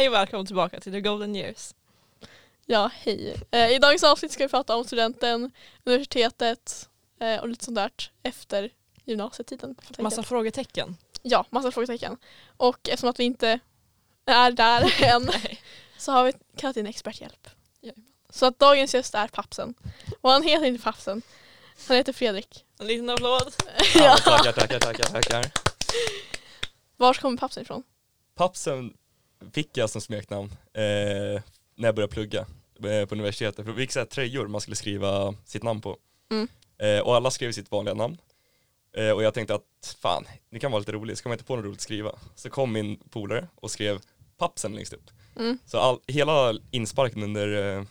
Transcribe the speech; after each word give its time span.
Hej 0.00 0.08
och 0.08 0.14
välkommen 0.14 0.46
tillbaka 0.46 0.80
till 0.80 0.92
The 0.92 1.00
Golden 1.00 1.36
Years. 1.36 1.74
Ja, 2.66 2.90
hej. 2.94 3.36
Eh, 3.50 3.70
I 3.70 3.78
dagens 3.78 4.04
avsnitt 4.04 4.32
ska 4.32 4.44
vi 4.44 4.48
prata 4.48 4.76
om 4.76 4.84
studenten, 4.84 5.50
universitetet 5.84 6.88
eh, 7.20 7.40
och 7.40 7.48
lite 7.48 7.64
sånt 7.64 7.74
där 7.74 7.90
efter 8.22 8.70
gymnasietiden. 9.04 9.76
Massa 9.98 10.22
frågetecken. 10.22 10.96
Ja, 11.22 11.46
massa 11.50 11.72
frågetecken. 11.72 12.16
Och 12.56 12.88
eftersom 12.88 13.10
att 13.10 13.18
vi 13.18 13.24
inte 13.24 13.58
är 14.26 14.50
där 14.50 15.02
än 15.14 15.30
så 15.98 16.12
har 16.12 16.24
vi 16.24 16.32
kallat 16.56 16.76
in 16.76 16.86
experthjälp. 16.86 17.48
Jajamän. 17.80 18.04
Så 18.30 18.46
att 18.46 18.58
dagens 18.58 18.94
gäst 18.94 19.14
är 19.14 19.28
Pappsen. 19.28 19.74
Och 20.20 20.30
han 20.30 20.42
heter 20.42 20.66
inte 20.66 20.84
Pappsen. 20.84 21.22
Han 21.88 21.96
heter 21.96 22.12
Fredrik. 22.12 22.64
En 22.78 22.86
liten 22.86 23.10
applåd. 23.10 23.54
Ja, 23.94 24.16
tackar, 24.16 24.52
tackar, 24.52 24.78
tackar, 24.78 25.04
tackar. 25.04 25.50
Var 26.96 27.14
kommer 27.14 27.36
Pappsen 27.36 27.62
ifrån? 27.62 27.82
Pappsen 28.34 28.94
fick 29.52 29.76
jag 29.76 29.90
som 29.90 30.00
smeknamn 30.00 30.50
eh, 30.74 31.42
när 31.76 31.88
jag 31.88 31.94
började 31.94 32.12
plugga 32.12 32.40
eh, 32.84 33.06
på 33.06 33.14
universitetet. 33.14 33.64
För 33.64 33.72
vi 33.72 33.82
fick 33.82 33.92
så 33.92 33.98
här 33.98 34.06
tröjor 34.06 34.46
man 34.46 34.60
skulle 34.60 34.76
skriva 34.76 35.34
sitt 35.44 35.62
namn 35.62 35.80
på. 35.80 35.96
Mm. 36.30 36.48
Eh, 36.78 37.00
och 37.00 37.16
alla 37.16 37.30
skrev 37.30 37.52
sitt 37.52 37.70
vanliga 37.70 37.94
namn. 37.94 38.16
Eh, 38.96 39.10
och 39.10 39.22
jag 39.22 39.34
tänkte 39.34 39.54
att 39.54 39.96
fan, 40.02 40.24
det 40.50 40.58
kan 40.58 40.70
vara 40.70 40.78
lite 40.78 40.92
roligt, 40.92 41.18
ska 41.18 41.28
man 41.28 41.34
inte 41.34 41.44
på 41.44 41.56
något 41.56 41.64
roligt 41.64 41.78
att 41.78 41.82
skriva? 41.82 42.12
Så 42.34 42.50
kom 42.50 42.72
min 42.72 43.00
polare 43.10 43.48
och 43.54 43.70
skrev 43.70 44.00
Pappsen 44.38 44.74
längst 44.74 44.92
upp. 44.92 45.10
Mm. 45.36 45.58
Så 45.66 45.78
all, 45.78 45.98
hela 46.06 46.54
insparken 46.70 47.22
under 47.22 47.48
eh, 47.52 47.78
eh, 47.78 47.84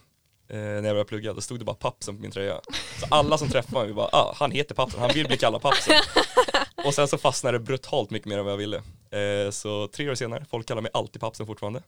när 0.48 0.74
jag 0.74 0.84
började 0.84 1.06
plugga, 1.06 1.34
då 1.34 1.42
stod 1.42 1.60
det 1.60 1.66
bara 1.66 1.76
Pappsen 1.76 2.16
på 2.16 2.22
min 2.22 2.32
tröja. 2.32 2.62
Så 3.00 3.08
alla 3.10 3.38
som 3.38 3.50
träffade 3.50 3.86
mig 3.86 3.94
bara, 3.94 4.10
ah, 4.12 4.34
han 4.36 4.52
heter 4.52 4.76
Pappsen, 4.76 5.00
han 5.00 5.12
vill 5.14 5.28
bli 5.28 5.38
kallad 5.38 5.62
Pappsen. 5.62 5.96
Och 6.86 6.94
sen 6.94 7.08
så 7.08 7.18
fastnade 7.18 7.58
det 7.58 7.64
brutalt 7.64 8.10
mycket 8.10 8.28
mer 8.28 8.38
än 8.38 8.46
vad 8.46 8.52
jag 8.52 8.58
ville. 8.58 8.82
Eh, 9.12 9.52
så 9.52 9.88
tre 9.88 10.10
år 10.10 10.16
senare, 10.16 10.46
folk 10.50 10.68
kallar 10.68 10.82
mig 10.82 10.92
alltid 10.94 11.22
Pappsen 11.22 11.46
fortfarande. 11.46 11.82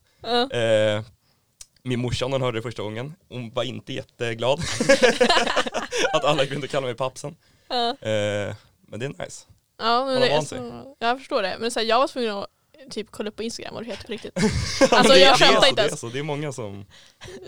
Eh, 0.51 1.03
min 1.83 1.99
morsa 1.99 2.25
hon 2.25 2.41
hörde 2.41 2.57
det 2.57 2.61
första 2.61 2.83
gången, 2.83 3.15
hon 3.29 3.53
var 3.53 3.63
inte 3.63 3.93
jätteglad. 3.93 4.59
att 6.13 6.25
alla 6.25 6.45
kunde 6.45 6.67
kalla 6.67 6.85
mig 6.85 6.95
Pappsen. 6.95 7.35
Ja. 7.67 7.89
Eh, 7.89 8.55
men 8.87 8.99
det 8.99 9.05
är 9.05 9.23
nice. 9.23 9.45
Ja, 9.77 10.05
men 10.05 10.21
det, 10.21 10.37
alltså, 10.37 10.83
jag 10.99 11.17
förstår 11.17 11.41
det. 11.41 11.57
Men 11.59 11.71
så 11.71 11.79
här, 11.79 11.87
jag 11.87 11.99
var 11.99 12.07
tvungen 12.07 12.37
att 12.37 12.47
typ 12.89 13.07
kolla 13.11 13.29
upp 13.29 13.35
på 13.35 13.43
Instagram 13.43 13.73
vad 13.73 13.83
du 13.83 13.89
heter 13.89 14.05
på 14.05 14.11
riktigt. 14.11 14.37
Alltså, 14.91 15.15
jag 15.15 15.37
skämtar 15.37 15.61
så, 15.61 15.67
inte 15.67 15.81
det, 15.81 15.85
är 15.85 15.87
ens. 15.87 15.99
så, 15.99 16.07
det 16.07 16.19
är 16.19 16.23
många 16.23 16.51
som, 16.51 16.85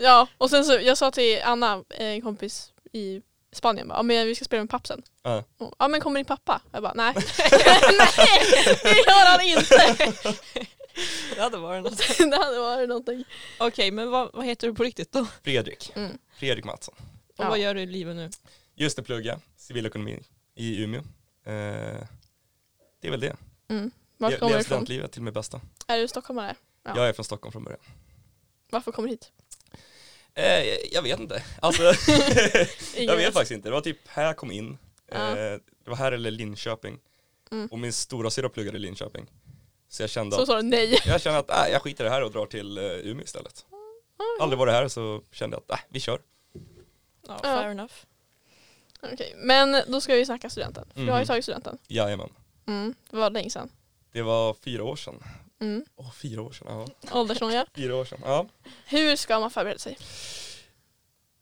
Ja, 0.00 0.26
och 0.38 0.50
sen 0.50 0.64
så 0.64 0.72
jag 0.72 0.98
sa 0.98 1.10
till 1.10 1.40
Anna, 1.44 1.84
en 1.90 2.22
kompis 2.22 2.72
i 2.92 3.20
Spanien, 3.54 3.88
bara, 3.88 3.98
ja, 3.98 4.02
men 4.02 4.26
vi 4.26 4.34
ska 4.34 4.44
spela 4.44 4.62
med 4.62 4.70
pappsen. 4.70 5.02
Ja. 5.22 5.44
Ja 5.78 5.88
men 5.88 6.00
kommer 6.00 6.18
din 6.18 6.24
pappa? 6.24 6.62
Jag 6.72 6.82
bara 6.82 6.94
nej. 6.94 7.14
nej, 7.16 7.22
det 8.82 8.98
gör 9.06 9.26
han 9.26 9.40
inte. 9.40 10.34
Det 11.34 11.40
hade 11.40 11.56
varit 11.58 11.82
något. 11.84 11.98
det 12.18 12.36
hade 12.36 12.58
varit 12.58 12.88
någonting. 12.88 13.24
Okej, 13.58 13.90
men 13.90 14.10
vad, 14.10 14.30
vad 14.34 14.44
heter 14.46 14.66
du 14.68 14.74
på 14.74 14.82
riktigt 14.84 15.12
då? 15.12 15.26
Fredrik, 15.42 15.92
Mm. 15.96 16.18
Fredrik 16.36 16.64
Mattsson. 16.64 16.94
Och 16.98 17.44
Ja. 17.44 17.48
vad 17.48 17.58
gör 17.58 17.74
du 17.74 17.80
i 17.80 17.86
livet 17.86 18.16
nu? 18.16 18.30
Just 18.74 19.04
pluggar 19.04 19.32
jag 19.32 19.40
civilekonomi 19.56 20.22
i 20.54 20.82
Umeå. 20.82 21.00
Eh, 21.00 21.04
det 23.00 23.06
är 23.06 23.10
väl 23.10 23.20
det. 23.20 23.36
Mm. 23.68 23.90
Var 24.18 24.30
Le- 24.30 24.36
kommer 24.38 24.52
du 24.52 24.60
ifrån? 24.60 24.64
studentlivet 24.64 25.12
till 25.12 25.22
mitt 25.22 25.34
bästa. 25.34 25.60
Är 25.86 25.98
du 25.98 26.08
stockholmare? 26.08 26.54
Ja. 26.84 26.92
Jag 26.96 27.08
är 27.08 27.12
från 27.12 27.24
Stockholm 27.24 27.52
från 27.52 27.64
början. 27.64 27.80
Varför 28.70 28.92
kommer 28.92 29.08
du 29.08 29.12
hit? 29.14 29.32
Eh, 30.34 30.64
jag 30.92 31.02
vet 31.02 31.20
inte. 31.20 31.42
Alltså, 31.62 31.82
jag 32.96 33.16
vet 33.16 33.32
faktiskt 33.34 33.50
inte. 33.50 33.68
Det 33.68 33.72
var 33.72 33.80
typ 33.80 34.08
här 34.08 34.24
jag 34.26 34.36
kom 34.36 34.50
in. 34.52 34.78
Ja. 35.10 35.16
Eh, 35.38 35.58
det 35.84 35.90
var 35.90 35.96
här 35.96 36.12
eller 36.12 36.30
Linköping. 36.30 36.98
Mm. 37.52 37.66
Och 37.70 37.78
min 37.78 37.92
stora 37.92 38.30
syra 38.30 38.48
pluggade 38.48 38.76
i 38.76 38.80
Linköping. 38.80 39.26
Så 39.88 40.02
jag 40.02 40.10
kände 40.10 40.36
Så 40.36 40.42
att, 40.42 40.48
sa 40.48 40.56
du 40.56 40.62
nej. 40.62 41.00
jag 41.06 41.20
kände 41.20 41.38
att 41.38 41.50
äh, 41.50 41.72
jag 41.72 41.82
skiter 41.82 42.04
i 42.04 42.08
det 42.08 42.10
här 42.14 42.22
och 42.22 42.30
drar 42.30 42.46
till 42.46 42.78
uh, 42.78 42.84
Umeå 42.84 43.24
istället. 43.24 43.64
Aldrig 44.40 44.58
varit 44.58 44.72
här 44.74 44.88
så 44.88 45.22
kände 45.32 45.56
jag 45.56 45.62
att 45.62 45.80
äh, 45.80 45.84
vi 45.88 46.00
kör. 46.00 46.20
Ja, 46.52 46.60
Ja. 47.28 47.38
fair 47.42 47.70
enough. 47.70 47.92
Okej, 49.12 49.34
men 49.36 49.76
då 49.92 50.00
ska 50.00 50.14
vi 50.14 50.26
snacka 50.26 50.50
studenten. 50.50 50.84
För 50.94 51.00
Du 51.00 51.06
har 51.10 51.18
ju 51.18 51.22
Mhm. 51.22 51.26
tagit 51.26 51.44
studenten. 51.44 51.78
Jajamän. 51.88 52.30
Mm. 52.66 52.94
Det 53.10 53.16
var 53.16 53.30
länge 53.30 53.50
sedan. 53.50 53.68
Det 54.12 54.22
var 54.22 54.54
fyra 54.64 54.84
år 54.84 54.96
sedan. 54.96 55.22
Mm. 55.64 55.84
Åh, 55.96 56.12
fyra 56.12 56.42
år 56.42 56.52
sedan. 56.52 56.66
Ja. 56.68 57.18
Åldersnoja. 57.20 57.66
Fyra 57.74 57.96
år 57.96 58.04
sedan. 58.04 58.18
Ja. 58.24 58.46
Hur 58.86 59.16
ska 59.16 59.40
man 59.40 59.50
förbereda 59.50 59.78
sig? 59.78 59.98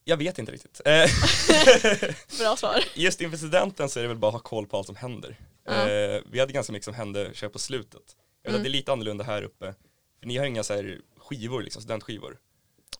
Jag 0.04 0.16
vet 0.16 0.38
inte 0.38 0.52
riktigt. 0.52 0.80
Eh, 0.84 0.92
Bra 2.38 2.56
svar. 2.56 2.84
Just 2.94 3.20
inför 3.20 3.36
studenten 3.36 3.88
så 3.88 3.98
är 3.98 4.02
det 4.02 4.08
väl 4.08 4.16
bara 4.18 4.28
att 4.28 4.32
ha 4.34 4.40
koll 4.40 4.66
på 4.66 4.76
allt 4.76 4.86
som 4.86 4.96
händer. 4.96 5.36
Eh, 5.68 6.22
vi 6.30 6.40
hade 6.40 6.52
ganska 6.52 6.72
mycket 6.72 6.84
som 6.84 6.94
hände 6.94 7.30
kör 7.34 7.48
på 7.48 7.58
slutet. 7.58 8.02
Jag 8.42 8.50
vet 8.50 8.54
Mm. 8.54 8.60
att 8.60 8.64
det 8.64 8.68
är 8.68 8.72
lite 8.78 8.92
annorlunda 8.92 9.24
här 9.24 9.42
uppe. 9.42 9.74
För 10.20 10.26
ni 10.26 10.36
har 10.36 10.46
inga 10.46 10.62
så 10.62 10.74
här 10.74 11.00
skivor, 11.18 11.62
liksom, 11.62 11.82
studentskivor. 11.82 12.38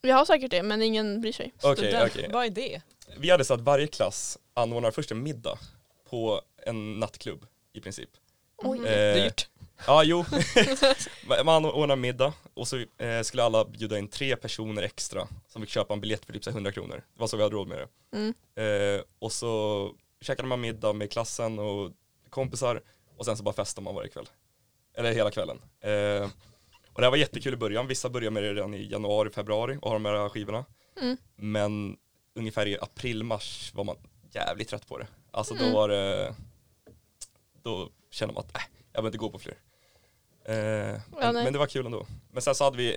Vi 0.03 0.11
har 0.11 0.25
säkert 0.25 0.51
det 0.51 0.63
men 0.63 0.83
ingen 0.83 1.21
bryr 1.21 1.33
sig. 1.33 1.53
Student, 1.59 2.13
okej. 2.13 2.31
Vad 2.33 2.47
är 2.47 2.51
det? 2.51 2.83
Vi 3.17 3.31
hade 3.31 3.45
så 3.45 3.55
att 3.55 3.61
varje 3.61 3.87
klass 3.87 4.39
anordnar 4.55 4.91
först 4.91 5.11
en 5.11 5.23
middag 5.23 5.59
på 6.11 6.43
en 6.67 7.01
nattklubb 7.01 7.47
i 7.73 7.81
princip. 7.81 8.11
Oj. 8.57 8.79
Mm. 8.79 9.17
Eh, 9.19 9.25
Dyrt. 9.25 9.49
Ja, 9.87 10.05
jo. 10.05 10.25
Man 11.45 11.65
ordnar 11.65 11.97
middag 11.97 12.33
och 12.55 12.69
så 12.69 12.77
eh, 12.99 13.23
skulle 13.23 13.43
alla 13.43 13.65
bjuda 13.65 13.99
in 13.99 14.09
tre 14.09 14.37
personer 14.37 14.83
extra 14.83 15.29
som 15.49 15.63
fick 15.63 15.71
köpa 15.71 15.95
en 15.95 16.01
biljett 16.01 16.25
för 16.25 16.33
typ 16.33 16.45
så 16.45 16.51
här 16.51 16.57
100 16.57 16.73
kronor. 16.73 16.95
Det 17.15 17.21
var 17.21 17.27
så 17.27 17.37
vi 17.37 17.43
hade 17.43 17.55
råd 17.55 17.69
med 17.69 17.79
det. 17.79 17.89
Mm. 18.17 18.35
Eh, 18.97 19.05
och 19.19 19.33
så 19.33 19.93
käkade 20.21 20.49
man 20.49 20.61
middag 20.61 20.93
med 20.93 21.11
klassen 21.13 21.59
och 21.59 21.91
kompisar 22.31 22.83
och 23.17 23.25
sen 23.25 23.37
så 23.37 23.43
bara 23.43 23.55
festade 23.55 23.85
man 23.85 23.95
varje 23.95 24.09
kväll. 24.09 24.29
Eller 24.95 25.13
hela 25.13 25.31
kvällen. 25.31 25.59
Eh, 25.81 26.31
och 26.93 27.01
det 27.01 27.07
här 27.07 27.11
var 27.11 27.17
jättekul 27.17 27.55
i 27.55 27.57
början. 27.57 27.87
Vissa 27.87 28.09
började 28.11 28.31
med 28.35 28.43
det 28.43 28.55
redan 28.55 28.75
i 28.75 28.87
januari, 28.91 29.31
februari 29.31 29.79
och 29.83 29.91
har 29.91 29.97
de 29.99 30.05
här 30.05 30.29
skivorna. 30.29 30.65
Mm. 31.01 31.17
Men 31.37 31.97
ungefär 32.35 32.67
i 32.67 32.79
april, 32.81 33.25
mars 33.25 33.73
var 33.75 33.85
man 33.85 33.97
jävligt 34.35 34.69
trött 34.69 34.89
på 34.89 34.99
det. 34.99 35.07
Alltså 35.31 35.55
då 35.55 35.61
Mm. 35.65 35.75
var 35.75 35.89
det, 35.89 36.35
då 37.63 37.89
kände 38.11 38.35
man 38.35 38.45
att 38.45 38.57
äh, 38.57 38.63
jag 38.93 39.03
behöver 39.03 39.09
inte 39.09 39.19
gå 39.19 39.31
på 39.31 39.39
fler. 39.39 39.55
Eh, 40.45 40.55
men, 40.55 41.01
nej. 41.21 41.33
men 41.33 41.53
det 41.53 41.59
var 41.59 41.67
kul 41.67 41.87
ändå. 41.87 42.07
Men 42.31 42.43
sen 42.43 42.55
så 42.55 42.65
hade 42.65 42.77
vi, 42.77 42.97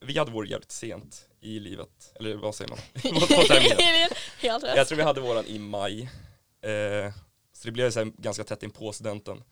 vi 0.00 0.18
hade 0.18 0.30
vår 0.30 0.46
jävligt 0.46 0.72
sent 0.72 1.28
i 1.40 1.60
livet, 1.60 2.12
eller 2.14 2.36
vad 2.36 2.54
säger 2.54 2.70
man? 2.70 2.78
på, 3.20 3.20
på 3.20 3.42
terminen. 3.42 4.10
Helt 4.38 4.64
rätt. 4.64 4.76
Jag 4.76 4.88
tror 4.88 4.96
vi 4.96 5.02
hade 5.02 5.20
våran 5.20 5.46
i 5.46 5.58
maj. 5.58 6.02
Eh, 6.62 7.12
så 7.52 7.68
det 7.68 7.72
blev 7.72 7.90
så 7.90 8.12
ganska 8.18 8.44
tätt 8.44 8.62
in 8.62 8.70
på 8.70 8.92
studenten. 8.92 9.42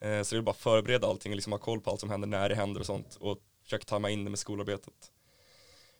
Eh, 0.00 0.22
så 0.22 0.34
det 0.34 0.40
var 0.40 0.42
bara 0.42 0.54
förbereda 0.54 1.06
allting 1.06 1.32
och 1.32 1.36
liksom 1.36 1.52
ha 1.52 1.58
koll 1.58 1.80
på 1.80 1.90
allt 1.90 2.00
som 2.00 2.10
händer 2.10 2.28
när 2.28 2.48
det 2.48 2.54
händer 2.54 2.80
och 2.80 2.86
sånt. 2.86 3.16
Och 3.20 3.38
försöka 3.64 3.84
tajma 3.84 4.10
in 4.10 4.24
det 4.24 4.30
med 4.30 4.38
skolarbetet. 4.38 5.12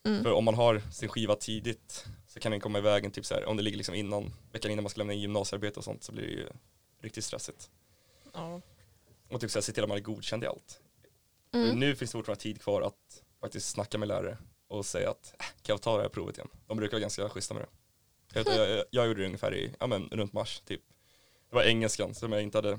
Mm. 0.06 0.22
För 0.22 0.32
om 0.32 0.44
man 0.44 0.54
har 0.54 0.82
sin 0.92 1.08
skiva 1.08 1.34
tidigt 1.36 2.06
så 2.26 2.40
kan 2.40 2.52
den 2.52 2.60
komma 2.60 2.78
i 2.78 2.82
vägen 2.82 3.10
typ 3.10 3.26
så 3.26 3.34
här, 3.34 3.44
om 3.44 3.56
det 3.56 3.62
ligger 3.62 3.76
liksom 3.76 3.94
innan, 3.94 4.32
veckan 4.52 4.70
innan 4.70 4.82
man 4.82 4.90
ska 4.90 4.98
lämna 4.98 5.12
in 5.12 5.20
gymnasiearbete 5.20 5.78
och 5.78 5.84
sånt 5.84 6.04
så 6.04 6.12
blir 6.12 6.22
det 6.22 6.32
ju 6.32 6.48
riktigt 7.02 7.24
stressigt. 7.24 7.70
Ja. 8.34 8.60
Och 9.30 9.40
typ 9.40 9.50
så 9.50 9.58
här, 9.58 9.62
se 9.62 9.72
till 9.72 9.82
att 9.82 9.88
man 9.88 9.98
är 9.98 10.02
godkänd 10.02 10.44
i 10.44 10.46
allt. 10.46 10.80
Mm. 11.52 11.78
Nu 11.78 11.96
finns 11.96 12.10
det 12.10 12.18
fortfarande 12.18 12.42
tid 12.42 12.62
kvar 12.62 12.82
att 12.82 13.22
faktiskt 13.40 13.68
snacka 13.68 13.98
med 13.98 14.08
lärare 14.08 14.38
och 14.68 14.86
säga 14.86 15.10
att 15.10 15.34
äh, 15.38 15.44
kan 15.62 15.72
jag 15.72 15.82
ta 15.82 15.96
det 15.96 16.02
här 16.02 16.08
provet 16.08 16.38
igen? 16.38 16.48
De 16.66 16.76
brukar 16.76 16.92
vara 16.92 17.00
ganska 17.00 17.28
schyssta 17.28 17.54
med 17.54 17.62
det. 17.62 17.68
Jag, 18.32 18.44
vet, 18.44 18.56
jag, 18.56 18.84
jag 18.90 19.06
gjorde 19.06 19.20
det 19.20 19.26
ungefär 19.26 19.54
i, 19.54 19.74
ja 19.80 19.86
men 19.86 20.08
runt 20.12 20.32
mars 20.32 20.60
typ. 20.60 20.80
Det 21.50 21.56
var 21.56 21.62
engelskan 21.62 22.14
som 22.14 22.32
jag 22.32 22.42
inte 22.42 22.58
hade 22.58 22.78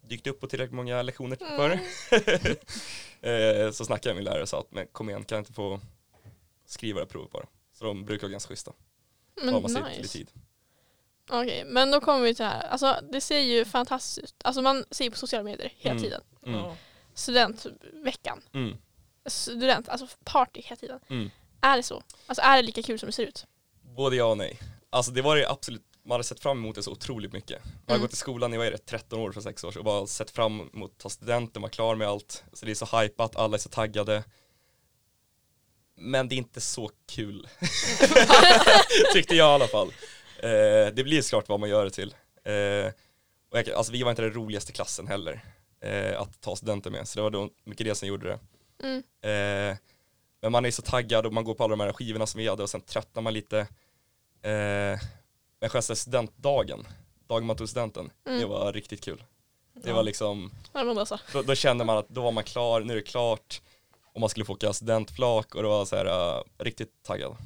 dykt 0.00 0.26
upp 0.26 0.40
på 0.40 0.46
tillräckligt 0.46 0.76
många 0.76 1.02
lektioner 1.02 1.36
för. 1.36 1.70
eh, 3.66 3.70
så 3.70 3.84
snackade 3.84 4.08
jag 4.08 4.14
med 4.14 4.24
min 4.24 4.24
lärare 4.24 4.42
och 4.42 4.48
sa 4.48 4.60
att 4.60 4.72
men 4.72 4.86
kom 4.86 5.10
igen 5.10 5.24
kan 5.24 5.36
jag 5.36 5.40
inte 5.40 5.52
få 5.52 5.80
skriva 6.66 7.00
det 7.00 7.04
här 7.04 7.10
provet 7.10 7.30
bara. 7.30 7.46
Så 7.72 7.84
de 7.84 8.04
brukar 8.04 8.22
vara 8.22 8.32
ganska 8.32 8.48
schyssta. 8.48 8.72
Men 9.34 9.54
har 9.54 9.60
man 9.60 9.70
sitt 9.70 9.78
i 9.78 9.98
nice. 9.98 10.18
tid. 10.18 10.30
Okej, 11.28 11.64
men 11.64 11.90
då 11.90 12.00
kommer 12.00 12.20
vi 12.24 12.34
till 12.34 12.44
det 12.44 12.50
här. 12.50 12.68
Alltså 12.68 12.96
det 13.12 13.20
ser 13.20 13.40
ju 13.40 13.64
fantastiskt 13.64 14.18
ut. 14.18 14.34
Alltså 14.44 14.62
man 14.62 14.84
ser 14.90 15.10
på 15.10 15.16
sociala 15.16 15.44
medier 15.44 15.72
hela 15.76 15.90
Mm. 15.92 16.02
tiden. 16.02 16.20
Mm. 16.46 16.64
Studentveckan. 17.14 18.42
Mm. 18.54 18.76
Student, 19.26 19.88
alltså 19.88 20.06
party 20.24 20.60
hela 20.64 20.76
tiden. 20.76 21.00
Mm. 21.10 21.30
Är 21.60 21.76
det 21.76 21.82
så? 21.82 22.02
Alltså 22.26 22.42
är 22.42 22.56
det 22.56 22.62
lika 22.62 22.82
kul 22.82 22.98
som 22.98 23.06
det 23.06 23.12
ser 23.12 23.26
ut? 23.26 23.46
Både 23.82 24.16
ja 24.16 24.24
och 24.24 24.38
nej. 24.38 24.58
Alltså 24.90 25.12
det 25.12 25.22
var 25.22 25.36
det 25.36 25.48
absolut, 25.50 25.82
man 26.02 26.10
hade 26.14 26.24
sett 26.24 26.40
fram 26.40 26.58
emot 26.58 26.74
det 26.74 26.82
så 26.82 26.90
otroligt 26.92 27.32
mycket. 27.32 27.64
Man 27.64 27.72
har 27.86 27.94
Mm. 27.94 28.02
gått 28.02 28.12
i 28.12 28.16
skolan 28.16 28.54
i, 28.54 28.56
vad 28.56 28.66
är 28.66 28.70
det, 28.70 28.78
13 28.86 29.18
år 29.20 29.32
för 29.32 29.40
sex 29.40 29.64
år 29.64 29.70
sedan 29.72 29.78
och 29.78 29.84
bara 29.84 30.06
sett 30.06 30.30
fram 30.30 30.60
emot 30.74 30.90
att 30.92 30.98
ta 30.98 31.08
studenten, 31.10 31.62
vara 31.62 31.72
klar 31.72 31.94
med 31.94 32.08
allt. 32.08 32.44
Så 32.52 32.66
det 32.66 32.72
är 32.72 32.74
så 32.86 32.98
hypat, 33.00 33.36
alla 33.36 33.54
är 33.56 33.58
så 33.58 33.68
taggade. 33.68 34.24
Men 35.96 36.28
det 36.28 36.34
är 36.34 36.36
inte 36.36 36.60
så 36.60 36.90
kul. 37.06 37.48
Tyckte 39.12 39.34
jag 39.36 39.46
i 39.50 39.54
alla 39.54 39.66
fall. 39.68 39.92
Eh, 40.42 40.94
det 40.94 41.04
blir 41.04 41.22
såklart 41.22 41.48
vad 41.48 41.60
man 41.60 41.68
gör 41.68 41.84
det 41.84 41.90
till. 41.90 42.14
Eh, 42.44 42.92
och 43.50 43.58
jag, 43.58 43.70
alltså 43.70 43.92
vi 43.92 44.02
var 44.02 44.10
inte 44.10 44.22
den 44.22 44.32
roligaste 44.32 44.72
klassen 44.72 45.06
heller 45.06 45.44
eh, 45.80 46.20
att 46.20 46.40
ta 46.40 46.56
studenten 46.56 46.92
med, 46.92 47.08
så 47.08 47.18
det 47.18 47.22
var 47.22 47.30
då 47.30 47.50
mycket 47.64 47.86
det 47.86 47.94
som 47.94 48.08
gjorde 48.08 48.28
det. 48.28 48.38
Mm. 48.86 48.98
Eh, 49.22 49.76
men 50.40 50.52
man 50.52 50.64
är 50.66 50.70
så 50.70 50.82
taggad 50.82 51.26
och 51.26 51.32
man 51.32 51.44
går 51.44 51.54
på 51.54 51.64
alla 51.64 51.76
de 51.76 51.80
här 51.80 51.92
skivorna 51.92 52.26
som 52.26 52.38
vi 52.38 52.48
hade 52.48 52.62
och 52.62 52.70
sen 52.70 52.80
tröttnar 52.80 53.22
man 53.22 53.32
lite. 53.32 53.58
Eh, 54.42 55.00
men 55.60 55.70
själva 55.70 55.82
studentdagen, 55.82 56.86
dagen 57.28 57.46
man 57.46 57.56
tog 57.56 57.68
studenten, 57.68 58.10
det 58.24 58.30
Mm. 58.30 58.48
var 58.48 58.72
riktigt 58.72 59.04
kul. 59.04 59.24
Det 59.74 59.88
Ja. 59.88 59.94
var 59.96 60.02
liksom, 60.02 60.50
alltså. 60.72 61.18
då, 61.32 61.42
då 61.42 61.54
kände 61.54 61.84
man 61.84 61.96
att 61.98 62.08
då 62.08 62.20
var 62.22 62.32
man 62.32 62.44
klar, 62.44 62.80
nu 62.80 62.92
är 62.92 62.96
det 62.96 63.02
klart. 63.02 63.60
Och 64.12 64.20
man 64.20 64.28
skulle 64.30 64.44
få 64.44 64.52
åka 64.52 64.72
studentflak 64.72 65.54
och 65.54 65.62
det 65.62 65.68
var 65.68 65.84
så 65.84 65.96
här 65.96 66.06
uh, 66.38 66.42
riktigt 66.58 67.02
taggad. 67.02 67.36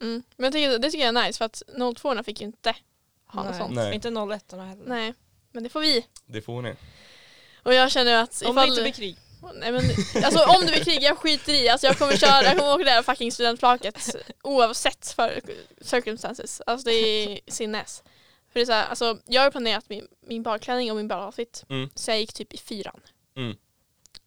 Mm. 0.00 0.22
Men 0.36 0.44
jag 0.44 0.52
tycker, 0.52 0.78
det 0.78 0.90
tycker 0.90 1.06
jag 1.06 1.16
är 1.16 1.26
nice 1.26 1.38
för 1.38 1.44
att 1.44 1.62
02 1.96 2.22
fick 2.22 2.40
ju 2.40 2.46
inte 2.46 2.76
ha 3.26 3.42
något 3.42 3.56
sånt. 3.56 3.74
Nej. 3.74 3.94
Inte 3.94 4.08
01 4.08 4.52
heller. 4.52 4.76
Nej, 4.86 5.14
men 5.52 5.62
det 5.62 5.68
får 5.68 5.80
vi. 5.80 6.06
Det 6.26 6.42
får 6.42 6.62
ni. 6.62 6.74
Och 7.62 7.74
jag 7.74 7.92
känner 7.92 8.22
att 8.22 8.42
Om 8.42 8.56
det 8.56 8.66
inte 8.66 8.82
blir 8.82 8.92
krig. 8.92 9.16
Nej 9.54 9.72
men 9.72 9.82
alltså 10.24 10.44
om 10.44 10.60
det 10.60 10.72
blir 10.72 10.84
krig, 10.84 11.02
jag 11.02 11.18
skiter 11.18 11.52
i. 11.52 11.68
Alltså 11.68 11.86
jag 11.86 11.98
kommer 11.98 12.16
köra, 12.16 12.42
jag 12.42 12.58
kommer 12.58 12.74
åka 12.74 12.84
det 12.84 12.90
där 12.90 13.02
fucking 13.02 13.32
studentflaket 13.32 14.16
oavsett 14.42 15.12
för 15.12 15.40
circumstances. 15.80 16.62
Alltså 16.66 16.88
det 16.88 16.94
är 16.94 17.40
sinnes. 17.46 18.02
För 18.48 18.60
det 18.60 18.60
är 18.60 18.66
så 18.66 18.72
här, 18.72 18.86
alltså 18.86 19.18
jag 19.26 19.42
har 19.42 19.50
planerat 19.50 19.88
min, 19.88 20.08
min 20.20 20.42
balklänning 20.42 20.90
och 20.90 20.96
min 20.96 21.08
baloutfit. 21.08 21.64
Mm. 21.68 21.90
Så 21.94 22.10
jag 22.10 22.20
gick 22.20 22.32
typ 22.32 22.54
i 22.54 22.58
fyran. 22.58 23.00
Mm. 23.36 23.56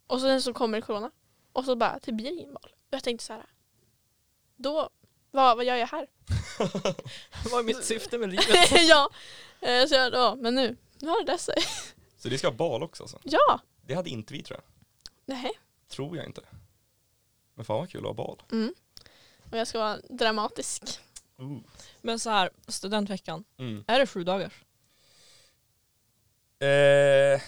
Och 0.06 0.20
sen 0.20 0.42
så 0.42 0.52
kommer 0.52 0.80
corona. 0.80 1.10
Och 1.52 1.64
så 1.64 1.76
bara, 1.76 1.98
det 2.02 2.12
blir 2.12 2.32
ingen 2.32 2.54
bal. 2.54 2.70
Och 2.72 2.94
jag 2.94 3.04
tänkte 3.04 3.26
så 3.26 3.32
här. 3.32 3.46
Då, 4.56 4.90
vad, 5.30 5.56
vad 5.56 5.66
gör 5.66 5.76
jag 5.76 5.86
här? 5.86 6.06
Vad 7.50 7.60
är 7.60 7.62
mitt 7.62 7.84
syfte 7.84 8.18
med 8.18 8.30
livet? 8.30 8.70
ja, 8.88 9.10
Eh, 9.60 9.86
så 9.86 9.94
jag, 9.94 10.12
ja, 10.12 10.34
men 10.34 10.54
nu, 10.54 10.76
nu 10.98 11.08
har 11.08 11.24
det 11.24 11.38
sig. 11.38 11.54
Så 12.16 12.28
det 12.28 12.38
ska 12.38 12.46
ha 12.46 12.54
bal 12.54 12.82
också 12.82 13.02
alltså. 13.02 13.18
Ja, 13.22 13.60
Det 13.86 13.94
hade 13.94 14.10
inte 14.10 14.32
vi 14.32 14.42
tror 14.42 14.60
jag. 14.60 14.64
nej. 15.36 15.50
Tror 15.88 16.16
jag 16.16 16.26
inte. 16.26 16.42
Men 17.54 17.64
fan 17.64 17.76
vad 17.76 17.90
kul 17.90 18.00
att 18.00 18.06
ha 18.06 18.14
bal. 18.14 18.42
Mm. 18.52 18.74
Och 19.50 19.58
jag 19.58 19.66
ska 19.66 19.78
vara 19.78 19.98
dramatisk. 20.08 20.82
Uh. 21.40 21.58
Men 22.00 22.18
så 22.18 22.30
här, 22.30 22.50
studentveckan. 22.68 23.44
Mm. 23.58 23.84
Är 23.86 23.98
det 23.98 24.06
sju 24.06 24.24
dagar? 24.24 24.52
Eh, 26.58 27.40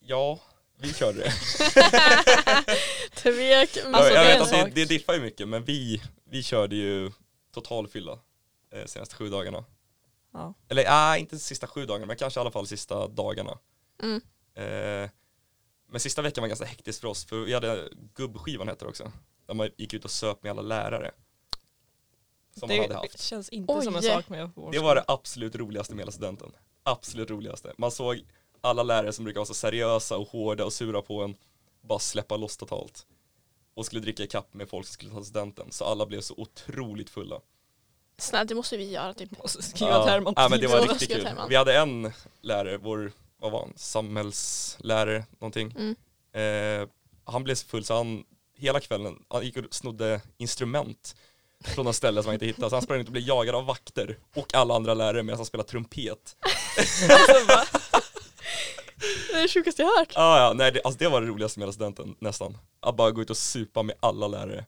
ja, 0.00 0.40
vi 0.78 0.94
körde 0.94 1.18
det. 1.18 1.30
Tvek. 3.14 3.78
Alltså, 3.84 4.12
jag, 4.12 4.24
jag 4.24 4.24
det 4.26 4.32
är 4.32 4.38
vet 4.38 4.42
att 4.42 4.50
det, 4.50 4.70
det 4.74 4.84
diffar 4.84 5.14
ju 5.14 5.20
mycket 5.20 5.48
men 5.48 5.64
vi, 5.64 6.02
vi 6.36 6.42
körde 6.42 6.76
ju 6.76 7.10
totalfylla 7.50 8.18
eh, 8.70 8.84
senaste 8.84 9.14
sju 9.16 9.28
dagarna. 9.28 9.64
Ja. 10.32 10.54
Eller 10.68 10.84
nej, 10.84 11.20
inte 11.20 11.38
sista 11.38 11.66
sju 11.66 11.86
dagarna 11.86 12.06
men 12.06 12.16
kanske 12.16 12.40
i 12.40 12.42
alla 12.42 12.50
fall 12.50 12.66
sista 12.66 13.08
dagarna. 13.08 13.58
Mm. 14.02 14.20
Eh, 14.54 15.10
men 15.88 16.00
sista 16.00 16.22
veckan 16.22 16.42
var 16.42 16.48
ganska 16.48 16.66
hektisk 16.66 17.00
för 17.00 17.08
oss 17.08 17.24
för 17.24 17.36
vi 17.36 17.54
hade 17.54 17.88
gubbskivan 18.14 18.68
heter 18.68 18.86
det 18.86 18.90
också. 18.90 19.12
Där 19.46 19.54
man 19.54 19.70
gick 19.76 19.94
ut 19.94 20.04
och 20.04 20.10
söp 20.10 20.42
med 20.42 20.50
alla 20.50 20.62
lärare. 20.62 21.10
Som 22.56 22.68
man 22.68 22.78
hade 22.78 22.88
Det 22.88 22.94
haft. 22.94 23.20
känns 23.20 23.48
inte 23.48 23.72
Oj. 23.72 23.84
som 23.84 23.96
en 23.96 24.02
sak 24.02 24.28
med 24.28 24.50
vår 24.54 24.72
Det 24.72 24.78
var 24.78 24.94
det 24.94 25.04
absolut 25.08 25.56
roligaste 25.56 25.94
med 25.94 26.00
hela 26.02 26.12
studenten. 26.12 26.52
Absolut 26.82 27.30
roligaste. 27.30 27.72
Man 27.78 27.90
såg 27.90 28.24
alla 28.60 28.82
lärare 28.82 29.12
som 29.12 29.24
brukar 29.24 29.40
vara 29.40 29.46
så 29.46 29.54
seriösa 29.54 30.16
och 30.16 30.28
hårda 30.28 30.64
och 30.64 30.72
sura 30.72 31.02
på 31.02 31.22
en 31.22 31.36
bara 31.80 31.98
släppa 31.98 32.36
loss 32.36 32.56
totalt. 32.56 33.06
Och 33.76 33.86
skulle 33.86 34.00
dricka 34.00 34.26
kapp 34.26 34.54
med 34.54 34.68
folk 34.68 34.86
som 34.86 34.92
skulle 34.92 35.10
ta 35.10 35.24
studenten. 35.24 35.66
Så 35.72 35.84
alla 35.84 36.06
blev 36.06 36.20
så 36.20 36.34
otroligt 36.36 37.10
fulla. 37.10 37.40
Snälla 38.18 38.44
det 38.44 38.54
måste 38.54 38.76
vi 38.76 38.90
göra 38.90 39.14
typ. 39.14 39.40
Och 39.40 39.50
så 39.50 39.62
skriva 39.62 40.04
term 40.04 40.26
om 40.26 40.34
ja, 40.36 40.48
men 40.48 40.60
det 40.60 40.66
var 40.66 40.80
riktigt 40.80 41.12
kul. 41.12 41.28
Vi 41.48 41.56
hade 41.56 41.76
en 41.76 42.12
lärare, 42.40 42.76
vår, 42.76 43.12
vad 43.40 43.52
var 43.52 43.60
han, 43.60 43.72
samhällslärare 43.76 45.24
någonting. 45.38 45.74
Mm. 45.78 45.96
Eh, 46.32 46.88
han 47.24 47.44
blev 47.44 47.54
så 47.54 47.66
full 47.66 47.84
så 47.84 47.96
han, 47.96 48.24
hela 48.54 48.80
kvällen, 48.80 49.24
han 49.28 49.44
gick 49.44 49.56
och 49.56 49.64
snodde 49.70 50.20
instrument 50.36 51.16
från 51.64 51.84
något 51.84 51.96
ställe 51.96 52.22
som 52.22 52.28
han 52.28 52.34
inte 52.34 52.46
hittade. 52.46 52.70
Så 52.70 52.76
han 52.76 52.82
sprang 52.82 53.00
ut 53.00 53.06
och 53.06 53.12
blev 53.12 53.24
jagad 53.28 53.54
av 53.54 53.64
vakter 53.66 54.18
och 54.34 54.54
alla 54.54 54.74
andra 54.74 54.94
lärare 54.94 55.22
medan 55.22 55.38
han 55.38 55.46
spelade 55.46 55.68
trumpet. 55.68 56.36
Det 59.30 59.36
är 59.38 59.42
det 59.42 59.48
sjukaste 59.48 59.82
jag 59.82 59.88
har 59.88 59.98
hört. 59.98 60.12
Ah, 60.16 60.38
ja, 60.38 60.52
nej, 60.52 60.72
det, 60.72 60.80
alltså 60.84 60.98
det 60.98 61.08
var 61.08 61.20
det 61.20 61.26
roligaste 61.26 61.58
med 61.58 61.64
hela 61.66 61.72
studenten, 61.72 62.16
nästan. 62.18 62.58
Att 62.80 62.96
bara 62.96 63.10
gå 63.10 63.22
ut 63.22 63.30
och 63.30 63.36
supa 63.36 63.82
med 63.82 63.96
alla 64.00 64.28
lärare. 64.28 64.64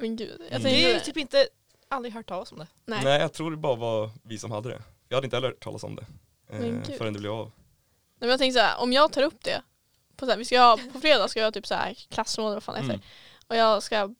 Men 0.00 0.16
gud. 0.16 0.40
Jag 0.50 0.60
Mm. 0.60 0.62
Det 0.62 0.68
är 0.68 0.72
tänkte, 0.92 0.98
ju 0.98 1.00
typ 1.00 1.16
inte, 1.16 1.48
aldrig 1.88 2.14
hört 2.14 2.26
talas 2.28 2.52
om 2.52 2.58
det. 2.58 2.66
nej. 2.84 3.00
Nej. 3.04 3.20
jag 3.20 3.32
tror 3.32 3.50
det 3.50 3.56
bara 3.56 3.76
var 3.76 4.10
vi 4.22 4.38
som 4.38 4.50
hade 4.50 4.68
det. 4.68 4.82
Jag 5.08 5.16
hade 5.16 5.24
inte 5.24 5.36
heller 5.36 5.48
hört 5.48 5.62
talas 5.64 5.84
om 5.84 5.96
det. 5.96 6.06
Men 6.50 6.64
Eh, 6.64 6.86
gud. 6.86 6.98
förrän 6.98 7.12
det 7.12 7.18
blev 7.18 7.32
av. 7.32 7.44
Nej, 7.46 7.52
men 8.18 8.28
jag 8.28 8.38
tänkte 8.38 8.60
så 8.60 8.66
här, 8.66 8.78
om 8.80 8.92
jag 8.92 9.12
tar 9.12 9.22
upp 9.22 9.44
det. 9.44 9.62
På, 10.16 10.24
så 10.26 10.30
här, 10.30 10.38
vi 10.38 10.44
ska 10.44 10.60
ha, 10.60 10.78
på 10.92 11.00
fredag 11.00 11.28
ska 11.28 11.40
jag 11.40 11.46
ha 11.46 11.52
typ 11.52 11.66
så 11.66 11.74
här 11.74 11.94
klassråd 11.94 12.46
eller 12.46 12.54
vad 12.54 12.62
fan 12.62 12.74
det 12.74 12.80
heter. 12.80 12.94
Mm. 12.94 13.06
Och 13.46 13.56
jag 13.56 13.82
ska 13.82 14.14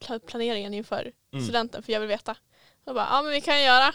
ta 0.00 0.14
upp 0.14 0.26
planeringen 0.26 0.74
inför 0.74 1.12
Mm. 1.32 1.44
studenten 1.44 1.82
för 1.82 1.92
jag 1.92 2.00
vill 2.00 2.08
veta. 2.08 2.36
Och 2.84 2.94
bara, 2.94 3.08
ja 3.10 3.22
men 3.22 3.32
vi 3.32 3.40
kan 3.40 3.62
göra 3.62 3.94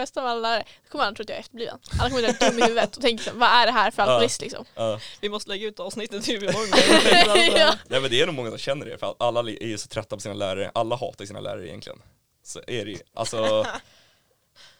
festa 0.00 0.22
med 0.22 0.30
alla 0.30 0.40
lärare. 0.40 0.64
Då 0.84 0.90
kommer 0.90 1.04
alla 1.04 1.14
tro 1.14 1.22
att 1.22 1.28
jag 1.28 1.36
är 1.36 1.40
efterbliven. 1.40 1.78
Alla 2.00 2.10
kommer 2.10 2.28
att 2.28 2.40
vara 2.40 2.50
dum 2.50 2.58
i 2.58 2.62
huvudet 2.62 2.96
och 2.96 3.02
här, 3.02 3.32
vad 3.34 3.48
är 3.48 3.66
det 3.66 3.72
här 3.72 3.90
för 3.90 4.02
alkoholist 4.02 4.40
liksom? 4.40 4.64
Ja. 4.74 5.00
Vi 5.20 5.28
måste 5.28 5.50
lägga 5.50 5.66
ut 5.66 5.80
avsnittet 5.80 6.24
typ 6.24 6.42
imorgon. 6.42 7.56
Ja. 7.56 7.74
Nej 7.88 8.00
men 8.00 8.10
det 8.10 8.20
är 8.20 8.26
nog 8.26 8.34
många 8.34 8.48
som 8.50 8.58
känner 8.58 8.86
det, 8.86 8.98
för 8.98 9.14
alla 9.18 9.40
är 9.40 9.66
ju 9.66 9.78
så 9.78 9.88
trötta 9.88 10.16
på 10.16 10.20
sina 10.20 10.34
lärare. 10.34 10.70
Alla 10.74 10.96
hatar 10.96 11.24
sina 11.26 11.40
lärare 11.40 11.68
egentligen. 11.68 12.02
Så 12.42 12.60
är 12.66 12.84
det 12.84 12.90
ju. 12.90 12.98
Alltså, 13.14 13.36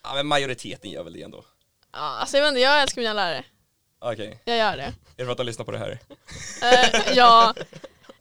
ja 0.03 0.15
men 0.15 0.27
majoriteten 0.27 0.91
gör 0.91 1.03
väl 1.05 1.13
det 1.13 1.23
ändå. 1.23 1.45
Ja, 1.93 1.99
alltså 1.99 2.37
jag 2.37 2.45
vet 2.45 2.49
inte, 2.49 2.61
jag 2.61 2.83
älskar 2.83 3.03
mina 3.03 3.13
lärare. 3.13 3.45
Okej, 3.99 4.41
Jag 4.45 4.57
gör 4.59 4.77
det. 4.77 4.83
är 4.83 4.93
det 5.17 5.25
för 5.25 5.33
att 5.33 5.39
de 5.39 5.47
lyssnar 5.47 5.65
på 5.65 5.71
det 5.73 5.79
här? 5.79 5.99
Eh, 6.63 7.17
ja, 7.17 7.55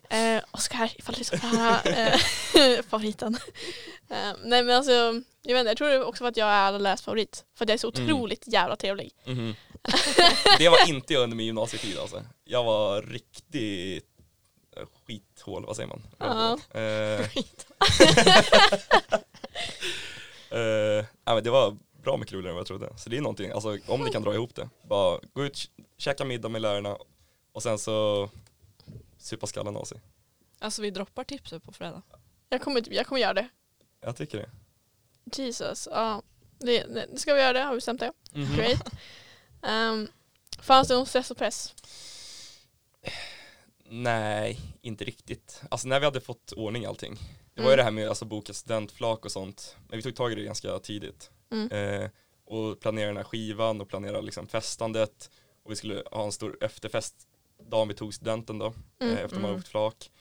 eh, 0.09 0.43
Oskar 0.51 0.91
ifall 0.95 1.13
du 1.15 1.19
lyssnar 1.19 1.39
på 1.39 1.47
det 1.47 1.57
här. 1.61 2.13
eh, 2.77 2.81
favoriten. 2.89 3.37
Eh, 4.09 4.31
nej 4.43 4.63
men 4.63 4.75
alltså, 4.75 4.91
jag 5.41 5.53
vet 5.53 5.59
inte, 5.59 5.69
jag 5.69 5.77
tror 5.77 6.03
också 6.03 6.23
för 6.23 6.27
att 6.29 6.37
jag 6.37 6.47
är 6.47 6.51
alla 6.61 6.77
lärares 6.77 7.01
favorit. 7.01 7.45
För 7.57 7.65
att 7.65 7.69
jag 7.69 7.73
är 7.73 7.77
så 7.79 7.91
Mm. 7.95 8.03
otroligt 8.05 8.43
jävla 8.47 8.75
trevlig. 8.75 9.11
Mhm. 9.25 9.55
Det 10.57 10.69
var 10.69 10.89
inte 10.89 11.13
jag 11.13 11.23
under 11.23 11.37
min 11.37 11.45
gymnasietid 11.45 11.97
alltså. 11.99 12.23
Jag 12.43 12.63
var 12.63 13.01
riktigt 13.01 14.05
eh, 14.77 14.83
skithål, 15.07 15.65
vad 15.65 15.75
säger 15.75 15.87
man? 15.89 16.01
Ja. 16.17 16.57
Eh, 16.79 17.21
eh, 20.49 21.05
men 21.25 21.43
det 21.43 21.49
var 21.49 21.77
bra 22.03 22.17
mycket 22.17 22.33
roligare 22.33 22.49
än 22.49 22.55
vad 22.55 22.59
jag 22.59 22.67
trodde. 22.67 22.89
Så 22.97 23.09
det 23.09 23.17
är 23.17 23.21
någonting, 23.21 23.51
alltså 23.51 23.77
om 23.87 24.01
ni 24.03 24.11
kan 24.11 24.21
dra 24.23 24.33
ihop 24.33 24.55
det. 24.55 24.69
Bara 24.89 25.19
gå 25.33 25.45
ut, 25.45 25.69
käka 25.97 26.25
middag 26.25 26.49
med 26.49 26.61
lärarna 26.61 26.97
och 27.53 27.63
sen 27.63 27.79
så 27.79 28.29
supa 29.25 29.47
skallen 29.47 29.75
av 29.77 29.83
sig. 29.83 30.01
Alltså 30.59 30.81
vi 30.81 30.91
droppar 30.91 31.23
tipset 31.23 31.63
på 31.63 31.71
fredag. 31.71 32.01
Jag 32.49 32.61
kommer, 32.61 32.93
jag 32.93 33.07
kommer 33.07 33.21
göra 33.21 33.33
det. 33.33 33.49
Jag 34.01 34.15
tycker 34.15 34.37
det. 34.37 34.49
Jesus, 35.43 35.87
ja. 35.91 36.21
Det, 36.59 37.19
ska 37.19 37.33
vi 37.33 37.41
göra 37.41 37.53
det, 37.53 37.59
har 37.59 37.71
vi 37.71 37.77
bestämt 37.77 37.99
det. 37.99 38.11
Mhm. 38.33 38.55
Great. 38.55 38.91
Um, 39.61 40.07
fanns 40.59 40.87
det 40.87 40.95
någon 40.95 41.05
stress 41.05 41.31
och 41.31 41.37
press? 41.37 41.75
Nej, 43.89 44.59
inte 44.81 45.03
riktigt. 45.05 45.61
Alltså 45.71 45.87
när 45.87 45.99
vi 45.99 46.05
hade 46.05 46.21
fått 46.21 46.51
ordning 46.51 46.83
i 46.83 46.85
allting. 46.85 47.17
Det 47.53 47.61
var 47.61 47.69
ju 47.69 47.73
Mm. 47.73 47.77
det 47.77 47.83
här 47.83 47.91
med 47.91 48.09
alltså, 48.09 48.25
boka 48.25 48.53
studentflak 48.53 49.25
och 49.25 49.31
sånt. 49.31 49.75
Men 49.89 49.97
vi 49.97 50.03
tog 50.03 50.15
tag 50.15 50.31
i 50.31 50.35
det 50.35 50.43
ganska 50.43 50.79
tidigt. 50.79 51.31
Mm. 51.51 51.71
Eh, 51.71 52.09
och 52.45 52.79
planera 52.79 53.07
den 53.07 53.17
här 53.17 53.23
skivan 53.23 53.81
och 53.81 53.89
planera 53.89 54.21
liksom 54.21 54.47
festandet. 54.47 55.29
Och 55.63 55.71
vi 55.71 55.75
skulle 55.75 56.03
ha 56.11 56.25
en 56.25 56.31
stor 56.31 56.57
efterfest 56.63 57.27
dagen 57.63 57.87
vi 57.87 57.93
tog 57.93 58.13
studenten 58.13 58.57
då. 58.57 58.73
Mm. 59.01 59.17
Eh, 59.17 59.23
efter 59.23 59.39
man 59.39 59.45
Mm. 59.49 59.59
åkt 59.59 59.67
flak. 59.67 60.11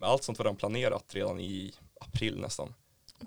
Men 0.00 0.08
allt 0.08 0.22
sånt 0.24 0.38
var 0.38 0.44
redan 0.44 0.56
planerat 0.56 1.14
redan 1.14 1.40
i 1.40 1.72
april 2.00 2.40
nästan. 2.40 2.74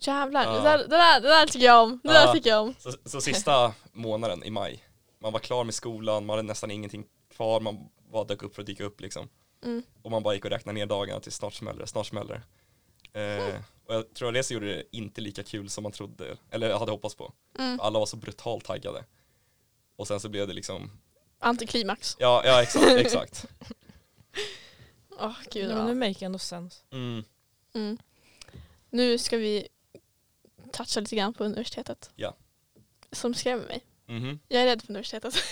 Jävlar, 0.02 0.44
Ja. 0.44 0.52
det, 0.52 0.62
där, 0.62 0.78
det, 0.78 0.88
där, 0.88 1.22
det 1.22 1.28
där 1.28 1.46
tycker 1.46 1.66
jag 1.66 1.84
om. 1.84 2.00
Det 2.04 2.10
där 2.14 2.26
Ja. 2.26 2.34
tycker 2.34 2.50
jag 2.50 2.62
om. 2.64 2.74
Så, 2.80 2.92
så 3.06 3.22
sista 3.22 3.74
månaden 3.92 4.44
i 4.44 4.50
maj. 4.50 4.84
Man 5.20 5.34
var 5.34 5.40
klar 5.40 5.64
med 5.64 5.74
skolan, 5.74 6.26
man 6.26 6.38
hade 6.38 6.48
nästan 6.48 6.72
ingenting 6.72 7.06
kvar. 7.36 7.60
Man 7.60 7.90
bara 8.12 8.24
dök 8.24 8.44
upp 8.44 8.56
för 8.56 8.62
att 8.62 8.66
dyka 8.66 8.84
upp 8.84 9.02
liksom. 9.02 9.30
Mm. 9.64 9.84
Och 10.02 10.12
man 10.12 10.24
bara 10.24 10.34
gick 10.34 10.46
och 10.46 10.52
räknade 10.52 10.74
ner 10.80 10.86
dagarna 10.86 11.20
till 11.20 11.32
snart 11.32 11.54
smäller 11.54 11.80
det, 11.80 11.88
snart 11.88 12.08
smäller 12.08 12.42
eh, 13.14 13.56
Och 13.88 13.96
jag 13.96 14.14
tror 14.14 14.28
att 14.28 14.34
det 14.34 14.44
så 14.44 14.54
gjorde 14.54 14.66
det 14.76 14.84
inte 14.92 15.22
lika 15.22 15.44
kul 15.44 15.70
som 15.70 15.84
man 15.84 15.92
trodde, 15.92 16.38
eller 16.52 16.78
hade 16.78 16.92
hoppats 16.92 17.16
på. 17.16 17.34
Mm. 17.60 17.80
Alla 17.80 18.00
var 18.00 18.06
så 18.06 18.18
brutalt 18.18 18.66
taggade. 18.66 19.06
Och 19.96 20.08
sen 20.08 20.20
så 20.20 20.30
blev 20.30 20.48
det 20.48 20.54
liksom, 20.54 20.92
Antiklimax. 21.40 22.16
ja, 22.20 22.42
ja 22.46 22.62
exakt, 22.64 22.86
exakt. 22.98 23.46
Åh 25.20 25.36
gud. 25.52 25.72
Ja, 25.72 25.86
nu 25.88 25.96
make 25.96 26.26
ändå 26.26 26.40
sense. 26.40 26.84
Mm. 26.92 27.24
Mm. 27.74 27.98
Nu 28.90 29.18
ska 29.18 29.38
vi 29.38 29.68
toucha 30.72 31.00
lite 31.00 31.16
grann 31.16 31.34
på 31.34 31.44
universitetet. 31.44 32.12
Ja. 32.16 32.36
Som 33.12 33.34
skrämmer 33.34 33.66
mig. 33.68 33.86
Mhm. 34.06 34.40
Jag 34.48 34.62
är 34.62 34.66
rädd 34.66 34.82
för 34.82 34.92
universitetet. 34.92 35.36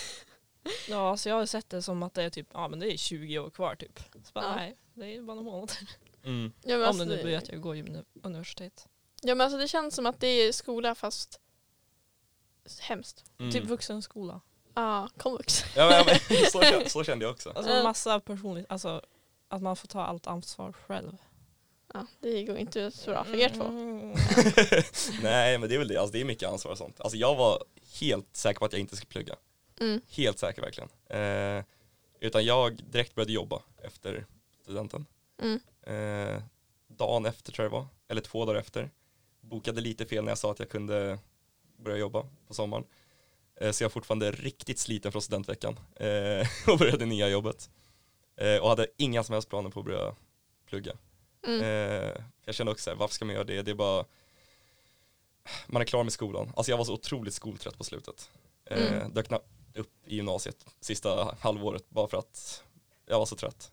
Ja, 0.89 1.09
alltså 1.11 1.29
jag 1.29 1.35
har 1.35 1.45
sett 1.45 1.69
det 1.69 1.81
som 1.81 2.03
att 2.03 2.13
det 2.13 2.23
är 2.23 2.29
typ, 2.29 2.47
ja 2.53 2.67
men 2.67 2.79
det 2.79 2.93
är 2.93 2.97
20 2.97 3.39
år 3.39 3.49
kvar 3.49 3.75
typ. 3.75 3.99
Så 4.13 4.31
bara, 4.33 4.45
Ja. 4.45 4.55
nej, 4.55 4.77
det 4.93 5.15
är 5.15 5.21
bara 5.21 5.35
några 5.35 5.51
månader. 5.51 5.77
Mm. 6.23 6.53
Ja, 6.63 6.75
Om 6.77 6.83
alltså, 6.83 7.05
det 7.05 7.15
nu 7.15 7.23
blir 7.23 7.37
att 7.37 7.49
jag 7.49 7.61
går 7.61 8.03
universitet. 8.23 8.87
ja, 9.21 9.35
men 9.35 9.41
alltså, 9.45 9.57
det 9.57 9.67
känns 9.67 9.95
som 9.95 10.05
att 10.05 10.19
det 10.19 10.27
är 10.27 10.51
skola 10.51 10.95
fast 10.95 11.39
hemskt. 12.79 13.23
Mm. 13.39 13.51
Typ 13.51 13.63
vuxenskola. 13.63 14.41
Ja, 14.73 15.09
komvux. 15.17 15.63
Ja, 15.75 16.03
men, 16.07 16.19
så, 16.51 16.61
kände- 16.61 16.89
så 16.89 17.03
kände 17.03 17.25
jag 17.25 17.31
också. 17.31 17.49
Alltså 17.55 17.83
massa 17.83 18.19
personligt, 18.19 18.65
alltså 18.69 19.01
att 19.47 19.61
man 19.61 19.75
får 19.75 19.87
ta 19.87 20.01
allt 20.05 20.27
ansvar 20.27 20.71
själv. 20.73 21.17
Ja, 21.93 22.05
det 22.19 22.43
går 22.43 22.57
inte 22.57 22.91
så 22.91 23.11
bra 23.11 23.23
för 23.23 23.35
er 23.35 23.49
två. 23.49 23.63
Mm. 23.63 24.09
Nej 25.23 25.57
men 25.57 25.69
det 25.69 25.75
är 25.75 25.79
väl 25.79 25.87
det, 25.87 25.97
alltså 25.97 26.13
det 26.13 26.21
är 26.21 26.25
mycket 26.25 26.49
ansvar 26.49 26.71
och 26.71 26.77
sånt. 26.77 27.01
Alltså 27.01 27.17
jag 27.17 27.35
var 27.35 27.63
helt 27.99 28.35
säker 28.35 28.59
på 28.59 28.65
att 28.65 28.71
jag 28.73 28.79
inte 28.79 28.95
skulle 28.95 29.09
plugga. 29.09 29.35
Mm. 29.79 30.01
Helt 30.09 30.39
säker 30.39 30.61
verkligen. 30.61 30.89
Eh, 31.09 31.63
utan 32.19 32.45
jag 32.45 32.83
direkt 32.83 33.15
började 33.15 33.31
jobba 33.33 33.61
efter 33.83 34.25
studenten. 34.63 35.05
Mm. 35.41 35.59
Eh, 35.81 36.41
dagen 36.87 37.25
efter 37.25 37.51
tror 37.51 37.63
jag 37.65 37.71
det 37.71 37.75
var, 37.77 37.87
eller 38.07 38.21
två 38.21 38.45
dagar 38.45 38.59
efter. 38.59 38.89
Bokade 39.41 39.81
lite 39.81 40.05
fel 40.05 40.23
när 40.23 40.31
jag 40.31 40.37
sa 40.37 40.51
att 40.51 40.59
jag 40.59 40.69
kunde 40.69 41.19
börja 41.77 41.97
jobba 41.97 42.25
på 42.47 42.53
sommaren. 42.53 42.83
Eh, 43.55 43.71
så 43.71 43.83
jag 43.83 43.89
är 43.89 43.93
fortfarande 43.93 44.31
riktigt 44.31 44.79
sliten 44.79 45.11
från 45.11 45.21
studentveckan 45.21 45.79
eh, 45.95 46.47
och 46.67 46.77
började 46.77 47.05
nya 47.05 47.27
jobbet. 47.27 47.69
Eh, 48.35 48.57
och 48.57 48.69
hade 48.69 48.87
inga 48.97 49.23
som 49.23 49.33
helst 49.33 49.49
planer 49.49 49.69
på 49.69 49.79
att 49.79 49.85
börja 49.85 50.15
plugga. 50.69 50.93
Mm. 51.47 52.23
Jag 52.45 52.55
kände 52.55 52.71
också, 52.71 52.83
så 52.83 52.89
här, 52.89 52.97
varför 52.97 53.15
ska 53.15 53.25
man 53.25 53.35
göra 53.35 53.43
det? 53.43 53.61
Det 53.61 53.71
är 53.71 53.75
bara, 53.75 54.05
man 55.67 55.81
är 55.81 55.85
klar 55.85 56.03
med 56.03 56.13
skolan. 56.13 56.51
Alltså 56.55 56.71
jag 56.71 56.77
var 56.77 56.85
så 56.85 56.93
otroligt 56.93 57.33
skoltrött 57.33 57.77
på 57.77 57.83
slutet. 57.83 58.29
Mm. 58.65 59.13
Dök 59.13 59.31
upp 59.75 59.91
i 60.05 60.15
gymnasiet 60.15 60.65
sista 60.79 61.35
halvåret 61.39 61.89
bara 61.89 62.07
för 62.07 62.17
att 62.17 62.63
jag 63.05 63.19
var 63.19 63.25
så 63.25 63.35
trött. 63.35 63.71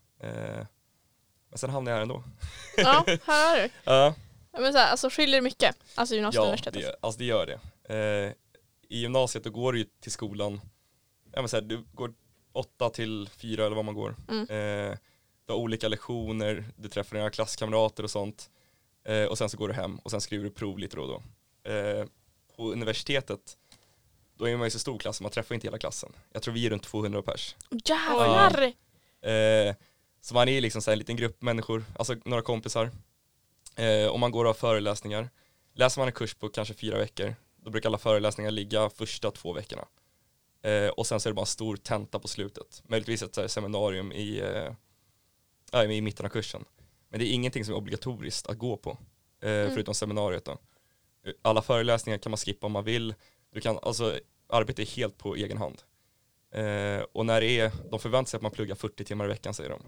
Men 1.48 1.58
sen 1.58 1.70
hamnade 1.70 1.90
jag 1.90 1.96
här 1.96 2.02
ändå. 2.02 2.22
Ja, 2.76 3.04
här 3.24 3.58
är 3.58 3.62
du. 3.62 3.70
Ja, 3.84 4.14
Ja, 4.52 4.60
Men 4.60 4.72
så 4.72 4.78
här, 4.78 4.90
alltså 4.90 5.10
skiljer 5.10 5.36
det 5.36 5.42
mycket? 5.42 5.76
Alltså 5.94 6.14
gymnasiet 6.14 6.40
och 6.40 6.44
ja 6.44 6.48
universitetet? 6.48 6.82
det, 6.82 6.96
alltså 7.00 7.18
det 7.18 7.24
gör 7.24 7.46
det. 7.46 8.34
I 8.90 9.00
gymnasiet 9.00 9.44
då 9.44 9.50
går 9.50 9.72
du 9.72 9.78
ju 9.78 9.86
till 10.00 10.12
skolan, 10.12 10.60
ja 11.32 11.40
men 11.40 11.48
så 11.48 11.56
här, 11.56 11.62
du 11.62 11.84
går 11.92 12.14
åtta 12.52 12.90
till 12.90 13.28
fyra 13.36 13.66
eller 13.66 13.76
vad 13.76 13.84
man 13.84 13.94
går. 13.94 14.16
Mm. 14.28 14.42
Eh, 14.42 14.98
du 15.46 15.52
har 15.52 15.60
olika 15.60 15.88
lektioner, 15.88 16.64
du 16.76 16.88
träffar 16.88 17.16
dina 17.16 17.30
klasskamrater 17.30 18.02
och 18.02 18.10
sånt. 18.10 18.50
Eh, 19.04 19.24
och 19.24 19.38
sen 19.38 19.48
så 19.48 19.56
går 19.56 19.68
du 19.68 19.74
hem 19.74 19.98
och 19.98 20.10
sen 20.10 20.20
skriver 20.20 20.44
du 20.44 20.50
prov 20.50 20.78
lite 20.78 20.96
då 20.96 21.02
och 21.02 21.08
då. 21.08 21.22
Eh, 21.70 22.06
på 22.56 22.72
universitetet, 22.72 23.56
då 24.36 24.48
är 24.48 24.56
man 24.56 24.66
ju 24.66 24.70
så 24.70 24.78
stor 24.78 24.98
klass, 24.98 25.20
man 25.20 25.30
träffar 25.30 25.54
inte 25.54 25.66
hela 25.66 25.78
klassen. 25.78 26.12
Jag 26.32 26.42
tror 26.42 26.54
vi 26.54 26.66
är 26.66 26.70
runt 26.70 26.82
200 26.82 27.22
pers. 27.22 27.56
Jävlar! 27.84 28.62
Eh, 29.22 29.74
så 30.20 30.34
man 30.34 30.48
är 30.48 30.60
liksom 30.60 30.82
så 30.82 30.90
en 30.90 30.98
liten 30.98 31.16
grupp 31.16 31.42
människor, 31.42 31.84
alltså 31.98 32.16
några 32.24 32.42
kompisar. 32.42 32.90
Eh, 33.76 34.06
och 34.06 34.20
man 34.20 34.30
går 34.30 34.44
och 34.44 34.48
har 34.48 34.54
föreläsningar. 34.54 35.30
Läser 35.74 36.00
man 36.00 36.08
en 36.08 36.12
kurs 36.12 36.34
på 36.34 36.48
kanske 36.48 36.74
fyra 36.74 36.98
veckor, 36.98 37.34
då 37.62 37.70
brukar 37.70 37.88
alla 37.88 37.98
föreläsningar 37.98 38.50
ligga 38.50 38.90
första 38.90 39.30
två 39.30 39.52
veckorna. 39.52 39.88
Eh, 40.62 40.88
och 40.88 41.06
sen 41.06 41.20
så 41.20 41.28
är 41.28 41.30
det 41.30 41.34
bara 41.34 41.40
en 41.42 41.46
stor 41.46 41.76
tenta 41.76 42.18
på 42.18 42.28
slutet. 42.28 42.82
Möjligtvis 42.88 43.22
ett 43.22 43.36
här 43.36 43.48
seminarium 43.48 44.12
i, 44.12 44.40
eh, 45.72 45.82
i 45.82 46.00
mitten 46.00 46.26
av 46.26 46.30
kursen. 46.30 46.64
Men 47.08 47.20
det 47.20 47.26
är 47.26 47.32
ingenting 47.32 47.64
som 47.64 47.74
är 47.74 47.78
obligatoriskt 47.78 48.46
att 48.46 48.58
gå 48.58 48.76
på, 48.76 48.90
eh, 49.42 49.68
förutom 49.72 49.94
seminariet 49.94 50.44
då. 50.44 50.58
Alla 51.42 51.62
föreläsningar 51.62 52.18
kan 52.18 52.30
man 52.30 52.36
skippa 52.36 52.66
om 52.66 52.72
man 52.72 52.84
vill. 52.84 53.14
Du 53.52 53.60
kan, 53.60 53.78
alltså, 53.82 54.18
arbete 54.48 54.82
är 54.82 54.86
helt 54.86 55.18
på 55.18 55.36
egen 55.36 55.58
hand. 55.58 55.82
Eh, 56.52 57.00
och 57.12 57.26
när 57.26 57.40
det 57.40 57.46
är, 57.60 57.72
de 57.90 57.98
förväntar 58.00 58.30
sig 58.30 58.36
att 58.38 58.42
man 58.42 58.50
pluggar 58.50 58.74
40 58.74 59.04
timmar 59.04 59.24
i 59.24 59.28
veckan 59.28 59.54
säger 59.54 59.70
de. 59.70 59.82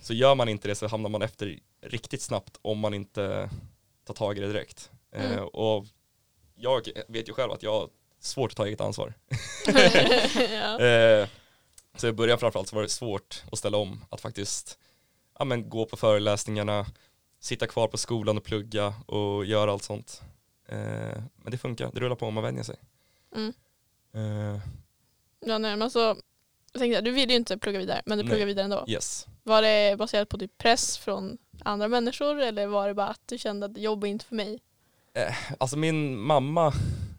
Så 0.00 0.14
gör 0.14 0.34
man 0.34 0.48
inte 0.48 0.68
det 0.68 0.74
så 0.74 0.86
hamnar 0.86 1.10
man 1.10 1.22
efter 1.22 1.58
riktigt 1.80 2.22
snabbt 2.22 2.58
om 2.62 2.78
man 2.78 2.94
inte 2.94 3.50
tar 4.04 4.14
tag 4.14 4.38
i 4.38 4.40
det 4.40 4.46
direkt. 4.48 4.90
Eh, 5.12 5.32
Mm. 5.32 5.44
och 5.44 5.86
jag 6.62 6.88
vet 7.08 7.28
ju 7.28 7.32
själv 7.32 7.52
att 7.52 7.62
jag 7.62 7.72
har 7.72 7.88
svårt 8.20 8.50
att 8.50 8.56
ta 8.56 8.66
eget 8.66 8.80
ansvar. 8.80 9.14
ja. 10.50 10.80
Eh, 10.80 11.28
så 11.96 12.08
i 12.08 12.12
början 12.12 12.38
framförallt 12.38 12.68
så 12.68 12.76
var 12.76 12.82
det 12.82 12.88
svårt 12.88 13.42
att 13.52 13.58
ställa 13.58 13.78
om, 13.78 14.04
att 14.10 14.20
faktiskt 14.20 14.78
ja, 15.38 15.44
men 15.44 15.68
gå 15.68 15.86
på 15.86 15.96
föreläsningarna, 15.96 16.86
sitta 17.40 17.66
kvar 17.66 17.88
på 17.88 17.96
skolan 17.96 18.36
och 18.36 18.44
plugga 18.44 18.94
och 19.06 19.44
göra 19.44 19.72
allt 19.72 19.82
sånt. 19.82 20.22
Eh, 20.68 21.22
men 21.36 21.50
det 21.50 21.58
funkar, 21.58 21.90
det 21.94 22.00
rullar 22.00 22.16
på 22.16 22.26
om 22.26 22.34
man 22.34 22.44
vänjer 22.44 22.62
sig. 22.62 22.76
Mm. 23.34 23.52
Eh, 24.14 24.60
Ja, 25.46 25.58
nej, 25.58 25.70
men 25.70 25.82
alltså, 25.82 26.16
jag 26.72 26.80
tänkte, 26.80 27.00
du 27.00 27.10
ville 27.10 27.32
ju 27.32 27.36
inte 27.38 27.58
plugga 27.58 27.78
vidare, 27.78 28.02
men 28.06 28.18
du 28.18 28.24
Nej. 28.24 28.30
pluggar 28.30 28.46
vidare 28.46 28.64
ändå. 28.64 28.84
yes. 28.88 29.26
Var 29.42 29.62
det 29.62 29.96
baserat 29.98 30.28
på 30.28 30.38
typ 30.38 30.58
press 30.58 30.98
från 30.98 31.38
andra 31.64 31.88
människor 31.88 32.40
eller 32.40 32.66
var 32.66 32.88
det 32.88 32.94
bara 32.94 33.08
att 33.08 33.20
du 33.26 33.38
kände 33.38 33.66
att 33.66 33.78
jobb 33.78 34.04
är 34.04 34.08
inte 34.08 34.24
för 34.24 34.34
mig? 34.34 34.60
Alltså 35.58 35.76
min 35.78 36.18
mamma 36.18 36.72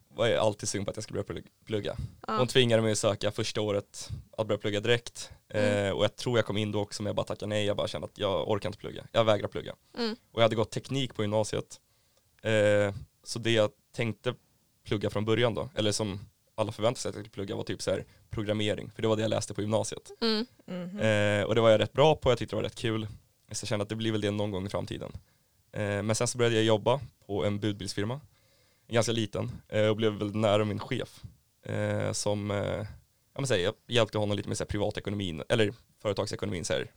var 0.07 0.27
ju 0.27 0.35
alltid 0.35 0.69
sugen 0.69 0.85
på 0.85 0.91
att 0.91 0.97
jag 0.97 1.03
skulle 1.03 1.23
börja 1.23 1.39
plugg- 1.41 1.65
plugga. 1.65 1.97
Ja. 2.27 2.37
Hon 2.37 2.47
tvingade 2.47 2.81
mig 2.81 2.91
att 2.91 2.97
söka 2.97 3.31
första 3.31 3.61
året 3.61 4.09
att 4.37 4.47
börja 4.47 4.57
plugga 4.57 4.79
direkt. 4.79 5.31
Mm. 5.49 5.85
Eh, 5.85 5.91
och 5.91 6.03
jag 6.03 6.15
tror 6.15 6.37
jag 6.37 6.45
kom 6.45 6.57
in 6.57 6.71
då 6.71 6.81
också 6.81 7.03
men 7.03 7.07
jag 7.09 7.15
bara 7.15 7.25
tackade 7.25 7.49
nej. 7.49 7.65
Jag 7.65 7.77
bara 7.77 7.87
kände 7.87 8.05
att 8.05 8.17
jag 8.17 8.49
orkar 8.49 8.69
inte 8.69 8.79
plugga. 8.79 9.05
Jag 9.11 9.23
vägrar 9.23 9.47
plugga. 9.47 9.75
Mm. 9.97 10.15
Och 10.31 10.39
jag 10.39 10.43
hade 10.43 10.55
gått 10.55 10.71
teknik 10.71 11.15
på 11.15 11.21
gymnasiet. 11.21 11.79
Eh, 12.43 12.95
så 13.23 13.39
det 13.39 13.51
jag 13.51 13.69
tänkte 13.95 14.33
plugga 14.87 15.09
från 15.09 15.25
början 15.25 15.53
då, 15.53 15.69
eller 15.75 15.91
som 15.91 16.19
alla 16.55 16.71
förväntade 16.71 16.99
sig 17.01 17.09
att 17.09 17.15
jag 17.15 17.23
skulle 17.25 17.33
plugga 17.33 17.55
var 17.55 17.63
typ 17.63 17.81
så 17.81 17.91
här 17.91 18.05
programmering. 18.29 18.91
För 18.95 19.01
det 19.01 19.07
var 19.07 19.15
det 19.15 19.21
jag 19.21 19.29
läste 19.29 19.53
på 19.53 19.61
gymnasiet. 19.61 20.11
Mm. 20.21 20.45
Mhm. 20.67 20.99
Eh, 20.99 21.43
och 21.43 21.55
det 21.55 21.61
var 21.61 21.69
jag 21.69 21.79
rätt 21.79 21.93
bra 21.93 22.15
på, 22.15 22.31
jag 22.31 22.37
tyckte 22.37 22.55
det 22.55 22.57
var 22.57 22.63
rätt 22.63 22.75
kul. 22.75 23.07
Så 23.51 23.63
jag 23.63 23.67
kände 23.69 23.83
att 23.83 23.89
det 23.89 23.95
blir 23.95 24.11
väl 24.11 24.21
det 24.21 24.31
någon 24.31 24.51
gång 24.51 24.65
i 24.65 24.69
framtiden. 24.69 25.11
Eh, 25.73 26.03
men 26.03 26.15
sen 26.15 26.27
så 26.27 26.37
började 26.37 26.55
jag 26.55 26.65
jobba 26.65 27.01
på 27.27 27.45
en 27.45 27.59
budbilsfirma, 27.59 28.21
ganska 28.87 29.11
liten, 29.11 29.51
eh, 29.69 29.87
och 29.87 29.95
blev 29.95 30.13
väldigt 30.13 30.37
nära 30.37 30.65
min 30.65 30.79
chef. 30.79 31.21
Eh, 31.65 32.11
som, 32.11 32.49
ja 33.33 33.39
men 33.41 33.47
säg, 33.47 33.61
jag 33.61 33.73
hjälpte 33.87 34.17
honom 34.17 34.37
lite 34.37 34.49
med 34.49 34.57
så 34.57 34.63
här, 34.63 34.69
privatekonomin, 34.69 35.43
eller 35.49 35.73
företagsekonomin, 36.01 36.65
så 36.65 36.73
här, 36.73 36.91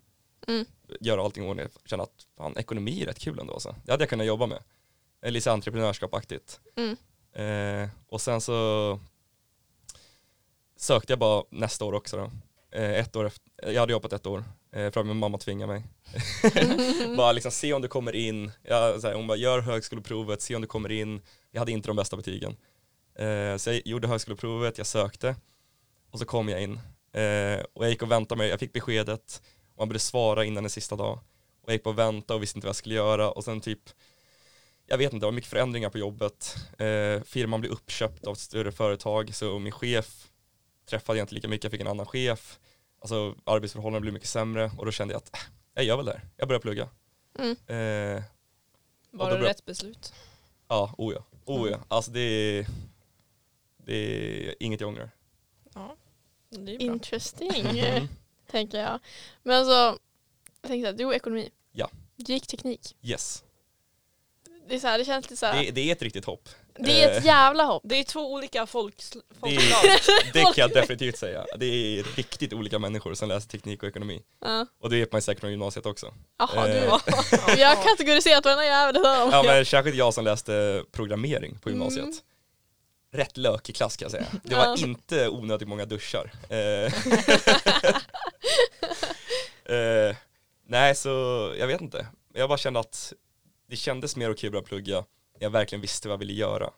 Mm. 0.48 0.64
göra 1.00 1.22
allting 1.22 1.44
i 1.44 1.48
ordning. 1.50 1.66
Kände 1.84 2.02
att 2.02 2.26
fan, 2.36 2.56
ekonomi 2.56 3.02
är 3.02 3.06
rätt 3.06 3.18
kul 3.18 3.38
ändå. 3.38 3.60
Så. 3.60 3.74
Det 3.84 3.92
hade 3.92 4.02
jag 4.02 4.08
kunnat 4.10 4.26
jobba 4.26 4.46
med. 4.46 4.62
Lite 5.22 5.52
entreprenörskapaktigt. 5.52 6.60
Mm. 6.76 6.96
Eh, 7.32 7.88
och 8.08 8.20
sen 8.20 8.40
så 8.40 9.00
sökte 10.76 11.12
jag 11.12 11.18
bara 11.18 11.44
nästa 11.50 11.84
år 11.84 11.92
också 11.92 12.16
då. 12.16 12.30
Eh, 12.78 12.90
ett 12.90 13.16
år 13.16 13.24
efter, 13.26 13.72
jag 13.72 13.80
hade 13.80 13.92
jobbat 13.92 14.12
ett 14.12 14.26
år, 14.26 14.44
eh, 14.76 14.86
att 14.86 15.06
min 15.06 15.16
mamma 15.16 15.38
tvingade 15.38 15.72
mig. 15.72 15.84
bara 17.16 17.32
liksom 17.32 17.50
se 17.50 17.72
om 17.72 17.82
du 17.82 17.88
kommer 17.88 18.14
in, 18.14 18.52
jag, 18.62 19.00
så 19.00 19.06
här, 19.06 19.14
hon 19.14 19.26
bara 19.26 19.38
gör 19.38 19.60
högskoleprovet, 19.60 20.42
se 20.42 20.54
om 20.54 20.60
du 20.60 20.68
kommer 20.68 20.92
in. 20.92 21.22
Jag 21.50 21.60
hade 21.60 21.72
inte 21.72 21.88
de 21.88 21.96
bästa 21.96 22.16
betygen. 22.16 22.56
Eh, 23.14 23.56
så 23.56 23.70
jag 23.70 23.86
gjorde 23.86 24.08
högskoleprovet, 24.08 24.78
jag 24.78 24.86
sökte 24.86 25.36
och 26.10 26.18
så 26.18 26.24
kom 26.24 26.48
jag 26.48 26.62
in. 26.62 26.80
Eh, 27.12 27.64
och 27.72 27.84
jag 27.84 27.90
gick 27.90 28.02
och 28.02 28.10
väntade 28.10 28.38
mig, 28.38 28.48
jag 28.48 28.60
fick 28.60 28.72
beskedet 28.72 29.42
och 29.74 29.78
man 29.78 29.88
började 29.88 30.00
svara 30.00 30.44
innan 30.44 30.62
den 30.62 30.70
sista 30.70 30.96
dag. 30.96 31.18
Och 31.62 31.68
jag 31.68 31.72
gick 31.72 31.82
på 31.82 31.90
och 31.90 31.98
väntade 31.98 32.36
och 32.36 32.42
visste 32.42 32.58
inte 32.58 32.66
vad 32.66 32.70
jag 32.70 32.76
skulle 32.76 32.94
göra 32.94 33.30
och 33.30 33.44
sen 33.44 33.60
typ 33.60 33.80
jag 34.86 34.98
vet 34.98 35.12
inte, 35.12 35.24
det 35.24 35.26
var 35.26 35.32
mycket 35.32 35.50
förändringar 35.50 35.90
på 35.90 35.98
jobbet. 35.98 36.56
Eh, 36.78 37.22
firman 37.22 37.60
blev 37.60 37.72
uppköpt 37.72 38.26
av 38.26 38.32
ett 38.32 38.38
större 38.38 38.72
företag 38.72 39.34
så 39.34 39.58
min 39.58 39.72
chef 39.72 40.28
träffade 40.90 41.18
jag 41.18 41.24
inte 41.24 41.34
lika 41.34 41.48
mycket, 41.48 41.64
jag 41.64 41.70
fick 41.70 41.80
en 41.80 41.86
annan 41.86 42.06
chef. 42.06 42.58
Alltså 43.06 43.34
arbetsförhållandena 43.44 44.00
blev 44.00 44.14
mycket 44.14 44.28
sämre 44.28 44.70
och 44.78 44.84
då 44.86 44.92
kände 44.92 45.14
jag 45.14 45.18
att 45.18 45.34
äh, 45.36 45.40
jag 45.74 45.84
gör 45.84 45.96
väl 45.96 46.06
det 46.06 46.12
här. 46.12 46.20
Jag 46.36 46.48
börjar 46.48 46.60
plugga. 46.60 46.88
Mm. 47.38 47.50
Eh, 47.50 48.22
Var 49.10 49.30
det 49.30 49.38
bör- 49.38 49.44
rätt 49.46 49.64
beslut? 49.64 50.14
ja, 50.68 50.94
oh 50.98 51.14
ja. 51.14 51.24
Oh 51.44 51.68
ja. 51.68 51.74
Mm. 51.74 51.86
Alltså 51.88 52.10
det 52.10 52.20
är, 52.20 52.66
det 53.76 53.94
är 54.48 54.54
inget 54.62 54.80
jag 54.80 54.88
ångrar. 54.88 55.10
Ja, 55.74 55.96
det 56.50 56.56
är 56.56 56.78
bra. 56.78 56.86
Interesting, 56.86 57.50
Mm. 57.78 58.08
tänker 58.50 58.78
jag. 58.80 59.00
Men 59.42 59.56
alltså, 59.56 59.98
jag 60.62 60.68
tänkte 60.68 60.90
att 60.90 60.98
du 60.98 61.14
ekonomi. 61.14 61.50
Ja. 61.72 61.90
Du 62.16 62.32
gick 62.32 62.46
teknik. 62.46 62.96
Yes, 63.02 63.44
Det, 64.68 64.74
är 64.74 64.78
så 64.80 64.86
här, 64.86 64.98
det 64.98 65.04
känns 65.04 65.24
lite 65.24 65.36
så 65.36 65.46
här, 65.46 65.64
det, 65.64 65.70
det 65.70 65.80
är 65.80 65.92
ett 65.92 66.02
riktigt 66.02 66.24
hopp. 66.24 66.48
Det 66.78 67.02
är 67.02 67.10
ett 67.10 67.18
eh, 67.18 67.26
jävla 67.26 67.64
hopp. 67.64 67.82
Det 67.86 67.98
är 67.98 68.04
två 68.04 68.32
olika 68.32 68.66
folks, 68.66 69.10
Det, 69.10 69.20
folkslag. 69.40 69.82
det 70.32 70.42
kan 70.42 70.52
jag 70.56 70.70
definitivt 70.74 71.18
säga. 71.18 71.46
Det 71.56 71.66
är 71.66 72.02
riktigt 72.16 72.52
olika 72.52 72.78
människor 72.78 73.14
som 73.14 73.28
läser 73.28 73.48
teknik 73.48 73.82
och 73.82 73.88
ekonomi. 73.88 74.22
Ja. 74.40 74.66
Och 74.80 74.90
det 74.90 75.00
vet 75.00 75.12
man 75.12 75.22
säkert 75.22 75.40
från 75.40 75.50
gymnasiet 75.50 75.86
också. 75.86 76.14
Jaha, 76.38 76.66
du. 76.66 76.72
Eh, 76.76 76.98
Vi 77.56 77.62
har 77.62 77.84
kategoriserat 77.84 78.44
varenda 78.44 78.64
jävel. 78.64 79.00
Ja 79.04 79.42
men 79.46 79.66
särskilt 79.66 79.96
jag 79.96 80.14
som 80.14 80.24
läste 80.24 80.84
programmering 80.92 81.58
på 81.58 81.70
gymnasiet. 81.70 82.04
Mm. 82.04 82.16
Rätt 83.12 83.36
lökig 83.36 83.76
klass 83.76 83.96
kan 83.96 84.04
jag 84.04 84.12
säga. 84.12 84.26
Det 84.44 84.54
var 84.54 84.64
Ja. 84.64 84.76
inte 84.78 85.28
onödigt 85.28 85.68
många 85.68 85.84
duschar. 85.84 86.32
Eh, 86.48 86.92
eh, 89.76 90.16
nej 90.68 90.94
så 90.94 91.08
jag 91.58 91.66
vet 91.66 91.80
inte. 91.80 92.06
Jag 92.34 92.48
bara 92.48 92.58
kände 92.58 92.80
att 92.80 93.12
det 93.70 93.76
kändes 93.76 94.16
mer 94.16 94.30
okej 94.32 94.46
att 94.48 94.52
börja 94.52 94.64
plugga. 94.66 95.04
Jag 95.38 95.50
verkligen 95.50 95.82
visste 95.82 96.08
vad 96.08 96.12
jag 96.12 96.18
ville 96.18 96.32
göra. 96.32 96.70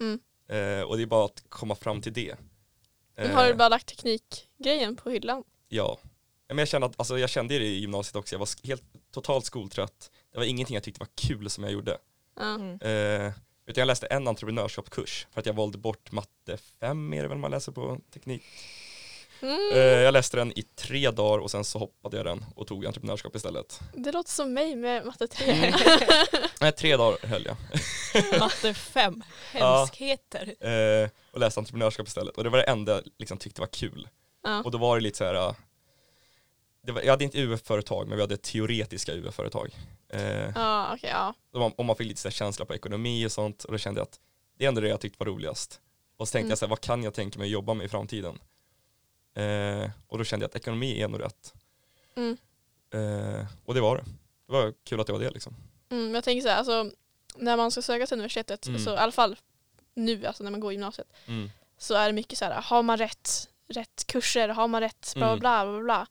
Mm. 0.00 0.20
Eh, 0.48 0.82
och 0.82 0.96
det 0.96 1.02
är 1.02 1.06
bara 1.06 1.24
att 1.24 1.44
komma 1.48 1.74
fram 1.74 2.02
till 2.02 2.12
det. 2.12 2.36
Eh, 3.16 3.30
har 3.30 3.48
du 3.48 3.54
bara 3.54 3.68
lagt 3.68 3.86
teknikgrejen 3.86 4.96
på 4.96 5.10
hyllan? 5.10 5.44
Ja. 5.68 5.98
Men 6.48 6.58
jag 6.58 6.68
kände, 6.68 6.86
att, 6.86 6.94
alltså, 6.96 7.18
jag 7.18 7.30
kände 7.30 7.58
det 7.58 7.64
i 7.64 7.78
gymnasiet 7.78 8.16
också, 8.16 8.34
jag 8.34 8.38
var 8.38 8.66
helt 8.66 8.82
totalt 9.10 9.44
skoltrött. 9.44 10.10
Det 10.32 10.38
var 10.38 10.44
ingenting 10.44 10.74
jag 10.74 10.82
tyckte 10.82 11.00
var 11.00 11.28
kul 11.28 11.50
som 11.50 11.64
jag 11.64 11.72
gjorde. 11.72 11.98
Mm. 12.40 12.80
Eh, 12.80 13.32
utan 13.66 13.80
jag 13.80 13.86
läste 13.86 14.06
en 14.06 14.28
entreprenörskapskurs 14.28 15.26
för 15.30 15.40
att 15.40 15.46
jag 15.46 15.54
valde 15.54 15.78
bort 15.78 16.12
matte 16.12 16.56
5 16.80 17.14
är 17.14 17.22
det 17.22 17.28
väl 17.28 17.38
man 17.38 17.50
läser 17.50 17.72
på 17.72 18.00
teknik. 18.12 18.42
Mm. 19.44 19.72
Eh, 19.72 19.78
jag 19.78 20.12
läste 20.12 20.36
den 20.36 20.58
i 20.58 20.62
tre 20.62 21.10
dagar 21.10 21.38
och 21.38 21.50
sen 21.50 21.64
så 21.64 21.78
hoppade 21.78 22.16
jag 22.16 22.26
den 22.26 22.44
och 22.56 22.66
tog 22.66 22.86
entreprenörskap 22.86 23.36
istället. 23.36 23.80
Det 23.94 24.12
låter 24.12 24.30
som 24.30 24.54
mig 24.54 24.76
med 24.76 25.06
matte 25.06 25.26
3. 25.28 25.74
Nej, 26.60 26.72
tre 26.72 26.96
dagar 26.96 27.26
höll 27.26 27.44
jag. 27.46 27.56
Matte 28.40 28.74
5, 28.74 29.22
Ja. 29.54 29.78
hemskheter. 29.78 30.54
Eh, 30.68 31.08
och 31.32 31.40
läste 31.40 31.60
entreprenörskap 31.60 32.08
istället. 32.08 32.36
Och 32.36 32.44
det 32.44 32.50
var 32.50 32.58
det 32.58 32.64
enda 32.64 32.92
jag 32.92 33.02
liksom 33.18 33.38
tyckte 33.38 33.60
var 33.60 33.68
kul. 33.68 34.08
ja. 34.44 34.62
Och 34.62 34.70
då 34.70 34.78
var 34.78 34.96
det 34.96 35.02
lite 35.02 35.18
så 35.18 35.24
här. 35.24 35.54
Det 36.86 36.92
var, 36.92 37.02
jag 37.02 37.10
hade 37.10 37.24
inte 37.24 37.38
UF-företag 37.42 38.08
men 38.08 38.16
vi 38.16 38.22
hade 38.22 38.36
teoretiska 38.36 39.12
UF-företag. 39.12 39.76
Eh, 40.12 40.50
ja, 40.54 40.90
okej, 40.94 41.10
ja. 41.12 41.34
och 41.52 41.60
man, 41.60 41.72
och 41.72 41.84
man 41.84 41.96
fick 41.96 42.06
lite 42.08 42.20
så 42.20 42.28
här 42.28 42.32
känsla 42.32 42.64
på 42.64 42.74
ekonomi 42.74 43.26
och 43.26 43.32
sånt 43.32 43.64
och 43.64 43.72
då 43.72 43.78
kände 43.78 44.00
jag 44.00 44.04
att 44.06 44.18
det 44.58 44.64
är 44.64 44.68
ändå 44.68 44.80
det 44.80 44.88
jag 44.88 45.00
tyckte 45.00 45.16
var 45.24 45.26
roligast. 45.26 45.80
Och 46.16 46.28
så 46.28 46.32
tänkte 46.32 46.44
Mm. 46.44 46.50
jag 46.50 46.58
så 46.58 46.64
här, 46.64 46.70
vad 46.70 46.80
kan 46.80 47.02
jag 47.02 47.14
tänka 47.14 47.38
mig 47.38 47.46
att 47.46 47.50
jobba 47.52 47.74
med 47.74 47.84
i 47.84 47.88
framtiden? 47.88 48.38
Eh, 49.34 49.90
och 50.08 50.18
då 50.18 50.24
kände 50.24 50.44
jag 50.44 50.48
att 50.48 50.56
ekonomi 50.56 51.02
är 51.02 51.08
nog 51.08 51.20
rätt. 51.20 51.54
Mm. 52.16 52.36
Eh, 52.90 53.46
och 53.64 53.74
det 53.74 53.80
var 53.80 53.96
det. 53.96 54.04
Det 54.46 54.52
var 54.52 54.74
kul 54.84 55.00
att 55.00 55.06
det 55.06 55.12
var 55.12 55.20
det 55.20 55.30
liksom. 55.30 55.56
Mm, 55.90 56.14
jag 56.14 56.24
tänker 56.24 56.42
så 56.42 56.48
här, 56.48 56.56
alltså, 56.56 56.90
när 57.36 57.56
man 57.56 57.70
ska 57.70 57.82
söka 57.82 58.06
till 58.06 58.14
universitetet, 58.14 58.66
Mm. 58.66 58.80
så 58.80 58.94
i 58.94 58.96
alla 58.96 59.12
fall 59.12 59.36
nu, 59.94 60.26
alltså 60.26 60.44
när 60.44 60.50
man 60.50 60.60
går 60.60 60.72
gymnasiet, 60.72 61.08
så 61.78 61.94
är 61.94 62.06
det 62.06 62.12
mycket 62.12 62.38
så 62.38 62.44
här, 62.44 62.62
har 62.62 62.82
man 62.82 62.96
rätt, 62.98 63.48
rätt 63.68 64.04
kurser, 64.06 64.48
har 64.48 64.68
man 64.68 64.80
rätt 64.80 65.12
bla 65.16 65.26
Mm. 65.26 65.38
bla 65.40 65.64
bla 65.66 65.80
bla. 65.82 66.06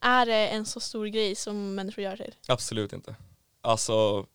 Är 0.00 0.26
det 0.26 0.48
en 0.48 0.66
så 0.66 0.80
stor 0.80 1.06
grej 1.06 1.34
som 1.34 1.74
människor 1.74 2.04
gör 2.04 2.16
till? 2.16 2.34
Absolut 2.48 2.92
inte. 2.92 3.14
Alltså, 3.60 4.26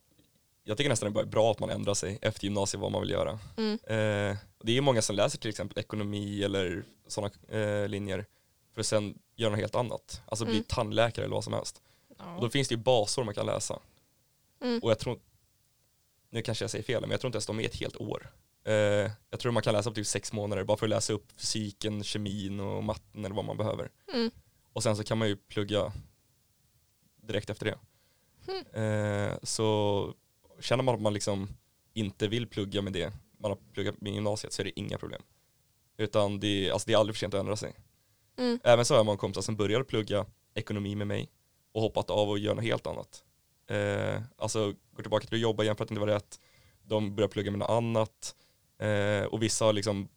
jag 0.64 0.78
tycker 0.78 0.90
nästan 0.90 1.14
det 1.14 1.20
är 1.20 1.26
bra 1.26 1.52
att 1.52 1.60
man 1.60 1.70
ändrar 1.70 1.94
sig 1.94 2.20
efter 2.22 2.44
gymnasiet 2.44 2.82
vad 2.82 2.92
man 2.92 3.02
vill 3.02 3.10
göra. 3.10 3.40
Mm. 3.58 3.74
Eh, 3.74 4.38
det 4.64 4.78
är 4.78 4.82
många 4.82 5.02
som 5.02 5.16
läser 5.16 5.38
till 5.40 5.50
exempel 5.50 5.80
ekonomi 5.80 6.44
eller 6.44 6.84
sådana 7.08 7.34
eh, 7.50 7.88
linjer 7.88 8.26
för 8.74 8.80
att 8.82 8.88
sen 8.88 9.18
göra 9.36 9.50
något 9.52 9.60
helt 9.60 9.76
annat. 9.76 10.22
Alltså 10.26 10.46
bli 10.46 10.54
Mm. 10.54 10.66
tandläkare 10.68 11.26
eller 11.26 11.36
vad 11.36 11.44
som 11.44 11.54
helst. 11.54 11.82
Ja. 12.18 12.36
Och 12.36 12.42
då 12.42 12.50
finns 12.50 12.68
det 12.68 12.76
ju 12.76 12.82
basår 12.82 13.24
man 13.24 13.34
kan 13.34 13.46
läsa. 13.46 13.80
Mm. 14.62 14.80
Och 14.84 14.92
jag 14.92 15.00
tror, 15.00 15.20
nu 16.30 16.42
kanske 16.42 16.64
jag 16.64 16.70
säger 16.72 16.84
fel, 16.84 17.02
men 17.02 17.12
jag 17.12 17.20
tror 17.22 17.28
inte 17.30 17.36
ens 17.36 17.46
de 17.46 17.60
är 17.60 17.66
ett 17.66 17.76
helt 17.80 17.98
år. 17.98 18.32
Eh, 18.66 18.74
jag 19.30 19.40
tror 19.40 19.52
man 19.52 19.64
kan 19.64 19.74
läsa 19.74 19.90
på 19.90 19.96
typ 19.96 20.08
sex 20.08 20.34
månader 20.34 20.64
bara 20.64 20.78
för 20.78 20.86
att 20.86 20.90
läsa 20.90 21.14
upp 21.14 21.32
fysiken, 21.36 22.04
kemin 22.04 22.60
och 22.60 22.84
matten 22.84 23.26
eller 23.26 23.36
vad 23.36 23.46
man 23.46 23.58
behöver. 23.58 23.92
Mm. 24.14 24.32
Och 24.74 24.84
sen 24.84 24.96
så 24.96 25.04
kan 25.04 25.18
man 25.18 25.28
ju 25.28 25.36
plugga 25.36 25.94
direkt 27.22 27.50
efter 27.50 27.66
det. 27.66 27.78
Eh, 28.82 29.38
så 29.44 30.14
känner 30.64 30.84
man 30.84 30.96
att 30.96 31.02
man 31.02 31.14
liksom 31.14 31.50
inte 31.94 32.28
vill 32.28 32.48
plugga 32.48 32.82
med 32.82 32.94
det 32.94 33.14
man 33.40 33.52
har 33.52 33.58
pluggat 33.74 34.02
med 34.02 34.14
gymnasiet 34.14 34.54
så 34.54 34.62
är 34.62 34.64
det 34.64 34.80
inga 34.80 34.98
problem. 34.98 35.22
Utan 35.98 36.40
det 36.40 36.72
alltså 36.72 36.88
det 36.88 36.94
är 36.94 36.98
aldrig 36.98 37.16
för 37.16 37.20
sent 37.20 37.34
att 37.34 37.40
ändra 37.40 37.56
sig. 37.56 37.74
Mm. 38.38 38.60
Även 38.64 38.86
så 38.86 38.94
har 38.94 39.00
jag 39.00 39.06
många 39.06 39.18
kompisar 39.18 39.42
som 39.42 39.56
började 39.56 39.84
plugga 39.84 40.26
ekonomi 40.54 40.96
med 40.96 41.08
mig 41.08 41.30
och 41.72 41.82
hoppat 41.82 42.10
av 42.10 42.30
och 42.30 42.40
gör 42.40 42.56
något 42.56 42.64
helt 42.64 42.88
annat. 42.88 43.24
Eh, 43.68 44.22
alltså 44.38 44.74
går 44.96 45.04
tillbaka 45.04 45.28
till 45.28 45.36
att 45.36 45.42
jobba 45.42 45.64
igen 45.64 45.76
för 45.76 45.84
att 45.84 45.90
det 45.90 45.94
inte 45.94 46.06
var 46.06 46.14
rätt. 46.14 46.40
De 46.84 47.16
börjar 47.16 47.28
plugga 47.30 47.52
med 47.52 47.60
något 47.60 47.70
annat. 47.70 48.36
Eh, 48.80 49.26
och 49.26 49.44
vissa 49.44 49.66
har 49.66 49.74
liksom 49.74 50.08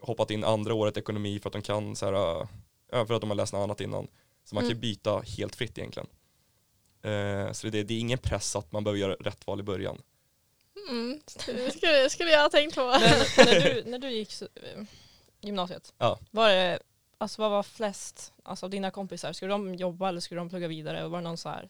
hoppat 0.00 0.30
in 0.30 0.44
andra 0.44 0.74
året 0.74 0.96
ekonomi 0.96 1.38
för 1.40 1.48
att 1.48 1.52
de 1.52 1.62
kan 1.62 1.96
så 1.96 2.06
här, 2.06 2.46
ja, 2.92 3.06
för 3.06 3.14
att 3.14 3.20
de 3.20 3.30
har 3.30 3.34
läst 3.36 3.52
något 3.52 3.62
annat 3.64 3.80
innan. 3.80 4.08
Så 4.44 4.54
man 4.54 4.62
kan 4.64 4.70
Mm. 4.70 4.80
byta 4.80 5.20
helt 5.20 5.56
fritt 5.56 5.78
egentligen. 5.78 6.08
Eh, 7.04 7.52
så 7.52 7.66
det, 7.68 7.82
det 7.82 7.94
är 7.94 7.98
ingen 7.98 8.18
press 8.18 8.56
att 8.56 8.72
man 8.72 8.84
behöver 8.84 9.00
göra 9.00 9.14
rätt 9.14 9.46
val 9.46 9.60
i 9.60 9.62
början. 9.62 10.02
Mm. 10.90 11.20
Det 11.46 11.70
skulle, 11.76 12.10
skulle 12.10 12.30
jag 12.30 12.42
ha 12.42 12.48
tänkt 12.50 12.74
på. 12.74 12.80
Men 12.80 13.46
när 13.46 13.60
du, 13.74 13.84
när 13.90 13.98
du 13.98 14.10
gick 14.10 14.32
så- 14.32 14.48
gymnasiet, 15.40 15.94
Ja. 15.98 16.18
var 16.30 16.48
det, 16.48 16.78
alltså 17.18 17.42
vad 17.42 17.50
var 17.50 17.62
flest 17.62 18.32
alltså, 18.42 18.66
av 18.66 18.70
dina 18.70 18.90
kompisar? 18.90 19.32
Skulle 19.32 19.52
de 19.52 19.74
jobba 19.74 20.08
eller 20.08 20.20
skulle 20.20 20.40
de 20.40 20.48
plugga 20.48 20.68
vidare? 20.68 21.08
Var 21.08 21.18
det 21.18 21.24
någon 21.24 21.36
så 21.38 21.48
här 21.48 21.68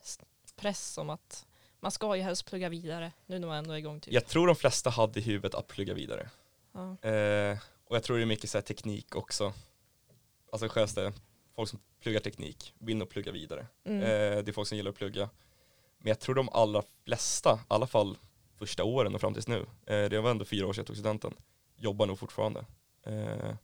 press 0.57 0.99
om 0.99 1.11
att 1.11 1.47
man 1.81 1.91
ska 1.91 2.17
ju 2.17 2.23
helst 2.23 2.47
plugga 2.47 2.69
vidare 2.69 3.13
nu 3.27 3.39
när 3.39 3.47
man 3.49 3.57
ändå 3.57 3.73
är 3.73 3.79
igång? 3.79 4.01
Typ? 4.01 4.15
Jag 4.15 4.27
tror 4.27 4.47
de 4.47 4.57
flesta 4.57 4.91
hade 4.91 5.21
i 5.21 5.23
huvudet 5.23 5.55
att 5.55 5.67
plugga 5.69 5.95
vidare. 5.95 6.31
Ja. 6.73 7.09
Eh, 7.11 7.59
och 7.85 7.97
jag 7.97 8.03
tror 8.03 8.17
det 8.17 8.23
är 8.25 8.27
mycket 8.27 8.51
så 8.51 8.59
här 8.59 8.63
teknik 8.63 9.17
också. 9.17 9.53
Alltså 10.53 10.69
skönaste, 10.69 11.13
folk 11.55 11.69
som 11.69 11.81
pluggar 12.01 12.21
teknik 12.21 12.75
vill 12.79 12.97
nog 12.97 13.09
plugga 13.09 13.33
vidare. 13.33 13.67
Mm. 13.85 14.03
Eh, 14.03 14.45
det 14.45 14.49
är 14.49 14.53
folk 14.53 14.69
som 14.69 14.77
gillar 14.77 14.91
att 14.91 14.97
plugga. 14.97 15.31
Men 15.99 16.09
jag 16.09 16.21
tror 16.21 16.35
de 16.35 16.49
allra 16.49 16.83
flesta, 17.05 17.55
i 17.55 17.67
alla 17.69 17.87
fall 17.87 18.19
första 18.59 18.85
åren 18.85 19.15
och 19.15 19.21
fram 19.21 19.35
tills 19.35 19.49
nu, 19.49 19.67
eh, 19.87 20.09
det 20.09 20.21
var 20.21 20.31
ändå 20.31 20.45
fyra 20.45 20.67
år 20.67 20.73
sedan 20.73 20.83
jag 20.83 20.87
tog 20.87 20.97
studenten, 20.97 21.35
jobbar 21.77 22.07
nog 22.07 22.19
fortfarande. 22.19 22.61
Eh, 23.03 23.55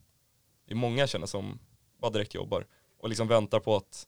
det 0.65 0.73
är 0.73 0.75
många 0.75 0.99
jag 0.99 1.09
känner 1.09 1.27
som 1.27 1.59
bara 1.99 2.11
direkt 2.11 2.35
jobbar 2.35 2.67
och 2.99 3.09
liksom 3.09 3.29
väntar 3.29 3.61
på 3.61 3.77
att 3.77 4.07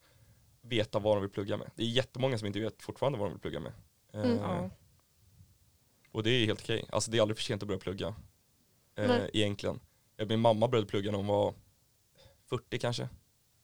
veta 0.60 0.98
vad 0.98 1.16
de 1.16 1.20
vill 1.20 1.30
plugga 1.30 1.56
med. 1.56 1.70
Det 1.74 1.82
är 1.82 1.86
jättemånga 1.86 2.38
som 2.38 2.46
inte 2.46 2.60
vet 2.60 2.82
fortfarande 2.82 3.18
vad 3.18 3.28
de 3.28 3.32
vill 3.32 3.40
plugga 3.40 3.60
med. 3.60 3.72
Mm. 4.12 4.36
Ja. 4.36 4.70
Och 6.12 6.22
det 6.22 6.30
är 6.30 6.46
helt 6.46 6.60
okej. 6.60 6.84
Alltså 6.92 7.10
det 7.10 7.18
är 7.18 7.22
aldrig 7.22 7.36
för 7.36 7.44
sent 7.44 7.62
att 7.62 7.66
börja 7.66 7.80
plugga. 7.80 8.14
Eh, 8.96 9.08
Nej. 9.08 9.30
egentligen. 9.32 9.80
Min 10.26 10.40
mamma 10.40 10.68
började 10.68 10.88
plugga 10.88 11.10
när 11.10 11.16
hon 11.16 11.26
var 11.26 11.54
40 12.48 12.78
kanske. 12.78 13.08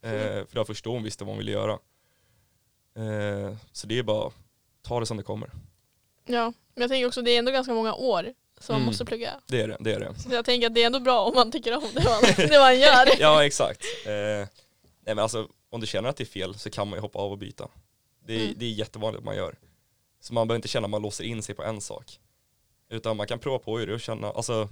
Eh, 0.02 0.12
Mm. 0.12 0.46
för 0.46 0.52
det 0.54 0.58
var 0.60 0.64
först 0.64 0.84
då 0.84 0.92
hon 0.92 1.02
visste 1.02 1.24
vad 1.24 1.30
hon 1.30 1.38
ville 1.38 1.52
göra. 1.52 1.78
Eh, 2.96 3.56
så 3.72 3.86
det 3.86 3.98
är 3.98 4.02
bara, 4.02 4.32
ta 4.82 5.00
det 5.00 5.06
som 5.06 5.16
det 5.16 5.22
kommer. 5.22 5.50
Ja, 6.24 6.52
men 6.74 6.80
jag 6.82 6.90
tänker 6.90 7.06
också 7.06 7.22
det 7.22 7.30
är 7.30 7.38
ändå 7.38 7.52
ganska 7.52 7.74
många 7.74 7.94
år 7.94 8.34
som 8.60 8.72
man 8.74 8.80
Mm. 8.80 8.86
måste 8.86 9.04
plugga. 9.04 9.40
Det 9.46 9.60
är 9.60 9.68
det. 9.68 9.76
det, 9.80 9.92
är 9.94 10.00
det. 10.00 10.14
Så 10.18 10.28
jag 10.34 10.44
tänker 10.44 10.66
att 10.66 10.74
det 10.74 10.82
är 10.82 10.86
ändå 10.86 11.00
bra 11.00 11.24
om 11.24 11.34
man 11.34 11.52
tycker 11.52 11.76
om 11.76 11.82
det 11.94 12.04
man, 12.04 12.22
det 12.48 12.58
man 12.58 12.78
gör. 12.80 13.08
ja 13.20 13.44
exakt. 13.44 13.84
Eh, 14.06 14.12
nej 14.12 14.48
men 15.04 15.18
alltså 15.18 15.48
om 15.70 15.80
du 15.80 15.86
känner 15.86 16.08
att 16.08 16.16
det 16.16 16.24
är 16.24 16.26
fel 16.26 16.54
så 16.58 16.70
kan 16.70 16.88
man 16.88 16.96
ju 16.96 17.00
hoppa 17.00 17.18
av 17.18 17.32
och 17.32 17.38
byta. 17.38 17.68
Det 18.26 18.34
är, 18.34 18.44
Mm. 18.44 18.54
det 18.58 18.66
är 18.66 18.70
jättevanligt 18.70 19.18
att 19.18 19.24
man 19.24 19.36
gör. 19.36 19.56
Så 20.20 20.34
man 20.34 20.48
behöver 20.48 20.56
inte 20.58 20.68
känna 20.68 20.84
att 20.84 20.90
man 20.90 21.02
låser 21.02 21.24
in 21.24 21.42
sig 21.42 21.54
på 21.54 21.62
en 21.62 21.80
sak. 21.80 22.20
Utan 22.90 23.16
man 23.16 23.26
kan 23.26 23.38
prova 23.38 23.58
på 23.58 23.78
hur 23.78 23.86
det 23.86 23.92
är 23.92 23.94
att 23.96 24.02
känna, 24.02 24.30
alltså 24.30 24.68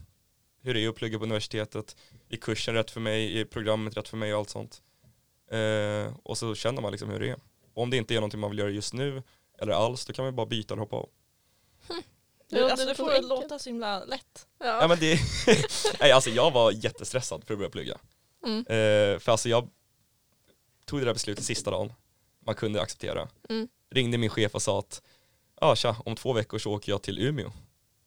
hur 0.62 0.74
det 0.74 0.80
är 0.84 0.88
att 0.88 0.94
plugga 0.96 1.18
på 1.18 1.24
universitetet, 1.24 1.96
är 2.28 2.36
kursen 2.36 2.74
rätt 2.74 2.90
för 2.90 3.00
mig, 3.00 3.40
är 3.40 3.44
programmet 3.44 3.96
rätt 3.96 4.08
för 4.08 4.16
mig 4.16 4.32
och 4.34 4.38
allt 4.40 4.50
sånt. 4.50 4.82
Eh, 5.50 6.12
och 6.22 6.38
så 6.38 6.54
känner 6.54 6.82
man 6.82 6.92
liksom 6.92 7.10
hur 7.10 7.20
det 7.20 7.28
är. 7.28 7.36
Och 7.74 7.82
om 7.82 7.90
det 7.90 7.96
inte 7.96 8.14
är 8.14 8.16
någonting 8.16 8.40
man 8.40 8.50
vill 8.50 8.58
göra 8.58 8.70
just 8.70 8.92
nu 8.92 9.22
eller 9.58 9.72
alls, 9.72 10.06
då 10.06 10.12
kan 10.12 10.24
man 10.24 10.36
bara 10.36 10.46
byta 10.46 10.74
eller 10.74 10.80
hoppa 10.82 10.96
av. 10.96 11.08
Det 12.48 12.56
Du, 12.56 12.60
låter 12.60 12.70
alltså, 12.72 12.86
du 12.86 12.94
så 12.94 13.04
får 13.04 13.12
det 13.12 13.20
låta 13.20 13.58
så 13.58 13.68
himla 13.68 14.04
lätt. 14.04 14.46
Ja. 14.58 14.66
Ja 14.66 14.88
men 14.88 14.98
det, 14.98 15.20
nej 16.00 16.12
alltså 16.12 16.30
jag 16.30 16.50
var 16.50 16.72
jättestressad 16.72 17.44
för 17.44 17.54
att 17.54 17.58
börja 17.58 17.70
plugga. 17.70 17.98
Mm. 18.46 18.58
Eh, 18.58 19.18
för 19.18 19.32
alltså 19.32 19.48
jag 19.48 19.68
tog 20.84 21.00
det 21.00 21.04
där 21.04 21.12
beslutet 21.12 21.44
sista 21.44 21.70
dagen, 21.70 21.92
man 22.40 22.54
kunde 22.54 22.80
acceptera. 22.80 23.28
Mm. 23.48 23.68
Ringde 23.90 24.18
min 24.18 24.30
chef 24.30 24.54
och 24.54 24.62
sa 24.62 24.78
att, 24.78 25.02
ja 25.60 25.66
ah, 25.66 25.76
tja, 25.76 25.96
om 26.04 26.16
två 26.16 26.32
veckor 26.32 26.58
så 26.58 26.72
åker 26.72 26.92
jag 26.92 27.02
till 27.02 27.18
Umeå, 27.18 27.52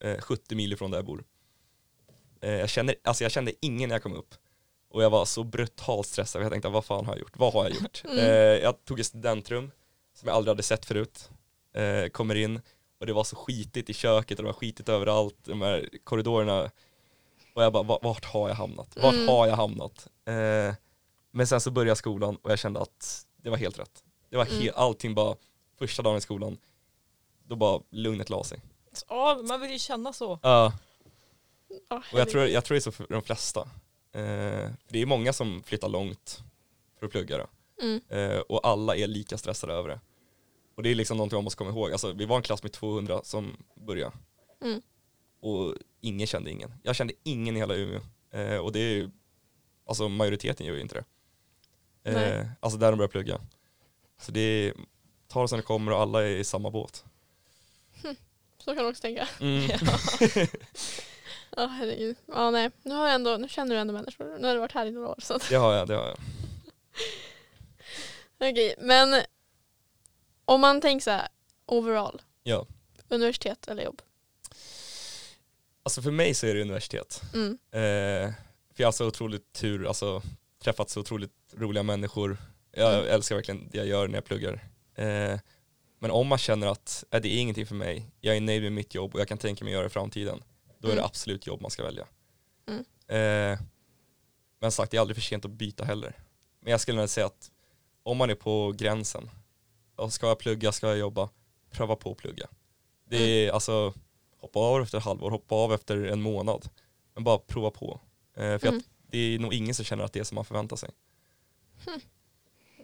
eh, 0.00 0.20
70 0.20 0.54
mil 0.54 0.72
ifrån 0.72 0.90
där 0.90 0.98
jag 0.98 1.04
bor. 1.04 1.24
Eh, 2.40 2.50
jag, 2.50 2.70
kände, 2.70 2.94
alltså 3.04 3.24
jag 3.24 3.32
kände 3.32 3.52
ingen 3.60 3.88
när 3.88 3.94
jag 3.94 4.02
kom 4.02 4.14
upp. 4.14 4.34
Och 4.90 5.02
jag 5.02 5.10
var 5.10 5.24
så 5.24 5.44
brutalt 5.44 6.06
stressad, 6.06 6.42
jag 6.42 6.52
tänkte 6.52 6.68
vad 6.68 6.84
fan 6.84 7.06
har 7.06 7.12
jag 7.12 7.20
gjort? 7.20 7.38
Vad 7.38 7.52
har 7.52 7.64
jag 7.64 7.74
gjort? 7.74 8.02
Mm. 8.04 8.18
Eh, 8.18 8.24
jag 8.62 8.84
tog 8.84 9.00
ett 9.00 9.06
studentrum 9.06 9.70
som 10.14 10.28
jag 10.28 10.36
aldrig 10.36 10.50
hade 10.50 10.62
sett 10.62 10.86
förut. 10.86 11.30
Eh, 11.74 12.08
kommer 12.08 12.34
in 12.34 12.60
och 13.00 13.06
det 13.06 13.12
var 13.12 13.24
så 13.24 13.36
skitigt 13.36 13.90
i 13.90 13.94
köket 13.94 14.38
och 14.38 14.44
det 14.44 14.48
var 14.48 14.58
skitigt 14.58 14.88
överallt, 14.88 15.36
de 15.44 15.62
här 15.62 15.88
korridorerna. 16.04 16.70
Och 17.54 17.62
jag 17.62 17.72
bara, 17.72 17.82
"Va- 17.82 17.98
vart 18.02 18.24
har 18.24 18.48
jag 18.48 18.56
hamnat? 18.56 18.96
Vart 19.02 19.14
Mm. 19.14 19.28
har 19.28 19.46
jag 19.46 19.56
hamnat? 19.56 20.06
Eh, 20.24 20.74
men 21.30 21.46
sen 21.46 21.60
så 21.60 21.70
började 21.70 21.96
skolan 21.96 22.36
och 22.36 22.50
jag 22.50 22.58
kände 22.58 22.80
att 22.80 23.26
det 23.36 23.50
var 23.50 23.56
helt 23.56 23.78
rätt. 23.78 24.04
Det 24.30 24.36
var 24.36 24.46
Mm. 24.46 24.58
he- 24.60 24.72
allting 24.74 25.14
bara, 25.14 25.36
första 25.78 26.02
dagen 26.02 26.16
i 26.18 26.20
skolan, 26.20 26.58
då 27.44 27.56
bara 27.56 27.80
lugnet 27.90 28.30
la 28.30 28.44
sig. 28.44 28.60
Ja, 29.08 29.40
man 29.48 29.60
vill 29.60 29.70
ju 29.70 29.78
känna 29.78 30.12
så. 30.12 30.38
Ja, 30.42 30.72
Ja, 31.88 32.02
och 32.12 32.18
jag 32.18 32.28
tror, 32.30 32.46
jag 32.46 32.64
tror 32.64 32.74
det 32.74 32.78
är 32.78 32.80
så 32.80 32.92
för 32.92 33.06
de 33.08 33.22
flesta. 33.22 33.68
Eh, 34.12 34.70
det 34.88 34.98
är 34.98 35.06
många 35.06 35.32
som 35.32 35.62
flyttar 35.62 35.88
långt 35.88 36.42
för 36.98 37.06
att 37.06 37.12
plugga 37.12 37.38
då. 37.38 37.46
Mm. 37.82 38.00
Eh, 38.08 38.38
och 38.38 38.66
alla 38.66 38.96
är 38.96 39.06
lika 39.06 39.38
stressade 39.38 39.72
över 39.72 39.88
det. 39.88 40.00
Och 40.74 40.82
det 40.82 40.90
är 40.90 40.94
liksom 40.94 41.16
någonting 41.16 41.36
man 41.36 41.44
måste 41.44 41.58
komma 41.58 41.70
ihåg. 41.70 41.92
Alltså, 41.92 42.12
vi 42.12 42.26
var 42.26 42.36
en 42.36 42.42
klass 42.42 42.62
med 42.62 42.72
200 42.72 43.20
som 43.24 43.56
började. 43.74 44.16
Mm. 44.62 44.82
Och 45.40 45.74
ingen 46.00 46.26
kände 46.26 46.50
ingen. 46.50 46.74
Jag 46.82 46.96
kände 46.96 47.14
ingen 47.22 47.56
i 47.56 47.58
hela 47.58 47.74
Umeå. 47.74 48.00
Eh, 48.30 48.56
och 48.56 48.72
det 48.72 48.80
är 48.80 48.94
ju, 48.94 49.10
alltså 49.86 50.08
majoriteten 50.08 50.66
gör 50.66 50.74
ju 50.74 50.80
inte 50.80 50.94
det. 50.94 51.04
Eh, 52.10 52.46
alltså 52.60 52.78
där 52.78 52.90
de 52.90 52.96
börjar 52.96 53.08
plugga. 53.08 53.40
Så 54.20 54.32
det 54.32 54.40
är, 54.40 54.74
ta 55.28 55.42
det 55.42 55.48
som 55.48 55.58
det 55.58 55.62
kommer 55.62 55.92
och 55.92 56.00
alla 56.00 56.22
är 56.22 56.36
i 56.36 56.44
samma 56.44 56.70
båt. 56.70 57.04
Så 58.58 58.74
kan 58.74 58.84
du 58.84 58.90
också 58.90 59.02
tänka. 59.02 59.28
Mm. 59.40 59.70
Ja 59.80 60.46
herregud. 61.56 62.16
Ja 62.26 62.50
nej. 62.50 62.70
Nu, 62.82 62.94
har 62.94 63.06
jag 63.06 63.14
ändå, 63.14 63.36
nu 63.36 63.48
känner 63.48 63.74
du 63.74 63.80
ändå 63.80 63.92
människor. 63.92 64.38
Nu 64.38 64.46
har 64.46 64.54
du 64.54 64.60
varit 64.60 64.72
här 64.72 64.86
i 64.86 64.90
några 64.90 65.08
år. 65.08 65.18
Så. 65.22 65.34
att- 65.34 65.48
Det 65.48 65.54
har 65.54 65.72
jag, 65.74 65.88
det 65.88 65.94
har 65.94 66.06
jag. 66.06 66.16
Okej, 68.50 68.74
men 68.78 69.22
om 70.44 70.60
man 70.60 70.80
tänker 70.80 71.02
så 71.04 71.10
här 71.10 71.28
overall. 71.66 72.22
Ja. 72.42 72.66
Universitet 73.08 73.68
eller 73.68 73.82
jobb. 73.84 74.02
Alltså 75.82 76.02
för 76.02 76.10
mig 76.10 76.34
så 76.34 76.46
är 76.46 76.54
det 76.54 76.60
universitet. 76.62 77.22
Mm. 77.34 77.58
Eh, 77.72 78.32
för 78.74 78.82
jag 78.82 78.86
har 78.86 78.92
så 78.92 79.06
otroligt 79.06 79.52
tur, 79.52 79.86
alltså 79.86 80.22
träffat 80.62 80.90
så 80.90 81.00
otroligt 81.00 81.32
roliga 81.56 81.82
människor. 81.82 82.36
Jag 82.72 82.94
Mm. 82.94 83.06
älskar 83.14 83.34
verkligen 83.36 83.68
det 83.70 83.78
jag 83.78 83.86
gör 83.86 84.08
när 84.08 84.14
jag 84.14 84.24
pluggar. 84.24 84.64
Eh, 84.94 85.38
men 85.98 86.10
om 86.10 86.26
man 86.26 86.38
känner 86.38 86.66
att 86.66 87.04
äh, 87.10 87.20
det 87.20 87.28
är 87.28 87.40
ingenting 87.40 87.66
för 87.66 87.74
mig, 87.74 88.10
jag 88.20 88.36
är 88.36 88.40
nöjd 88.40 88.62
med 88.62 88.72
mitt 88.72 88.94
jobb 88.94 89.14
och 89.14 89.20
jag 89.20 89.28
kan 89.28 89.38
tänka 89.38 89.64
mig 89.64 89.70
att 89.72 89.74
göra 89.74 89.82
det 89.82 89.86
i 89.86 89.90
framtiden, 89.90 90.42
då 90.80 90.88
är 90.88 90.92
det 90.92 91.00
Mm. 91.00 91.04
absolut 91.04 91.46
jobb 91.46 91.60
man 91.60 91.70
ska 91.70 91.82
välja. 91.82 92.06
Mm. 92.66 92.84
Eh, 93.06 93.60
men 94.60 94.72
sagt, 94.72 94.90
det 94.90 94.96
är 94.96 95.00
aldrig 95.00 95.16
för 95.16 95.22
sent 95.22 95.44
att 95.44 95.50
byta 95.50 95.84
heller. 95.84 96.18
Men 96.60 96.70
jag 96.70 96.80
skulle 96.80 96.98
nog 97.00 97.08
säga 97.08 97.26
att 97.26 97.50
om 98.02 98.16
man 98.16 98.30
är 98.30 98.34
på 98.34 98.72
gränsen, 98.76 99.30
och 99.96 100.12
ska 100.12 100.26
jag 100.28 100.38
plugga, 100.38 100.72
ska 100.72 100.88
jag 100.88 100.98
jobba, 100.98 101.28
pröva 101.70 101.96
på 101.96 102.10
att 102.12 102.16
plugga. 102.18 102.48
Det 103.04 103.16
är 103.46 103.52
alltså, 103.52 103.94
hoppa 104.40 104.58
av 104.58 104.82
efter 104.82 104.98
ett 104.98 105.04
halvår, 105.04 105.30
hoppa 105.30 105.54
av 105.54 105.74
efter 105.74 106.04
en 106.04 106.22
månad. 106.22 106.68
Men 107.14 107.24
bara 107.24 107.38
prova 107.38 107.70
på. 107.70 108.00
Eh, 108.34 108.58
för 108.58 108.66
Mm. 108.66 108.78
att 108.78 108.84
det 109.10 109.18
är 109.18 109.38
nog 109.38 109.54
ingen 109.54 109.74
som 109.74 109.84
känner 109.84 110.04
att 110.04 110.12
det 110.12 110.20
är 110.20 110.24
som 110.24 110.34
man 110.34 110.44
förväntar 110.44 110.76
sig. 110.76 110.90
Ja, 111.86 111.92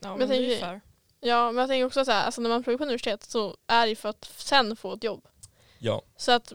jag 0.03 0.19
men 0.19 0.29
det 0.29 0.37
är 0.37 0.41
ju 0.41 0.51
tänker-. 0.51 0.81
Ja, 1.21 1.53
men 1.53 1.61
jag 1.61 1.69
tänker 1.69 1.85
också 1.87 2.05
så 2.05 2.11
här, 2.11 2.25
alltså 2.25 2.41
när 2.41 2.49
man 2.51 2.63
pluggar 2.63 2.79
på 2.79 2.85
universitet 2.85 3.25
så 3.25 3.57
är 3.67 3.83
det 3.87 3.89
ju 3.91 3.97
för 3.97 4.09
att 4.09 4.25
sen 4.37 4.77
få 4.77 4.93
ett 4.95 5.05
jobb. 5.05 5.29
Ja, 5.79 6.03
Så 6.17 6.33
att 6.33 6.53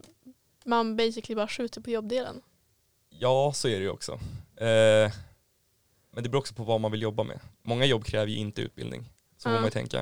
man 0.66 0.96
basically 0.98 1.36
bara 1.36 1.48
skjuter 1.48 1.82
på 1.82 1.90
jobbdelen. 1.90 2.42
ja 3.10 3.52
så 3.54 3.68
är 3.68 3.72
det 3.76 3.84
ju 3.84 3.90
också. 3.90 4.12
Eh, 4.56 5.12
men 6.14 6.24
det 6.24 6.30
beror 6.30 6.40
också 6.40 6.54
på 6.54 6.64
vad 6.64 6.82
man 6.82 6.92
vill 6.92 7.02
jobba 7.02 7.24
med. 7.24 7.40
Många 7.64 7.86
jobb 7.86 8.06
kräver 8.06 8.32
ju 8.32 8.38
inte 8.38 8.62
utbildning, 8.62 9.10
så 9.38 9.50
får 9.50 9.56
man 9.56 9.64
ju 9.64 9.70
tänka. 9.70 10.00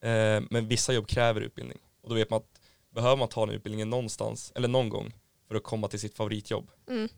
Eh, 0.00 0.42
men 0.50 0.68
vissa 0.68 0.92
jobb 0.92 1.06
kräver 1.08 1.40
utbildning. 1.40 1.78
Och 2.02 2.08
då 2.08 2.14
vet 2.14 2.30
man 2.30 2.36
att 2.36 2.60
behöver 2.90 3.16
man 3.16 3.28
ta 3.28 3.46
den 3.46 3.54
utbildningen 3.54 3.90
någonstans, 3.90 4.52
eller 4.54 4.68
någon 4.68 4.88
gång, 4.88 5.14
för 5.48 5.54
att 5.54 5.62
komma 5.62 5.88
till 5.88 6.00
sitt 6.00 6.16
favoritjobb, 6.16 6.70
Mm. 6.88 7.08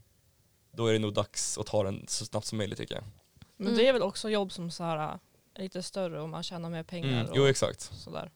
då 0.73 0.87
är 0.87 0.93
det 0.93 0.99
nog 0.99 1.15
dags 1.15 1.59
att 1.59 1.67
ta 1.67 1.83
den 1.83 2.05
så 2.09 2.25
snabbt 2.25 2.47
som 2.47 2.59
möjligt 2.59 2.79
tycker 2.79 2.95
jag. 2.95 3.05
Men 3.57 3.67
Mm. 3.67 3.79
det 3.79 3.89
är 3.89 3.93
väl 3.93 4.03
också 4.03 4.31
jobb 4.31 4.53
som 4.53 4.71
så 4.71 4.85
här, 4.85 5.19
är 5.55 5.63
lite 5.63 5.83
större 5.83 6.21
och 6.21 6.29
man 6.29 6.43
tjänar 6.43 6.71
mer 6.71 6.83
pengar. 6.83 7.09
Mm. 7.21 7.31
och 7.31 7.37
Jo 7.37 7.47
exakt. 7.47 7.81
sådär. 7.81 8.31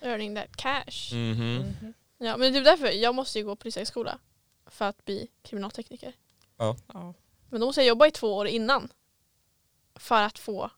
Earning 0.00 0.34
that 0.34 0.56
cash. 0.56 1.12
Mhm. 1.14 1.54
Mhm. 1.56 1.94
Ja, 2.18 2.36
men 2.36 2.52
det 2.52 2.58
är 2.58 2.62
därför 2.64 2.86
jag 2.90 3.14
måste 3.14 3.38
ju 3.38 3.44
gå 3.44 3.56
polishögskola 3.56 4.18
för 4.66 4.84
att 4.84 5.04
bli 5.04 5.28
kriminaltekniker. 5.42 6.12
Ja. 6.56 6.76
Men 7.50 7.60
då 7.60 7.66
måste 7.66 7.80
jag 7.80 7.88
jobba 7.88 8.06
i 8.06 8.10
två 8.10 8.36
år 8.36 8.46
innan 8.46 8.92
för 9.94 10.22
att 10.22 10.38
få 10.38 10.70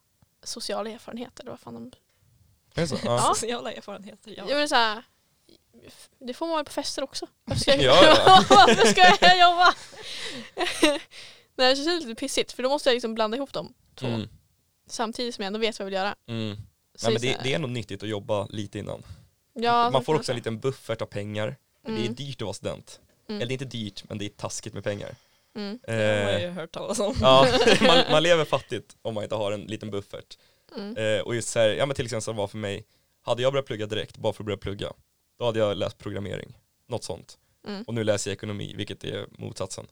sociala 0.43 0.91
erfarenheter. 0.91 1.45
Vad 1.45 1.61
fan 1.61 1.75
de... 1.75 1.93
Är 2.81 2.87
så? 2.87 2.95
Ja. 2.95 3.01
Ja. 3.05 3.35
Sociala 3.35 3.73
erfarenheter, 3.73 4.31
ja. 4.31 4.37
Jag 4.49 4.55
menar 4.55 4.67
så 4.67 4.75
här, 4.75 5.03
det 6.19 6.35
får 6.35 6.47
man 6.47 6.57
väl 6.57 6.65
på 6.65 6.73
fester 6.73 7.03
också. 7.03 7.27
Varför 7.45 7.61
ska 7.61 7.71
jag, 7.77 7.83
Ja, 7.85 8.05
ja. 8.27 8.45
Varför 8.51 8.87
ska 8.87 9.27
jag 9.27 9.39
jobba? 9.41 9.75
Nej, 11.57 11.71
det 11.75 11.77
känns 11.77 12.05
lite 12.05 12.15
pissigt 12.21 12.53
för 12.53 12.63
då 12.63 12.69
måste 12.69 12.89
jag 12.89 12.95
liksom 12.95 13.15
blanda 13.15 13.37
ihop 13.37 13.53
dem 13.53 13.75
två 13.95 14.07
Mm. 14.07 14.29
samtidigt 14.87 15.35
som 15.35 15.43
jag 15.43 15.47
ändå 15.47 15.59
vet 15.59 15.79
vad 15.79 15.85
jag 15.85 15.87
vill 15.87 15.95
göra. 15.95 16.15
Mm. 16.27 16.57
Nej, 17.03 17.13
men 17.13 17.23
det, 17.23 17.41
det 17.43 17.55
är 17.55 17.59
nog 17.59 17.71
nyttigt 17.71 18.03
att 18.03 18.09
jobba 18.09 18.47
lite 18.47 18.79
innan. 18.79 19.03
Ja, 19.63 19.91
man 19.91 20.05
får 20.05 20.15
också 20.15 20.33
en 20.33 20.37
liten 20.37 20.61
buffert 20.61 21.03
av 21.03 21.07
pengar. 21.07 21.57
Men 21.83 21.95
Det 21.95 22.01
är 22.01 22.05
Mm. 22.05 22.15
dyrt 22.15 22.37
att 22.37 22.47
vara 22.47 22.53
student. 22.55 23.01
Mm. 23.29 23.37
Eller 23.41 23.47
det 23.49 23.53
är 23.53 23.55
inte 23.65 23.77
dyrt, 23.77 24.05
men 24.09 24.19
det 24.19 24.25
är 24.25 24.29
taskigt 24.29 24.75
med 24.75 24.85
pengar. 24.85 25.15
Mm. 25.57 25.79
Det 25.87 25.93
har 25.93 26.25
man 26.25 26.35
Eh, 26.35 26.43
ju 26.43 26.49
hört 26.51 26.73
talas 26.73 26.99
om. 27.01 27.15
ja, 27.21 27.47
man, 27.81 28.05
man 28.11 28.23
lever 28.23 28.45
fattigt 28.45 28.97
om 29.03 29.15
man 29.15 29.23
inte 29.25 29.35
har 29.35 29.53
en 29.53 29.61
liten 29.61 29.91
buffert. 29.91 30.39
Mm. 30.77 30.97
Eh, 30.97 31.21
och 31.23 31.35
just 31.35 31.49
så 31.49 31.59
här, 31.59 31.69
ja 31.69 31.87
men 31.87 31.97
till 31.97 32.05
exempel 32.05 32.23
som 32.23 32.35
det 32.37 32.39
var 32.41 32.49
för 32.49 32.59
mig, 32.59 32.85
hade 33.23 33.43
jag 33.43 33.53
börjat 33.53 33.67
plugga 33.67 33.87
direkt 33.87 34.17
bara 34.19 34.33
för 34.33 34.43
att 34.43 34.47
börja 34.47 34.57
plugga, 34.59 34.93
då 35.39 35.45
hade 35.45 35.59
jag 35.59 35.77
läst 35.77 35.99
programmering, 35.99 36.59
något 36.89 37.05
sånt. 37.05 37.39
Mm. 37.67 37.83
Och 37.87 37.95
nu 37.95 38.05
läser 38.05 38.31
jag 38.31 38.37
ekonomi, 38.37 38.75
vilket 38.77 39.05
är 39.05 39.27
motsatsen. 39.31 39.87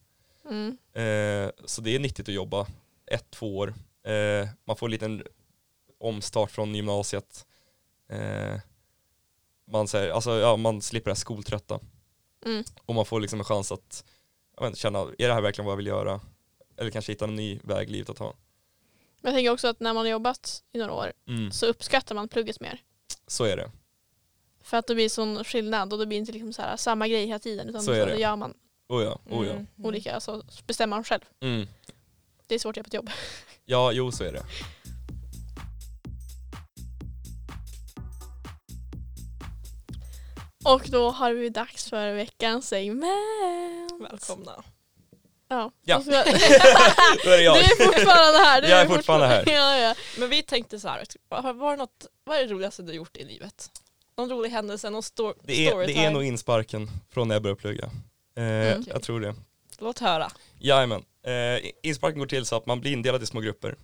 Mm. 0.51 0.79
Eh, 0.93 1.51
så 1.65 1.81
det 1.81 1.95
är 1.95 1.99
nyttigt 1.99 2.29
att 2.29 2.35
jobba 2.35 2.67
ett, 3.07 3.31
två 3.31 3.59
år. 3.59 3.75
Eh, 4.07 4.49
man 4.67 4.77
får 4.77 4.87
en 4.87 4.91
liten 4.91 5.23
omstart 6.01 6.51
från 6.51 6.75
gymnasiet. 6.75 7.47
Eh, 8.13 8.55
man, 9.71 9.89
säger, 9.89 10.11
alltså, 10.13 10.31
ja, 10.39 10.57
man 10.57 10.83
slipper 10.83 11.11
det 11.11 11.15
här 11.15 11.17
skoltrötta. 11.21 11.81
Mm. 12.47 12.65
Och 12.87 12.95
man 12.95 13.05
får 13.07 13.21
liksom 13.21 13.39
en 13.39 13.45
chans 13.45 13.73
att 13.73 14.05
jag 14.57 14.63
vet, 14.63 14.69
inte, 14.69 14.81
känna, 14.81 14.99
är 15.19 15.29
det 15.29 15.35
här 15.35 15.41
verkligen 15.41 15.67
vad 15.67 15.73
jag 15.73 15.77
vill 15.77 15.87
göra? 15.87 16.21
Eller 16.77 16.91
kanske 16.91 17.13
hitta 17.13 17.25
en 17.25 17.37
ny 17.37 17.59
väg 17.65 17.89
i 17.89 17.93
livet 17.93 18.11
att 18.11 18.17
ta. 18.17 18.35
Men 19.21 19.33
jag 19.33 19.39
tänker 19.39 19.51
också 19.53 19.69
att 19.69 19.81
när 19.81 19.95
man 19.95 20.05
har 20.05 20.11
jobbat 20.11 20.63
i 20.73 20.79
några 20.79 20.93
år 20.93 21.13
Mm. 21.29 21.53
så 21.53 21.67
uppskattar 21.67 22.15
man 22.15 22.29
plugget 22.29 22.61
mer. 22.61 22.83
Så 23.27 23.45
är 23.45 23.57
det. 23.57 23.71
För 24.63 24.77
att 24.77 24.87
det 24.87 24.95
blir 24.95 25.09
sån 25.09 25.45
skillnad 25.45 25.93
och 25.93 25.99
det 25.99 26.07
blir 26.07 26.19
inte 26.19 26.33
liksom 26.33 26.53
så 26.53 26.63
här 26.63 26.77
samma 26.77 27.09
grej 27.09 27.27
hela 27.27 27.39
tiden 27.39 27.69
utan 27.69 27.83
Så 27.83 27.93
är 27.93 28.07
då 28.07 28.13
det. 28.13 28.21
gör 28.21 28.37
man 28.37 28.55
Oh 28.89 29.05
ja, 29.05 29.19
oh 29.31 29.47
ja. 29.47 29.53
Mm. 29.53 29.67
olika, 29.83 30.15
alltså 30.15 30.43
bestämmer 30.67 30.97
man 30.97 31.05
själv. 31.05 31.21
Mm. 31.41 31.67
Det 32.47 32.55
är 32.55 32.59
svårt 32.59 32.73
att 32.73 32.77
göra 32.77 32.85
på 32.85 32.89
ett 32.89 32.95
jobb. 32.95 33.11
Ja, 33.65 33.93
jo 33.93 34.13
så 34.13 34.25
är 34.25 34.33
det. 34.33 34.43
Och 40.75 40.83
då 40.89 41.11
har 41.11 41.33
vi 41.33 41.49
dags 41.49 41.89
för 41.91 42.13
veckans 42.15 42.69
segment. 42.69 43.93
Välkomna. 44.11 44.63
Ja. 45.49 45.73
Ja. 45.85 45.99
Du 46.05 46.11
Då 46.11 46.19
är 47.31 47.37
det 47.37 47.43
jag. 47.43 47.57
är 47.59 47.85
fortfarande 47.87 48.39
här. 48.39 48.63
Du 48.63 48.69
Jag 48.69 48.81
är 48.81 48.87
fortfarande 48.87 49.27
här. 49.27 49.45
Ja, 49.47 49.79
ja. 49.79 49.95
Men 50.19 50.29
vi 50.31 50.43
tänkte 50.43 50.81
så 50.81 50.89
här, 50.89 51.05
har- 51.31 51.53
var 51.53 51.77
något, 51.77 52.07
vad 52.25 52.37
är 52.37 52.47
det 52.47 52.53
roligaste 52.55 52.83
du 52.83 52.93
gjort 52.93 53.17
i 53.17 53.25
livet? 53.25 53.71
Någon 54.17 54.31
rolig 54.31 54.51
händelse, 54.51 54.91
någon 54.91 55.01
sto- 55.03 55.35
Det 55.43 55.67
är, 55.67 55.71
storytime? 55.71 56.01
det 56.01 56.07
är 56.07 56.11
nog 56.11 56.25
insparken 56.25 56.91
från 57.11 57.29
när 57.29 57.35
jag 57.35 57.43
började 57.43 57.61
plugga. 57.61 57.85
Eh, 58.37 58.43
Mm. 58.73 58.85
Jag 58.87 59.03
tror 59.03 59.21
det. 59.21 59.35
Låt 59.79 59.99
höra. 59.99 60.31
Jajamän. 60.59 61.03
Eh, 61.27 61.71
insparken 61.83 62.19
går 62.19 62.27
till 62.27 62.47
så 62.47 62.57
att 62.57 62.67
man 62.67 62.81
blir 62.81 62.93
indelad 62.93 63.23
i 63.23 63.27
små 63.27 63.41
grupper. 63.41 63.77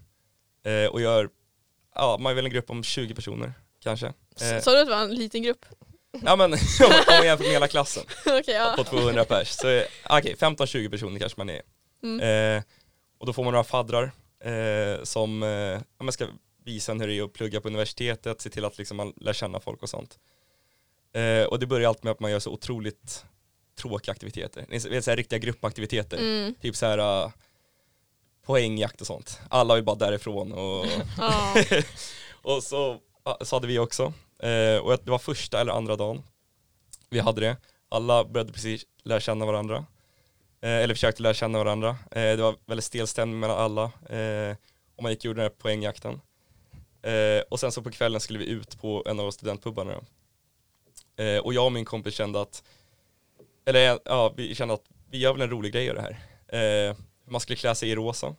Eh, 0.65 0.87
och 0.91 1.01
gör, 1.01 1.29
ja 1.95 2.17
man 2.21 2.31
är 2.31 2.35
väl 2.35 2.45
en 2.45 2.51
grupp 2.51 2.71
om 2.71 2.83
20 2.83 3.15
personer 3.15 3.53
kanske. 3.83 4.07
Eh, 4.07 4.61
Sa 4.63 4.73
du 4.73 4.81
att 4.81 4.87
det 4.87 4.95
var 4.95 5.03
en 5.03 5.15
liten 5.15 5.43
grupp? 5.43 5.67
ja 6.25 6.37
men 6.37 6.53
om 6.53 6.59
man 7.09 7.25
jämför 7.27 7.45
med 7.45 7.53
hela 7.53 7.69
klassen 7.69 8.03
Okej, 8.27 8.55
ja. 8.55 8.75
på 8.77 8.85
200 8.85 9.25
pers. 9.25 9.49
Så 9.49 9.69
eh, 9.69 9.85
okej, 10.11 10.35
15-20 10.39 10.91
personer 10.91 11.19
kanske 11.21 11.41
man 11.41 11.51
är. 11.51 11.63
Mm. 12.03 12.21
Eh, 12.57 12.63
och 13.19 13.27
då 13.27 13.33
får 13.33 13.45
man 13.45 13.53
några 13.53 13.65
faddrar 13.65 14.13
eh, 14.45 15.03
som 15.03 15.43
eh, 15.43 15.49
ja, 15.49 15.81
man 16.03 16.13
ska 16.13 16.27
visa 16.65 16.93
en 16.93 17.01
hur 17.01 17.09
det 17.09 17.15
är 17.19 17.23
att 17.23 17.33
plugga 17.33 17.61
på 17.61 17.69
universitetet, 17.69 18.41
se 18.41 18.51
till 18.51 18.65
att 18.65 18.79
liksom 18.79 18.97
man 18.97 19.13
lär 19.17 19.33
känna 19.33 19.61
folk 19.61 19.83
och 19.83 19.89
sånt. 19.89 20.19
Eh, 21.15 21.45
och 21.45 21.59
det 21.59 21.67
börjar 21.67 21.89
alltid 21.89 22.05
med 22.05 22.11
att 22.11 22.21
man 22.21 22.31
gör 22.31 22.39
så 22.39 22.51
otroligt 22.51 23.25
tråkiga 23.79 24.13
aktiviteter. 24.13 24.65
Det 24.69 24.77
är 24.77 25.01
så- 25.01 25.11
här 25.11 25.17
riktiga 25.17 25.39
gruppaktiviteter. 25.39 26.19
Mm. 26.19 26.55
Typ 26.61 26.77
så 26.77 26.87
här 26.87 26.99
uh, 27.25 27.31
poängjakt 28.47 29.01
och 29.01 29.07
sånt. 29.07 29.41
Alla 29.49 29.75
vill 29.75 29.85
bara 29.85 29.97
därifrån 29.97 30.53
och, 30.53 30.87
och 32.43 32.63
så, 32.63 32.99
så 33.41 33.57
hade 33.57 33.67
vi 33.67 33.79
också. 33.79 34.13
Eh, 34.39 34.79
och 34.79 34.99
det 35.05 35.11
var 35.11 35.19
första 35.19 35.61
eller 35.61 35.73
andra 35.73 35.97
dagen 35.97 36.23
vi 37.15 37.21
hade 37.21 37.41
det. 37.41 37.57
Alla 37.89 38.25
började 38.25 38.53
precis 38.53 38.85
lära 39.03 39.21
känna 39.21 39.47
varandra. 39.47 39.77
Eh, 40.61 40.71
eller 40.71 40.95
försökte 40.95 41.23
lära 41.23 41.35
känna 41.35 41.59
varandra. 41.59 41.89
Eh, 42.11 42.37
det 42.37 42.43
var 42.43 42.57
väldigt 42.67 42.85
stel 42.85 43.07
stämning 43.07 43.41
mellan 43.41 43.59
alla. 43.59 43.85
Eh, 44.19 44.57
och 44.97 45.03
man 45.03 45.13
gick 45.13 45.21
och 45.21 45.25
gjorde 45.25 45.41
den 45.41 45.51
här 45.51 45.57
poängjakten. 45.59 46.21
Eh, 47.03 47.43
och 47.51 47.61
sen 47.61 47.73
så 47.73 47.83
på 47.83 47.91
kvällen 47.91 48.21
skulle 48.21 48.39
vi 48.39 48.47
ut 48.47 48.81
på 48.81 49.03
en 49.07 49.21
av 49.21 49.31
studentpubbarna. 49.31 49.93
Eh, 51.17 51.39
och 51.39 51.55
jag 51.55 51.65
och 51.65 51.73
min 51.73 51.85
kompis 51.85 52.15
kände 52.15 52.41
att, 52.41 52.63
eller 53.65 53.99
ja, 54.05 54.35
vi 54.37 54.55
kände 54.55 54.75
att 54.75 54.85
vi 55.11 55.19
gör 55.19 55.33
väl 55.33 55.43
en 55.43 55.51
rolig 55.51 55.73
grej 55.73 55.91
av 55.91 55.97
det 55.97 56.03
här. 56.03 56.19
Man 57.31 57.41
skulle 57.41 57.57
klä 57.57 57.75
sig 57.75 57.91
i 57.91 57.95
rosa. 57.95 58.35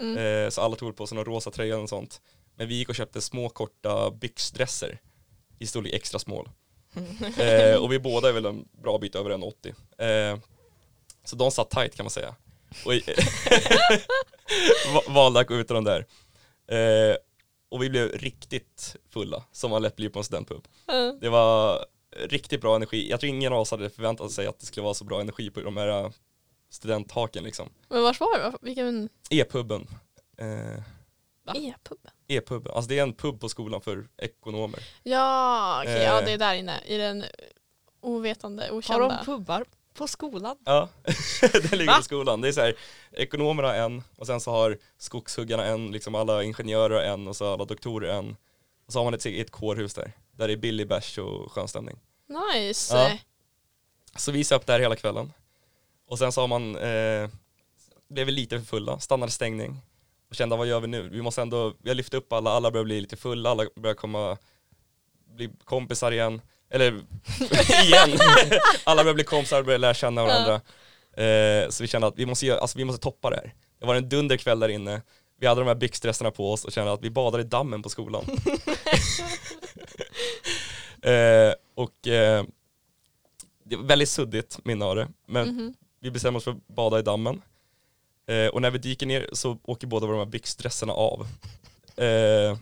Mm. 0.00 0.50
Så 0.50 0.60
alla 0.60 0.76
tog 0.76 0.96
på 0.96 1.06
sig 1.06 1.16
någon 1.16 1.24
rosa 1.24 1.50
tröja 1.50 1.78
och 1.78 1.88
sånt. 1.88 2.20
Men 2.56 2.68
vi 2.68 2.74
gick 2.74 2.88
och 2.88 2.94
köpte 2.94 3.20
små 3.20 3.48
korta 3.48 4.10
byxdresser 4.10 5.00
i 5.58 5.66
storlek 5.66 5.94
extra 5.94 6.18
small. 6.18 6.48
Eh, 7.38 7.76
och 7.76 7.92
vi 7.92 7.98
båda 7.98 8.28
är 8.28 8.32
väl 8.32 8.46
en 8.46 8.68
bra 8.82 8.98
bit 8.98 9.14
över 9.14 9.30
en 9.30 9.42
80. 9.42 9.74
Eh, 9.98 10.38
så 11.24 11.36
de 11.36 11.50
satt 11.50 11.70
tight 11.70 11.96
kan 11.96 12.04
man 12.04 12.10
säga. 12.10 12.34
Och 12.84 12.92
valde 15.14 15.40
att 15.40 15.46
gå 15.46 15.54
ut 15.54 15.70
i 15.70 15.74
de 15.74 15.84
där. 15.84 16.06
Eh, 16.68 17.16
och 17.68 17.82
vi 17.82 17.90
blev 17.90 18.08
riktigt 18.08 18.96
fulla, 19.10 19.44
som 19.52 19.70
man 19.70 19.82
lätt 19.82 19.96
blir 19.96 20.08
på 20.08 20.18
en 20.18 20.24
studentpub. 20.24 20.68
Mm. 20.88 21.18
Det 21.20 21.28
var 21.28 21.84
riktigt 22.16 22.60
bra 22.60 22.76
energi. 22.76 23.10
Jag 23.10 23.20
tror 23.20 23.30
ingen 23.30 23.52
av 23.52 23.60
oss 23.60 23.70
hade 23.70 23.90
förväntat 23.90 24.32
sig 24.32 24.46
att 24.46 24.60
det 24.60 24.66
skulle 24.66 24.84
vara 24.84 24.94
så 24.94 25.04
bra 25.04 25.20
energi 25.20 25.50
på 25.50 25.60
de 25.60 25.76
här 25.76 25.88
eh, 25.88 26.10
studenthaken 26.70 27.44
liksom. 27.44 27.68
Men 27.88 28.02
vars 28.02 28.20
var 28.20 28.38
det? 28.38 28.52
Vilken 28.60 29.08
E-puben. 29.30 29.86
Eh, 30.38 30.82
Va? 31.46 31.54
E-pub? 32.28 32.56
E-puben, 32.56 32.72
alltså 32.76 32.88
det 32.88 32.98
är 32.98 33.02
en 33.02 33.12
pub 33.14 33.40
på 33.40 33.48
skolan 33.48 33.80
för 33.80 34.08
ekonomer. 34.18 34.80
Ja, 35.02 35.80
okej, 35.82 36.02
ja 36.02 36.18
Eh. 36.18 36.24
det 36.24 36.32
är 36.32 36.38
där 36.38 36.54
inne 36.54 36.80
i 36.86 36.96
den 36.96 37.24
ovetande, 38.00 38.62
Har 38.62 38.72
okända. 38.72 39.08
de 39.08 39.24
pubbar 39.24 39.64
på 39.94 40.08
skolan? 40.08 40.56
Ja, 40.64 40.88
det 41.40 41.72
ligger 41.76 41.92
Va? 41.92 41.96
på 41.96 42.02
skolan. 42.02 42.40
Det 42.40 42.48
är 42.48 42.52
så 42.52 42.60
här, 42.60 42.74
ekonomerna 43.12 43.74
en 43.74 44.02
och 44.16 44.26
sen 44.26 44.40
så 44.40 44.50
har 44.50 44.78
skogshuggarna 44.98 45.64
en, 45.64 45.90
liksom 45.90 46.14
alla 46.14 46.42
ingenjörer 46.42 47.02
en 47.02 47.28
och 47.28 47.36
så 47.36 47.52
alla 47.52 47.64
doktorer 47.64 48.08
en. 48.18 48.36
Och 48.86 48.92
så 48.92 48.98
har 48.98 49.04
man 49.04 49.14
ett 49.14 49.24
eget 49.26 49.50
kårhus 49.50 49.94
där, 49.94 50.12
där 50.32 50.46
det 50.48 50.54
är 50.54 50.56
billig 50.56 50.88
bärs 50.88 51.18
och 51.18 51.52
skön 51.52 51.68
stämning. 51.68 51.98
Nice. 52.54 52.96
Ja. 52.96 53.18
Så 54.16 54.32
vi 54.32 54.44
söp 54.44 54.66
där 54.66 54.80
hela 54.80 54.96
kvällen. 54.96 55.32
Och 56.08 56.18
sen 56.18 56.32
så 56.32 56.40
har 56.40 56.48
man, 56.48 56.76
eh, 56.76 57.28
blev 58.08 58.26
vi 58.26 58.32
lite 58.32 58.58
för 58.58 58.66
fulla, 58.66 58.98
stannade 58.98 59.32
stängning. 59.32 59.80
Och 60.30 60.34
kände 60.36 60.56
vad 60.56 60.66
gör 60.66 60.80
vi 60.80 60.86
nu? 60.86 61.08
Vi 61.08 61.22
måste 61.22 61.42
ändå, 61.42 61.74
vi 61.82 61.90
har 61.90 61.94
lyft 61.94 62.14
upp 62.14 62.32
alla, 62.32 62.50
alla 62.50 62.70
börjar 62.70 62.84
bli 62.84 63.00
lite 63.00 63.16
fulla, 63.16 63.50
alla 63.50 63.64
börjar 63.76 63.94
komma, 63.94 64.36
bli 65.36 65.50
kompisar 65.64 66.12
igen. 66.12 66.40
Eller 66.70 66.92
igen, 67.84 68.18
alla 68.84 69.02
börjar 69.04 69.14
bli 69.14 69.24
kompisar, 69.24 69.62
börjar 69.62 69.78
lära 69.78 69.94
känna 69.94 70.24
varandra. 70.24 70.54
Eh, 71.24 71.68
så 71.70 71.82
vi 71.82 71.88
kände 71.88 72.06
att 72.06 72.18
vi 72.18 72.26
måste, 72.26 72.46
göra, 72.46 72.58
alltså, 72.60 72.78
vi 72.78 72.84
måste 72.84 73.02
toppa 73.02 73.30
det 73.30 73.36
här. 73.36 73.54
Det 73.80 73.86
var 73.86 73.94
en 73.94 74.08
dunderkväll 74.08 74.60
där 74.60 74.68
inne, 74.68 75.02
vi 75.40 75.46
hade 75.46 75.60
de 75.60 75.66
här 75.68 75.74
byxdressarna 75.74 76.30
på 76.30 76.52
oss 76.52 76.64
och 76.64 76.72
kände 76.72 76.92
att 76.92 77.02
vi 77.02 77.10
badade 77.10 77.42
i 77.42 77.46
dammen 77.46 77.82
på 77.82 77.88
skolan. 77.88 78.24
eh, 81.02 81.52
och 81.74 82.06
eh, 82.08 82.44
det 83.64 83.76
var 83.76 83.84
väldigt 83.84 84.08
suddigt 84.08 84.58
minne 84.64 84.84
av 84.84 84.96
det, 84.96 85.08
men 85.26 85.48
Mhm. 85.48 85.74
vi 86.00 86.10
bestämmer 86.10 86.36
oss 86.38 86.44
för 86.44 86.50
att 86.50 86.66
bada 86.68 86.98
i 86.98 87.02
dammen. 87.02 87.42
Eh, 88.28 88.46
och 88.46 88.62
när 88.62 88.70
vi 88.70 88.78
dyker 88.78 89.06
ner 89.06 89.28
så 89.32 89.58
åker 89.64 89.86
båda 89.86 90.06
de 90.06 90.18
här 90.18 90.24
byxdresserna 90.26 90.92
av. 90.92 91.26
Eh, 91.96 92.56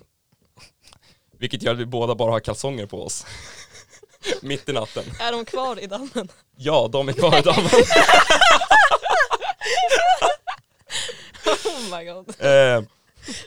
vilket 1.39 1.63
gör 1.63 1.73
att 1.73 1.79
vi 1.79 1.87
båda 1.87 2.15
bara 2.15 2.31
har 2.31 2.41
kalsonger 2.41 2.87
på 2.87 3.03
oss. 3.05 3.27
Mitt 4.43 4.69
i 4.69 4.73
natten. 4.73 5.05
Är 5.21 5.33
de 5.33 5.45
kvar 5.45 5.81
i 5.83 5.87
dammen? 5.87 6.29
Ja, 6.57 6.89
de 6.93 7.09
är 7.09 7.13
kvar 7.13 7.39
i 7.39 7.43
dammen. 7.43 7.71
Oh 11.65 11.99
my 11.99 12.05
god. 12.05 12.29
Eh, 12.29 12.83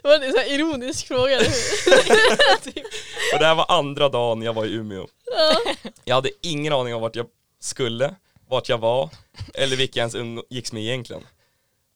Det 0.02 0.04
var 0.04 0.16
en 0.16 0.32
sån 0.32 0.40
här 0.40 0.54
ironisk 0.54 1.08
fråga. 1.08 1.40
Typ. 2.64 2.86
och 3.34 3.40
det 3.40 3.46
här 3.46 3.56
var 3.56 3.66
andra 3.70 4.10
dagen 4.10 4.42
jag 4.42 4.54
var 4.54 4.66
i 4.66 4.74
Umeå. 4.74 5.08
ja. 5.26 5.74
Jag 6.06 6.16
hade 6.16 6.30
ingen 6.42 6.74
aning 6.74 6.96
om 6.96 7.02
vart 7.02 7.16
jag 7.16 7.26
skulle, 7.62 8.16
vart 8.50 8.70
jag 8.70 8.78
var 8.78 9.10
eller 9.54 9.76
vilka 9.76 10.00
jag 10.00 10.02
ens 10.04 10.16
umgicks 10.16 10.72
med 10.74 10.84
egentligen. 10.84 11.24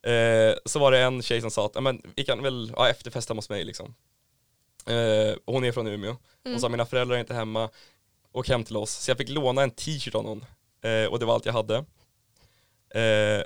Eh, 0.04 0.56
så 0.66 0.80
var 0.80 0.92
det 0.92 1.00
en 1.00 1.22
tjej 1.22 1.42
som 1.42 1.52
sa 1.52 1.66
att, 1.66 1.72
"Ja, 1.76 1.82
men 1.82 2.02
vi 2.16 2.24
kan 2.26 2.44
väl 2.44 2.70
ha 2.76 2.90
efterfest 2.90 3.30
hemma 3.30 3.38
hos 3.38 3.50
mig 3.50 3.64
liksom. 3.64 3.96
Eh, 4.86 5.36
hon 5.46 5.64
är 5.64 5.72
från 5.72 5.88
Umeå. 5.88 6.12
Hon 6.44 6.52
Mm. 6.52 6.60
sa 6.60 6.70
mina 6.70 6.86
föräldrar 6.86 7.16
är 7.16 7.20
inte 7.20 7.34
hemma, 7.34 7.70
åk 8.32 8.48
hem 8.50 8.64
till 8.64 8.78
oss. 8.78 8.92
Så 8.92 9.12
jag 9.12 9.18
fick 9.18 9.30
låna 9.30 9.64
en 9.64 9.72
t-shirt 9.72 10.16
av 10.16 10.24
någon. 10.24 10.46
Eh, 10.82 11.06
och 11.06 11.20
det 11.20 11.26
var 11.26 11.34
allt 11.34 11.46
jag 11.46 11.54
hade. 11.54 11.76
Eh, 12.90 13.46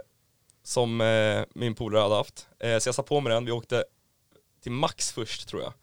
som 0.64 1.02
eh, 1.02 1.44
min 1.56 1.76
polare 1.76 2.02
hade 2.02 2.16
haft. 2.16 2.48
Eh, 2.60 2.80
så 2.80 2.88
jag 2.88 2.96
satte 2.96 3.08
på 3.10 3.20
mig 3.22 3.34
den, 3.34 3.46
vi 3.46 3.52
åkte 3.52 3.86
till 4.64 4.72
Max 4.72 5.12
först 5.12 5.48
tror 5.48 5.62
jag. 5.62 5.74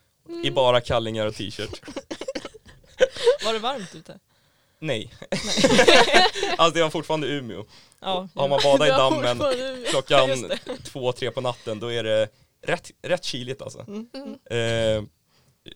I 0.46 0.50
bara 0.50 0.80
kallingar 0.80 1.26
och 1.26 1.34
t-shirt. 1.34 1.80
Var 3.44 3.52
det 3.52 3.58
varmt 3.58 3.94
ute? 3.94 4.18
Nej. 4.84 5.14
alltså 6.56 6.74
det 6.74 6.82
var 6.82 6.90
fortfarande 6.90 7.26
Umeå. 7.26 7.64
Ja. 8.00 8.28
Har 8.34 8.48
man 8.48 8.60
badat 8.62 8.88
i 8.88 8.90
dammen 8.90 9.42
klockan 9.90 10.50
två, 10.84 11.12
tre 11.12 11.30
på 11.30 11.40
natten 11.40 11.80
då 11.80 11.92
är 11.92 12.04
det 12.04 12.28
rätt, 12.62 12.90
rätt 13.02 13.24
kyligt 13.24 13.62
alltså. 13.62 13.86
Mm. 13.88 14.38
Eh, 14.44 15.04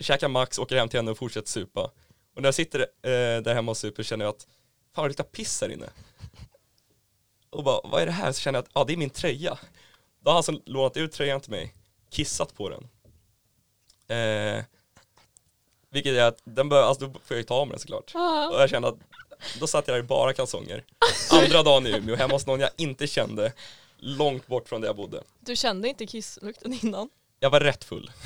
käkar 0.01 0.29
Max, 0.29 0.59
åker 0.59 0.77
hem 0.77 0.89
till 0.89 0.99
henne 0.99 1.11
och 1.11 1.19
fortsätter 1.19 1.49
supa. 1.49 1.91
Och 2.35 2.43
när 2.43 2.47
jag 2.47 2.55
sitter 2.55 2.81
eh, 2.81 3.43
där 3.43 3.55
hemma 3.55 3.71
och 3.71 3.77
super 3.77 4.03
känner 4.03 4.25
jag 4.25 4.35
att 4.35 4.47
fan 4.95 5.05
det 5.05 5.09
luktar 5.09 5.25
piss 5.25 5.61
här 5.61 5.73
inne. 5.73 5.91
Och 7.51 7.65
bara, 7.65 7.81
vad 7.85 8.03
är 8.03 8.07
det 8.07 8.13
här? 8.13 8.33
Så 8.33 8.41
känner 8.41 8.57
jag 8.57 8.65
att, 8.65 8.71
ja 8.75 8.85
det 8.85 8.93
är 8.93 8.97
min 8.97 9.11
tröja. 9.11 9.59
Då 10.21 10.31
har 10.31 10.35
han 10.35 10.43
som 10.43 10.63
lånat 10.67 10.97
ut 10.97 11.13
tröjan 11.13 11.41
till 11.41 11.51
mig, 11.51 11.75
kissat 12.11 12.55
på 12.55 12.69
den. 12.69 12.89
Eh, 14.19 14.65
vilket 15.99 16.19
är 16.19 16.25
att, 16.25 16.39
den 16.45 16.69
bör, 16.69 16.83
alltså 16.83 17.07
då 17.07 17.13
får 17.13 17.21
jag 17.29 17.37
ju 17.37 17.43
ta 17.43 17.55
av 17.55 17.67
mig 17.67 17.73
den 17.73 17.81
såklart. 17.81 18.05
Och 18.15 18.21
Ja. 18.21 18.61
jag 18.61 18.71
kände 18.71 18.89
att, 18.89 18.97
då 19.61 19.67
satt 19.67 19.89
jag 19.89 19.95
där 19.97 20.01
i 20.01 20.07
bara 20.07 20.33
kalsonger. 20.33 20.85
Andra 21.31 21.63
dagen 21.63 21.87
i 21.87 21.91
Umeå, 21.91 22.17
hemma 22.17 22.35
hos 22.35 22.47
någon 22.47 22.61
jag 22.61 22.71
inte 22.77 23.07
kände, 23.07 23.53
långt 23.99 24.47
bort 24.47 24.69
från 24.69 24.81
där 24.81 24.89
jag 24.89 24.97
bodde. 24.97 25.23
Du 25.41 25.57
kände 25.57 25.89
inte 25.89 26.07
kisslukten 26.07 26.79
innan? 26.83 27.09
Jag 27.41 27.51
var 27.51 27.61
rätt 27.61 27.85
full. 27.85 28.11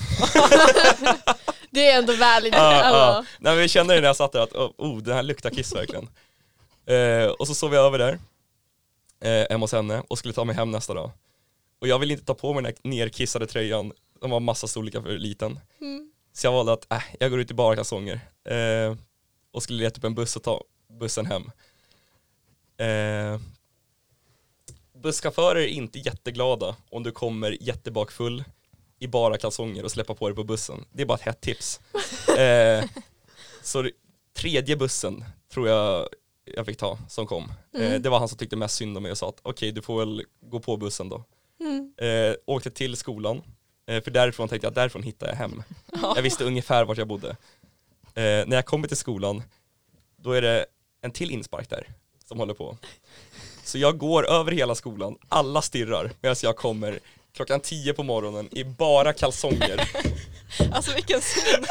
Det 1.70 1.88
är 1.90 1.98
ändå. 1.98 2.12
Ah, 2.12 2.38
ah. 2.52 2.82
Alltså. 2.82 3.32
Nej, 3.38 3.52
men 3.52 3.58
vi 3.58 3.68
kände 3.68 3.94
det 3.94 4.00
när 4.00 4.06
jag 4.08 4.16
satt 4.16 4.32
där 4.32 4.40
att 4.40 4.52
oh, 4.52 4.70
oh 4.78 4.98
den 5.02 5.14
här 5.14 5.22
luktar 5.22 5.50
kiss 5.50 5.74
verkligen. 5.74 6.08
Eh, 6.86 7.26
och 7.26 7.46
så 7.46 7.54
sov 7.54 7.70
vi 7.70 7.76
över 7.76 7.98
där, 7.98 8.18
eh, 9.20 9.46
hemma 9.50 9.64
hos 9.64 9.72
henne 9.72 10.02
och 10.08 10.18
skulle 10.18 10.34
ta 10.34 10.44
mig 10.44 10.56
hem 10.56 10.70
nästa 10.70 10.94
dag. 10.94 11.10
Och 11.80 11.88
jag 11.88 11.98
ville 11.98 12.12
inte 12.12 12.24
ta 12.26 12.34
på 12.34 12.52
mig 12.52 12.62
den 12.62 12.72
här 12.84 12.90
nerkissade 12.90 13.46
tröjan, 13.46 13.92
den 14.20 14.30
var 14.30 14.40
massa 14.40 14.66
storlekar 14.66 15.02
för 15.02 15.18
liten. 15.18 15.60
Mm. 15.80 16.11
Så 16.32 16.46
jag 16.46 16.52
valde 16.52 16.72
att, 16.72 16.92
äh, 16.92 17.02
jag 17.20 17.30
går 17.30 17.40
ut 17.40 17.50
i 17.50 17.54
bara 17.54 17.76
kalsonger. 17.76 18.20
Eh, 18.44 18.96
och 19.52 19.62
skulle 19.62 19.82
leta 19.82 19.98
upp 19.98 20.04
en 20.04 20.14
buss 20.14 20.36
och 20.36 20.42
ta 20.42 20.64
bussen 21.00 21.26
hem. 21.26 21.50
Eh, 22.76 23.40
busschaufförer 25.02 25.60
är 25.60 25.66
inte 25.66 25.98
jätteglada 25.98 26.76
om 26.90 27.02
du 27.02 27.10
kommer 27.12 27.56
jättebakfull 27.62 28.44
i 28.98 29.06
bara 29.06 29.38
kalsonger 29.38 29.84
och 29.84 29.90
släppa 29.90 30.14
på 30.14 30.28
dig 30.28 30.36
på 30.36 30.44
bussen. 30.44 30.84
Det 30.92 31.02
är 31.02 31.06
bara 31.06 31.14
ett 31.18 31.20
hett 31.24 31.40
tips. 31.40 31.80
Eh, 32.38 32.84
så 33.62 33.88
tredje 34.36 34.76
bussen 34.76 35.24
tror 35.52 35.68
jag 35.68 36.08
jag 36.44 36.66
fick 36.66 36.76
ta 36.78 36.98
som 37.08 37.26
kom. 37.26 37.52
Eh, 37.74 37.80
Mm. 37.86 38.02
det 38.02 38.08
var 38.08 38.18
han 38.18 38.28
som 38.28 38.38
tyckte 38.38 38.56
mest 38.56 38.74
synd 38.74 38.96
om 38.96 39.02
mig 39.02 39.12
och 39.12 39.18
sa 39.18 39.28
att 39.28 39.38
okej 39.42 39.72
du 39.72 39.82
får 39.82 39.98
väl 39.98 40.24
gå 40.40 40.60
på 40.60 40.76
bussen 40.76 41.08
då. 41.08 41.24
Mm. 41.60 41.92
Eh, 41.96 42.34
åkte 42.46 42.70
till 42.70 42.96
skolan, 42.96 43.36
eh, 43.36 43.42
för 43.86 44.10
därifrån 44.10 44.48
tänkte 44.48 44.66
jag 44.66 44.74
därifrån 44.74 45.02
hittar 45.02 45.28
jag 45.28 45.34
hem. 45.34 45.62
Jag 46.16 46.22
visste 46.22 46.44
ungefär 46.44 46.84
vart 46.84 46.98
jag 46.98 47.08
bodde. 47.08 47.28
Eh, 48.14 48.46
när 48.46 48.54
jag 48.54 48.66
kommer 48.66 48.88
till 48.88 48.96
skolan, 48.96 49.42
då 50.16 50.32
är 50.32 50.42
det 50.42 50.66
en 51.00 51.10
till 51.10 51.30
inspark 51.30 51.70
där 51.70 51.86
som 52.24 52.38
håller 52.38 52.54
på. 52.54 52.76
Så 53.64 53.78
jag 53.78 53.98
går 53.98 54.30
över 54.30 54.52
hela 54.52 54.74
skolan, 54.74 55.18
alla 55.28 55.62
stirrar 55.62 56.10
medan 56.20 56.36
jag 56.42 56.56
kommer 56.56 56.98
klockan 57.32 57.60
10 57.60 57.94
på 57.94 58.02
morgonen 58.02 58.48
i 58.52 58.64
bara 58.64 59.12
kalsonger 59.12 59.88
Alltså 60.72 60.94
vilken 60.94 61.20
syn. 61.20 61.64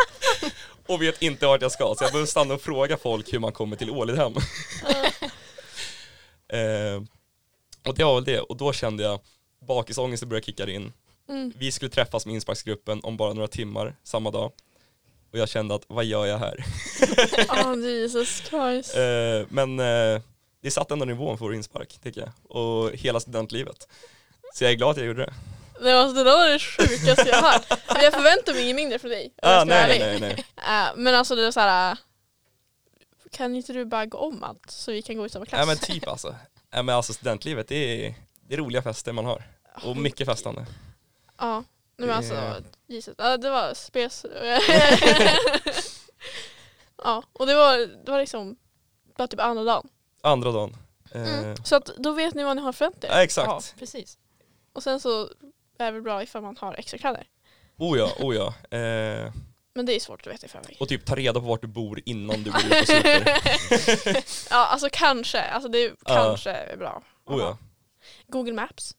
och 0.86 1.02
vet 1.02 1.22
inte 1.22 1.46
vart 1.46 1.62
jag 1.62 1.72
ska. 1.72 1.94
Så 1.98 2.04
jag 2.04 2.12
behöver 2.12 2.26
stanna 2.26 2.54
och 2.54 2.60
fråga 2.60 2.96
folk 2.96 3.32
hur 3.32 3.38
man 3.38 3.52
kommer 3.52 3.76
till 3.76 3.90
Ålidhem. 3.90 4.32
eh, 6.48 7.02
och 7.86 7.94
det 7.94 8.04
var 8.04 8.14
väl 8.14 8.24
det, 8.24 8.40
och 8.40 8.56
då 8.56 8.72
kände 8.72 9.02
jag 9.02 9.20
bakisångesten 9.66 10.28
började 10.28 10.46
kicka 10.46 10.70
in. 10.70 10.92
Mm. 11.30 11.52
Vi 11.56 11.72
skulle 11.72 11.90
träffas 11.90 12.26
med 12.26 12.34
insparksgruppen 12.34 13.00
om 13.02 13.16
bara 13.16 13.32
några 13.32 13.48
timmar 13.48 13.96
samma 14.02 14.30
dag. 14.30 14.52
Och 15.32 15.38
jag 15.38 15.48
kände 15.48 15.74
att 15.74 15.82
vad 15.88 16.04
gör 16.04 16.26
jag 16.26 16.38
här? 16.38 16.64
Oh, 17.64 17.80
Jesus 17.90 18.42
Christ. 18.48 18.96
Eh, 18.96 19.46
men 19.48 19.80
eh, 19.80 20.20
det 20.62 20.70
satt 20.70 20.90
ändå 20.90 21.04
nivån 21.04 21.38
för 21.38 21.44
vår 21.44 21.54
inspark 21.54 21.98
tycker 22.02 22.20
jag. 22.20 22.56
Och 22.56 22.90
hela 22.92 23.20
studentlivet. 23.20 23.88
Så 24.54 24.64
jag 24.64 24.70
är 24.72 24.76
glad 24.76 24.90
att 24.90 24.96
jag 24.96 25.06
gjorde 25.06 25.20
det. 25.26 25.34
Nej, 25.80 25.92
alltså, 25.92 26.14
det 26.14 26.24
där 26.30 26.36
var 26.38 26.48
det 26.48 26.58
sjukaste 26.58 27.28
jag 27.28 27.36
har 27.42 27.52
hört. 27.52 27.66
Jag 28.02 28.12
förväntar 28.14 28.52
mig 28.52 28.62
inget 28.62 28.76
mindre 28.76 28.98
från 28.98 29.10
dig. 29.10 29.34
Ah, 29.42 29.64
nej, 29.64 29.98
nej, 29.98 30.00
ärlig. 30.00 30.20
nej, 30.20 30.30
Eh, 30.56 30.62
nej. 30.68 30.92
men 30.96 31.14
alltså 31.14 31.34
det 31.34 31.46
är 31.46 31.50
så 31.50 31.60
här. 31.60 31.90
eh, 31.92 31.96
Kan 33.32 33.56
inte 33.56 33.72
du 33.72 33.84
bara 33.84 34.06
gå 34.06 34.18
om 34.18 34.44
allt 34.44 34.70
så 34.70 34.92
vi 34.92 35.02
kan 35.02 35.16
gå 35.16 35.26
i 35.26 35.28
samma 35.28 35.46
klass? 35.46 35.58
Nej 35.58 35.66
men 35.66 35.76
typ 35.76 36.08
alltså. 36.08 36.34
Nej 36.72 36.82
men 36.82 36.94
alltså 36.94 37.12
studentlivet 37.12 37.68
det 37.68 38.06
är, 38.06 38.14
det 38.48 38.54
är 38.54 38.58
roliga 38.58 38.82
fester 38.82 39.12
man 39.12 39.24
har. 39.24 39.42
Och 39.84 39.96
mycket 39.96 40.26
festande. 40.26 40.66
Ja, 41.40 41.64
men 41.96 42.08
Det 42.08 42.14
alltså 42.14 42.34
är- 42.34 42.62
Jesus. 42.86 43.14
Ja, 43.18 43.36
det 43.36 43.50
var 43.50 43.74
spes. 43.74 44.26
ja, 47.04 47.22
och 47.32 47.46
det 47.46 47.54
var, 47.54 47.78
det 48.04 48.10
var 48.10 48.18
liksom 48.18 48.56
bara 49.16 49.28
typ 49.28 49.40
andra 49.40 49.64
dagen. 49.64 49.88
Andra 50.22 50.52
dagen. 50.52 50.76
Eh, 51.14 51.38
Mm. 51.38 51.56
Så 51.64 51.76
att 51.76 51.86
då 51.86 52.12
vet 52.12 52.34
ni 52.34 52.44
vad 52.44 52.56
ni 52.56 52.62
har 52.62 52.72
förväntat 52.72 53.04
er. 53.04 53.08
ja, 53.08 53.22
exakt. 53.22 53.46
Ja, 53.48 53.60
precis. 53.78 54.18
Och 54.72 54.82
sen 54.82 55.00
så 55.00 55.22
är 55.78 55.84
det 55.84 55.90
väl 55.90 56.02
bra 56.02 56.22
ifall 56.22 56.42
man 56.42 56.56
har 56.56 56.74
extra 56.74 56.98
kläder. 56.98 57.26
Oh 57.78 57.98
ja, 57.98 58.10
oh 58.18 58.34
ja. 58.36 58.46
Eh, 58.78 59.32
Men 59.74 59.86
det 59.86 59.92
är 59.92 60.00
svårt 60.00 60.26
att 60.26 60.32
veta 60.32 60.46
i 60.46 60.48
förväg. 60.48 60.76
och 60.80 60.88
typ 60.88 61.06
ta 61.06 61.14
reda 61.16 61.40
på 61.40 61.46
vart 61.46 61.60
du 61.60 61.66
bor 61.68 62.00
innan 62.06 62.42
du 62.42 62.50
går 62.50 62.60
ut 62.64 62.80
och 62.80 62.86
super. 62.86 63.38
ja, 64.50 64.66
alltså 64.66 64.88
kanske. 64.92 65.40
Alltså 65.42 65.68
det 65.68 65.92
kanske 66.04 66.50
är 66.50 66.76
bra. 66.76 67.02
Oh 67.26 67.40
ja. 67.40 67.58
Google 68.26 68.52
Maps. 68.52 68.96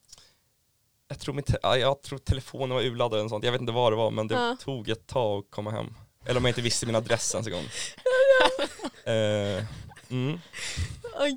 Jag 1.11 1.19
tror, 1.19 1.33
min 1.35 1.43
te- 1.43 1.57
ja, 1.63 1.77
jag 1.77 2.01
tror 2.01 2.19
telefonen 2.19 2.69
var 2.69 2.81
urladdad 2.81 3.19
eller 3.19 3.29
sånt. 3.29 3.43
Jag 3.45 3.51
vet 3.51 3.61
inte 3.61 3.73
vad 3.73 3.91
det 3.91 3.95
var 3.95 4.11
men 4.11 4.27
det 4.27 4.35
Ja. 4.35 4.57
tog 4.59 4.89
ett 4.89 5.07
tag 5.07 5.39
att 5.45 5.51
komma 5.51 5.71
hem. 5.71 5.93
Eller 6.25 6.37
om 6.37 6.45
jag 6.45 6.49
inte 6.49 6.61
visste 6.61 6.85
min 6.85 6.95
adress 6.95 7.33
ens 7.35 7.47
en 7.47 7.53
gång. 7.53 7.63
eh, 9.03 9.65
mm. 10.09 10.39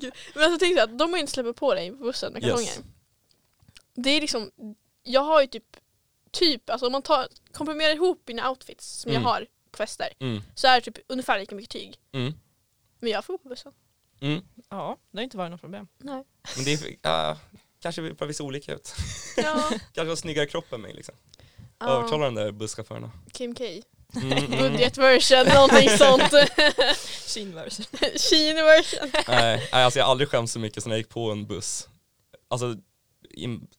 Gud. 0.01 0.13
Men 0.35 0.43
alltså 0.43 0.59
tänk 0.59 0.75
dig 0.75 0.83
att 0.83 0.97
de 0.97 1.13
har 1.13 1.19
inte 1.19 1.31
släppt 1.31 1.59
på 1.59 1.73
dig 1.73 1.91
på 1.91 1.97
bussen 1.97 2.33
med 2.33 2.43
Yes. 2.43 2.51
kalsonger. 2.51 2.91
Det 3.95 4.09
är 4.09 4.21
liksom, 4.21 4.51
jag 5.03 5.21
har 5.21 5.41
ju 5.41 5.47
typ, 5.47 5.77
typ, 6.31 6.69
alltså 6.69 6.85
om 6.85 6.91
man 6.91 7.01
tar, 7.01 7.27
komprimerar 7.51 7.93
ihop 7.93 8.23
mina 8.27 8.49
outfits 8.49 8.87
som 9.01 9.11
Mm. 9.11 9.21
jag 9.23 9.29
har 9.29 9.47
på 9.71 9.77
fester 9.77 10.07
Mm. 10.19 10.41
så 10.55 10.67
är 10.67 10.75
det 10.75 10.81
typ 10.91 10.97
ungefär 11.07 11.39
lika 11.39 11.55
mycket 11.55 11.71
tyg. 11.71 11.97
Mm. 12.11 12.33
Men 12.99 13.11
jag 13.11 13.25
får 13.25 13.33
gå 13.33 13.37
på 13.37 13.49
bussen. 13.49 13.71
Mm. 14.21 14.41
Ja, 14.69 14.97
det 15.11 15.17
har 15.17 15.23
inte 15.23 15.37
varit 15.37 15.51
något 15.51 15.61
problem. 15.61 15.87
Nej. 15.97 16.23
Men 16.55 16.65
det 16.65 16.73
är, 16.73 16.95
ja, 17.01 17.37
kanske 17.85 18.01
vi- 18.01 18.15
att 18.19 18.29
vi 18.29 18.33
ser 18.33 18.43
olika 18.43 18.73
ut. 18.73 18.95
Ja. 19.37 19.63
Kanske 19.93 20.11
har 20.11 20.15
snyggare 20.15 20.45
kropp 20.45 20.73
än 20.73 20.81
mig 20.81 20.93
liksom. 20.93 21.15
ja. 21.79 21.89
Övertala 21.89 22.25
de 22.25 22.35
där 22.35 22.51
busschaufförerna. 22.51 23.11
Kim 23.33 23.55
K. 23.55 23.63
Mm, 24.15 24.31
mm. 24.31 24.51
Budgetversion, 24.59 25.45
någonting 25.55 25.89
sånt. 25.89 26.23
Kinversion. 28.29 29.11
Nej, 29.27 29.69
nej, 29.71 29.83
alltså 29.83 29.99
jag 29.99 30.05
har 30.05 30.11
aldrig 30.11 30.29
skämt 30.29 30.49
så 30.51 30.59
mycket 30.59 30.83
som 30.83 30.89
när 30.89 30.95
jag 30.95 30.99
gick 30.99 31.09
på 31.09 31.31
en 31.31 31.45
buss. 31.47 31.87
Alltså 32.47 32.75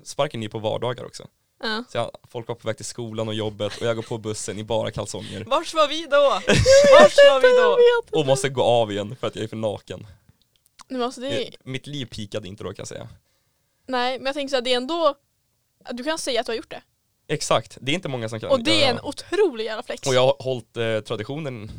sparken 0.05 0.43
är 0.43 0.49
på 0.49 0.59
vardagar 0.59 1.05
också. 1.05 1.27
Ja. 1.63 1.85
Så 1.89 1.99
jag, 1.99 2.11
folk 2.31 2.49
var 2.49 2.55
på 2.55 2.69
väg 2.69 2.77
till 2.77 2.85
skolan 2.87 3.29
och 3.29 3.35
jobbet 3.35 3.77
och 3.81 3.87
jag 3.87 3.97
går 3.97 4.03
på 4.03 4.19
bussen 4.19 4.59
i 4.59 4.65
bara 4.65 4.91
kalsonger 4.91 5.45
Vars 5.45 5.75
var 5.75 5.89
vi 5.89 6.07
då? 6.11 6.41
Vars 7.01 7.17
var 7.17 7.41
vi 7.41 7.49
då? 8.13 8.19
och 8.21 8.27
måste 8.27 8.49
gå 8.49 8.63
av 8.63 8.93
igen 8.93 9.17
för 9.21 9.27
att 9.27 9.37
jag 9.37 9.45
är 9.45 9.49
för 9.49 9.57
naken. 9.57 10.07
Men 10.89 11.03
alltså 11.03 11.21
det 11.21 11.47
är, 11.49 11.55
Mitt 11.65 11.87
liv 11.87 12.07
pikade 12.07 12.49
inte 12.49 12.65
då 12.65 12.69
kan 12.69 12.77
jag 12.79 12.89
säga. 12.89 13.09
Nej 13.87 14.19
men 14.19 14.27
jag 14.27 14.35
tänker 14.35 14.51
så 14.51 14.57
här, 14.57 14.63
det 14.63 14.73
är 14.73 14.77
ändå, 14.77 15.15
du 15.91 16.05
kan 16.05 16.19
säga 16.19 16.41
att 16.41 16.47
du 16.47 16.53
har 16.53 16.57
gjort 16.57 16.71
det. 16.71 16.83
Exakt, 17.29 17.79
det 17.81 17.93
är 17.93 17.95
inte 17.95 18.09
många 18.09 18.29
som 18.29 18.41
kan 18.41 18.51
Och 18.51 18.63
det 18.63 18.85
är 18.85 18.91
en 18.91 19.01
otrolig 19.01 19.65
jävla 19.65 19.83
flex. 19.83 20.09
Och 20.09 20.15
jag 20.15 20.27
har 20.27 20.37
hållit 20.39 20.77
eh, 20.77 21.01
traditionen 21.01 21.71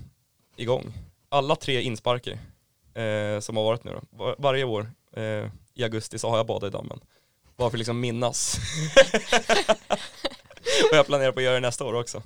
igång. 0.55 0.93
Alla 1.29 1.55
tre 1.55 1.81
insparker 1.81 2.39
eh, 2.93 3.39
som 3.39 3.57
har 3.57 3.63
varit 3.63 3.83
nu 3.83 3.91
då. 3.91 4.01
Var, 4.09 4.35
varje 4.37 4.63
år 4.63 4.91
eh, 5.15 5.49
i 5.73 5.83
augusti 5.83 6.19
så 6.19 6.29
har 6.29 6.37
jag 6.37 6.45
badat 6.45 6.67
i 6.67 6.71
dammen. 6.71 6.99
Bara 7.57 7.69
för 7.69 7.75
att 7.75 7.79
liksom 7.79 7.99
minnas. 7.99 8.57
och 10.91 10.97
jag 10.97 11.05
planerar 11.05 11.31
på 11.31 11.39
att 11.39 11.43
göra 11.43 11.53
det 11.53 11.59
nästa 11.59 11.85
år 11.85 11.93
också. 11.93 12.23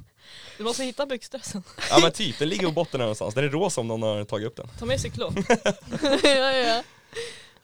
Du 0.58 0.64
måste 0.64 0.84
hitta 0.84 1.06
byxdressen. 1.06 1.64
Ja 1.90 2.00
men 2.02 2.12
typ, 2.12 2.40
den 2.40 2.50
ligger 2.50 2.66
på 2.66 2.72
botten 2.72 3.00
där 3.00 3.06
någonstans. 3.06 3.36
Den 3.36 3.44
är 3.44 3.50
rosa 3.50 3.82
om 3.82 3.88
någon 3.88 4.02
har 4.02 4.24
tagit 4.24 4.48
upp 4.48 4.56
den. 4.56 4.68
Ta 4.80 4.86
med 4.86 5.02
cyklon. 5.02 5.36
ja, 6.24 6.30
ja, 6.34 6.52
ja. 6.52 6.84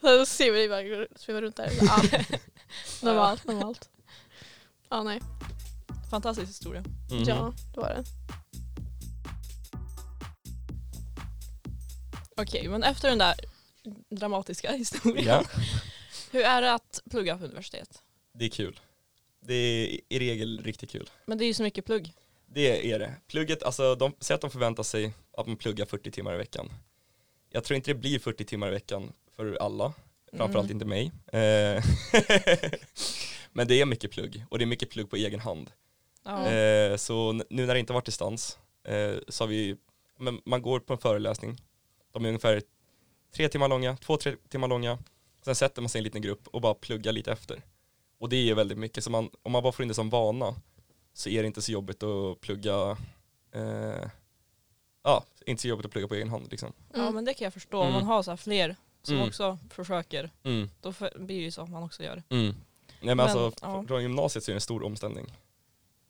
Så 0.00 0.26
ser 0.26 0.52
vi 0.52 0.68
bara 0.68 1.06
sväva 1.16 1.40
runt 1.40 1.56
där. 1.56 1.70
Ja. 1.82 2.02
normalt, 3.02 3.44
normalt. 3.44 3.88
Ja, 4.88 5.02
nej. 5.02 5.20
Fantastisk 6.10 6.48
historia. 6.48 6.84
Mhm. 7.10 7.22
Ja, 7.26 7.52
det 7.74 7.80
var 7.80 7.88
det. 7.88 8.04
Okej, 12.36 12.68
men 12.68 12.82
efter 12.82 13.08
den 13.08 13.18
där 13.18 13.34
dramatiska 14.10 14.72
historien. 14.72 15.26
Ja, 15.26 15.44
Hur 16.30 16.42
är 16.42 16.62
det 16.62 16.72
att 16.74 17.02
plugga 17.10 17.38
på 17.38 17.44
universitet? 17.44 18.02
det 18.32 18.44
är 18.44 18.48
kul. 18.48 18.80
Det 19.40 19.54
är 19.54 20.00
i 20.08 20.18
regel 20.18 20.62
riktigt 20.64 20.90
kul. 20.90 21.10
Men 21.26 21.38
det 21.38 21.44
är 21.44 21.46
ju 21.46 21.54
så 21.54 21.62
mycket 21.62 21.84
plugg. 21.84 22.12
Det 22.46 22.92
är 22.92 22.98
det. 22.98 23.14
Plugget, 23.26 23.62
alltså 23.62 23.94
de 23.94 24.12
säger 24.20 24.34
att 24.34 24.40
de 24.40 24.50
förväntar 24.50 24.82
sig 24.82 25.12
att 25.36 25.46
man 25.46 25.56
pluggar 25.56 25.86
40 25.86 26.10
timmar 26.10 26.34
i 26.34 26.36
veckan. 26.36 26.70
Jag 27.50 27.64
tror 27.64 27.76
inte 27.76 27.90
det 27.90 27.94
blir 27.94 28.18
40 28.18 28.44
timmar 28.44 28.68
i 28.68 28.70
veckan 28.70 29.12
för 29.38 29.56
alla, 29.60 29.92
framförallt 30.32 30.70
Mm. 30.70 30.76
inte 30.76 30.84
mig. 30.84 31.12
Eh, 31.32 31.84
Men 33.52 33.68
det 33.68 33.80
är 33.80 33.86
mycket 33.86 34.10
plugg 34.10 34.44
och 34.50 34.58
det 34.58 34.64
är 34.64 34.66
mycket 34.66 34.90
plugg 34.90 35.10
på 35.10 35.16
egen 35.16 35.40
hand. 35.40 35.70
Ja. 36.24 36.46
Eh, 36.48 36.96
Så 36.96 37.32
nu 37.32 37.66
när 37.66 37.74
det 37.74 37.80
inte 37.80 37.92
varit 37.92 38.04
distans 38.06 38.58
eh, 38.84 39.14
så 39.28 39.44
har 39.44 39.48
vi, 39.48 39.76
men 40.18 40.40
man 40.44 40.62
går 40.62 40.80
på 40.80 40.92
en 40.92 40.98
föreläsning, 40.98 41.56
de 42.12 42.24
är 42.24 42.28
ungefär 42.28 42.62
tre 43.34 43.48
timmar 43.48 43.68
långa, 43.68 43.96
två, 43.96 44.16
tre 44.16 44.36
timmar 44.48 44.68
långa. 44.68 44.98
Sen 45.44 45.54
sätter 45.54 45.82
man 45.82 45.88
sig 45.88 45.98
i 45.98 46.00
en 46.00 46.04
liten 46.04 46.22
grupp 46.22 46.46
och 46.48 46.60
bara 46.60 46.74
pluggar 46.74 47.12
lite 47.12 47.32
efter. 47.32 47.62
Och 48.18 48.28
det 48.28 48.50
är 48.50 48.54
väldigt 48.54 48.78
mycket, 48.78 49.04
så 49.04 49.10
man, 49.10 49.30
om 49.42 49.52
man 49.52 49.62
bara 49.62 49.72
får 49.72 49.82
in 49.82 49.88
det 49.88 49.94
som 49.94 50.10
vana 50.10 50.54
så 51.12 51.28
är 51.28 51.42
det 51.42 51.46
inte 51.46 51.62
så 51.62 51.72
jobbigt 51.72 52.02
att 52.02 52.40
plugga, 52.40 52.96
ja, 55.02 55.24
inte 55.46 55.62
så 55.62 55.68
jobbigt 55.68 55.86
att 55.86 55.92
plugga 55.92 56.08
på 56.08 56.14
egen 56.14 56.28
hand 56.28 56.46
liksom. 56.50 56.72
ja 56.94 57.00
Mm. 57.02 57.14
men 57.14 57.24
det 57.24 57.34
kan 57.34 57.44
jag 57.44 57.52
förstå. 57.52 57.78
Om 57.78 57.86
Mm. 57.88 57.94
man 57.94 58.04
har 58.04 58.22
så 58.22 58.30
här 58.30 58.36
fler 58.36 58.76
som 59.08 59.16
Mm. 59.16 59.28
också 59.28 59.58
försöker, 59.70 60.30
Mm, 60.44 60.70
då 60.80 60.92
blir 61.14 61.26
det 61.38 61.44
ju 61.44 61.50
så 61.50 61.62
att 61.62 61.70
man 61.70 61.82
också 61.82 62.02
gör. 62.02 62.22
mm. 62.28 62.46
Nej 62.50 62.54
men, 63.00 63.16
Men, 63.16 63.20
alltså, 63.20 63.52
ja. 63.62 63.84
från 63.88 64.02
gymnasiet 64.02 64.44
så 64.44 64.50
är 64.50 64.52
det 64.52 64.56
en 64.56 64.60
stor 64.60 64.82
omställning. 64.82 65.34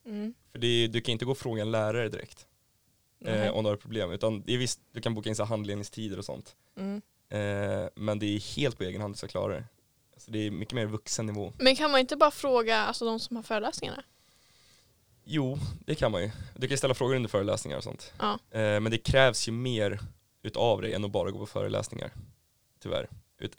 Mm. 0.06 0.34
För 0.52 0.58
det 0.58 0.66
är, 0.66 0.88
du 0.88 1.00
kan 1.00 1.12
inte 1.12 1.24
gå 1.24 1.30
och 1.30 1.38
fråga 1.38 1.62
en 1.62 1.70
lärare 1.70 2.08
direkt 2.08 2.46
eh, 3.24 3.50
om 3.50 3.64
du 3.64 3.70
har 3.70 3.76
problem, 3.76 4.10
utan 4.10 4.42
det 4.46 4.54
är 4.54 4.58
visst, 4.58 4.80
du 4.92 5.00
kan 5.00 5.14
boka 5.14 5.28
in 5.28 5.36
så 5.36 5.44
handledningstider 5.44 6.18
och 6.18 6.24
sånt. 6.24 6.56
Mm. 6.76 7.02
Eh, 7.28 7.88
men 7.94 8.18
det 8.18 8.26
är 8.26 8.56
helt 8.56 8.78
på 8.78 8.84
egen 8.84 9.00
hand 9.00 9.14
du 9.14 9.18
ska 9.18 9.28
klara 9.28 9.52
det. 9.54 9.64
Alltså 10.14 10.30
det 10.30 10.38
är 10.46 10.50
mycket 10.50 10.74
mer 10.74 10.86
vuxennivå. 10.86 11.52
Men 11.58 11.76
kan 11.76 11.90
man 11.90 12.00
inte 12.00 12.16
bara 12.16 12.30
fråga 12.30 12.76
alltså, 12.78 13.04
de 13.04 13.20
som 13.20 13.36
har 13.36 13.42
föreläsningarna? 13.42 14.02
Jo, 15.24 15.58
det 15.86 15.94
kan 15.94 16.12
man 16.12 16.22
ju. 16.22 16.30
Du 16.56 16.68
kan 16.68 16.78
ställa 16.78 16.94
frågor 16.94 17.16
under 17.16 17.28
föreläsningar 17.28 17.76
och 17.78 17.84
sånt. 17.84 18.12
Ja. 18.18 18.32
Eh, 18.50 18.80
men 18.80 18.84
det 18.90 18.98
krävs 18.98 19.48
ju 19.48 19.52
mer 19.52 20.00
utav 20.42 20.82
dig 20.82 20.92
än 20.94 21.04
att 21.04 21.10
bara 21.10 21.30
gå 21.30 21.38
på 21.38 21.46
föreläsningar. 21.46 22.10
Tyvärr. 22.82 23.08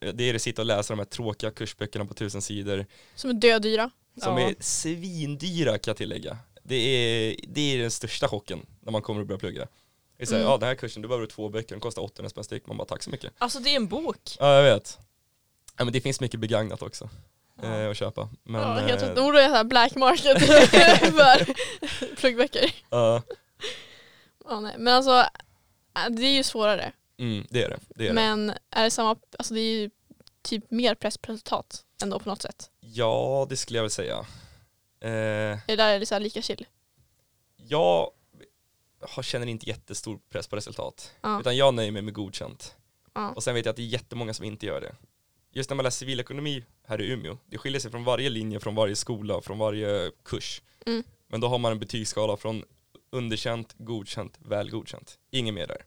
Eh, 0.02 0.14
Det 0.14 0.24
är 0.30 0.36
att 0.36 0.42
sitta 0.42 0.62
och 0.62 0.66
läsa 0.66 0.94
de 0.94 1.00
här 1.00 1.06
tråkiga 1.06 1.52
kursböckerna 1.52 2.06
på 2.06 2.14
tusen 2.14 2.42
sidor 2.42 2.86
Som 3.16 3.30
är 3.30 3.34
dödyra. 3.34 3.92
som 4.24 4.38
Ja. 4.38 4.50
är 4.50 4.56
svindyra 4.60 5.72
kan 5.78 5.92
jag 5.92 5.98
tillägga. 5.98 6.38
Det 6.64 6.76
är, 6.76 7.36
det 7.48 7.62
är 7.62 7.78
den 7.82 7.92
största 7.92 8.28
chocken 8.28 8.66
när 8.82 8.92
man 8.92 9.02
kommer 9.02 9.22
och 9.22 9.28
börjar 9.28 9.40
plugga. 9.40 9.68
Det 10.18 10.24
är 10.24 10.28
så 10.28 10.34
här, 10.34 10.42
Mm. 10.42 10.52
ja 10.52 10.58
den 10.58 10.68
här 10.68 10.76
kursen, 10.76 11.02
du 11.02 11.08
behöver 11.08 11.28
två 11.28 11.50
böcker, 11.50 11.70
den 11.70 11.80
kostar 11.80 12.02
800 12.02 12.30
spänn 12.30 12.44
styck. 12.44 12.68
Man 12.68 12.78
bara 12.78 12.86
tack 12.88 13.04
så 13.04 13.10
mycket. 13.10 13.34
Alltså 13.38 13.60
det 13.60 13.70
är 13.70 13.76
en 13.76 13.88
bok. 13.88 14.36
Ja 14.40 14.56
jag 14.56 14.64
vet. 14.74 14.98
Ja, 15.78 15.84
men 15.84 15.94
det 15.94 16.02
finns 16.02 16.20
mycket 16.20 16.40
begagnat 16.40 16.82
också 16.82 17.10
eh, 17.64 17.70
Ja. 17.78 17.92
att 17.92 17.98
köpa. 17.98 18.30
Men, 18.44 18.62
ja, 18.62 18.74
helt 18.74 19.02
eh, 19.02 19.08
rätt. 19.08 19.18
Göra 19.18 19.48
så 19.50 19.54
här 19.56 19.64
black 19.64 19.96
market 19.96 20.38
för 21.14 21.54
pluggböcker. 22.16 22.72
ja, 22.90 23.22
Ja, 24.46 24.60
nej. 24.60 24.76
Men 24.78 24.94
alltså, 24.94 25.12
äh, 25.98 26.10
det 26.10 26.22
är 26.26 26.32
ju 26.34 26.44
svårare. 26.44 26.92
Mm, 27.20 27.48
det 27.50 27.64
är 27.64 27.70
det. 27.70 27.80
det, 27.96 28.04
är 28.04 28.08
det. 28.08 28.14
Men 28.14 28.54
är 28.70 28.84
det 28.84 28.92
samma, 28.92 29.16
alltså 29.38 29.54
det 29.54 29.60
är 29.60 29.80
ju 29.80 29.90
typ 30.42 30.72
mer 30.72 30.96
press 30.96 31.18
på 31.18 31.32
resultat 31.32 31.86
ändå 32.04 32.20
på 32.20 32.30
något 32.30 32.42
sätt. 32.42 32.72
Ja, 32.80 33.48
det 33.50 33.58
skulle 33.58 33.78
jag 33.78 33.84
väl 33.84 33.92
säga. 33.92 34.18
Eh, 35.02 35.60
där 35.68 35.94
är 35.94 36.00
det 36.00 36.06
så 36.06 36.16
här 36.16 36.20
lika 36.20 36.42
chill. 36.42 36.68
jag 37.58 38.12
känner 39.22 39.48
inte 39.48 39.70
jättestor 39.70 40.20
press 40.30 40.48
på 40.48 40.56
resultat. 40.56 41.12
Ja. 41.22 41.40
Utan 41.40 41.58
jag 41.58 41.74
nöjer 41.74 41.92
mig 41.92 42.02
med 42.02 42.14
godkänt. 42.14 42.76
Ja. 43.14 43.32
Och 43.32 43.44
sen 43.44 43.56
vet 43.56 43.66
jag 43.66 43.70
att 43.72 43.76
det 43.76 43.82
är 43.82 43.88
jättemånga 43.88 44.34
som 44.34 44.46
inte 44.46 44.66
gör 44.66 44.82
det. 44.82 44.96
Just 45.52 45.70
när 45.70 45.76
man 45.76 45.84
läser 45.84 45.98
civilekonomi 45.98 46.64
här 46.88 47.02
i 47.02 47.12
Umeå, 47.12 47.38
det 47.46 47.58
skiljer 47.58 47.80
sig 47.80 47.92
från 47.92 48.04
varje 48.04 48.30
linje, 48.30 48.60
från 48.60 48.76
varje 48.76 48.96
skola, 48.96 49.42
från 49.42 49.58
varje 49.58 50.12
kurs. 50.24 50.62
Mm. 50.86 51.04
Men 51.28 51.42
då 51.42 51.48
har 51.48 51.58
man 51.58 51.72
en 51.72 51.80
betygsskala 51.80 52.38
från 52.38 52.64
underkänt, 53.10 53.76
godkänt, 53.78 54.40
väl 54.40 54.72
godkänt. 54.72 55.20
Inget 55.32 55.54
mer 55.54 55.68
där. 55.68 55.86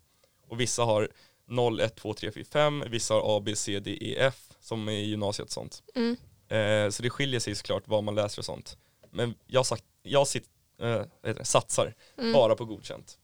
Och 0.53 0.61
vissa 0.61 0.83
har 0.85 1.09
0, 1.49 1.81
1, 1.81 1.97
2, 1.97 2.15
3, 2.15 2.33
4, 2.33 2.45
5, 2.53 2.85
vissa 2.91 3.15
har 3.15 3.37
A, 3.37 3.41
B, 3.41 3.57
C, 3.57 3.81
D, 3.81 3.99
E, 4.01 4.17
F 4.19 4.35
som 4.61 4.89
är 4.89 4.93
i 4.93 5.05
gymnasiet 5.05 5.47
och 5.47 5.53
sånt. 5.53 5.83
Mm. 5.95 6.17
Eh, 6.49 6.91
så 6.91 7.03
det 7.03 7.11
skiljer 7.11 7.41
sig 7.41 7.55
såklart 7.55 7.83
vad 7.87 8.05
man 8.05 8.15
läser 8.15 8.39
och 8.41 8.45
sånt. 8.45 8.77
Men 9.11 9.35
jag, 9.47 9.67
sagt, 9.67 9.85
jag 10.03 10.29
sitt, 10.29 10.45
eh, 10.83 11.03
det, 11.23 11.45
satsar 11.45 11.95
Mm. 12.19 12.33
bara 12.33 12.55
på 12.55 12.65
godkänt. 12.65 13.19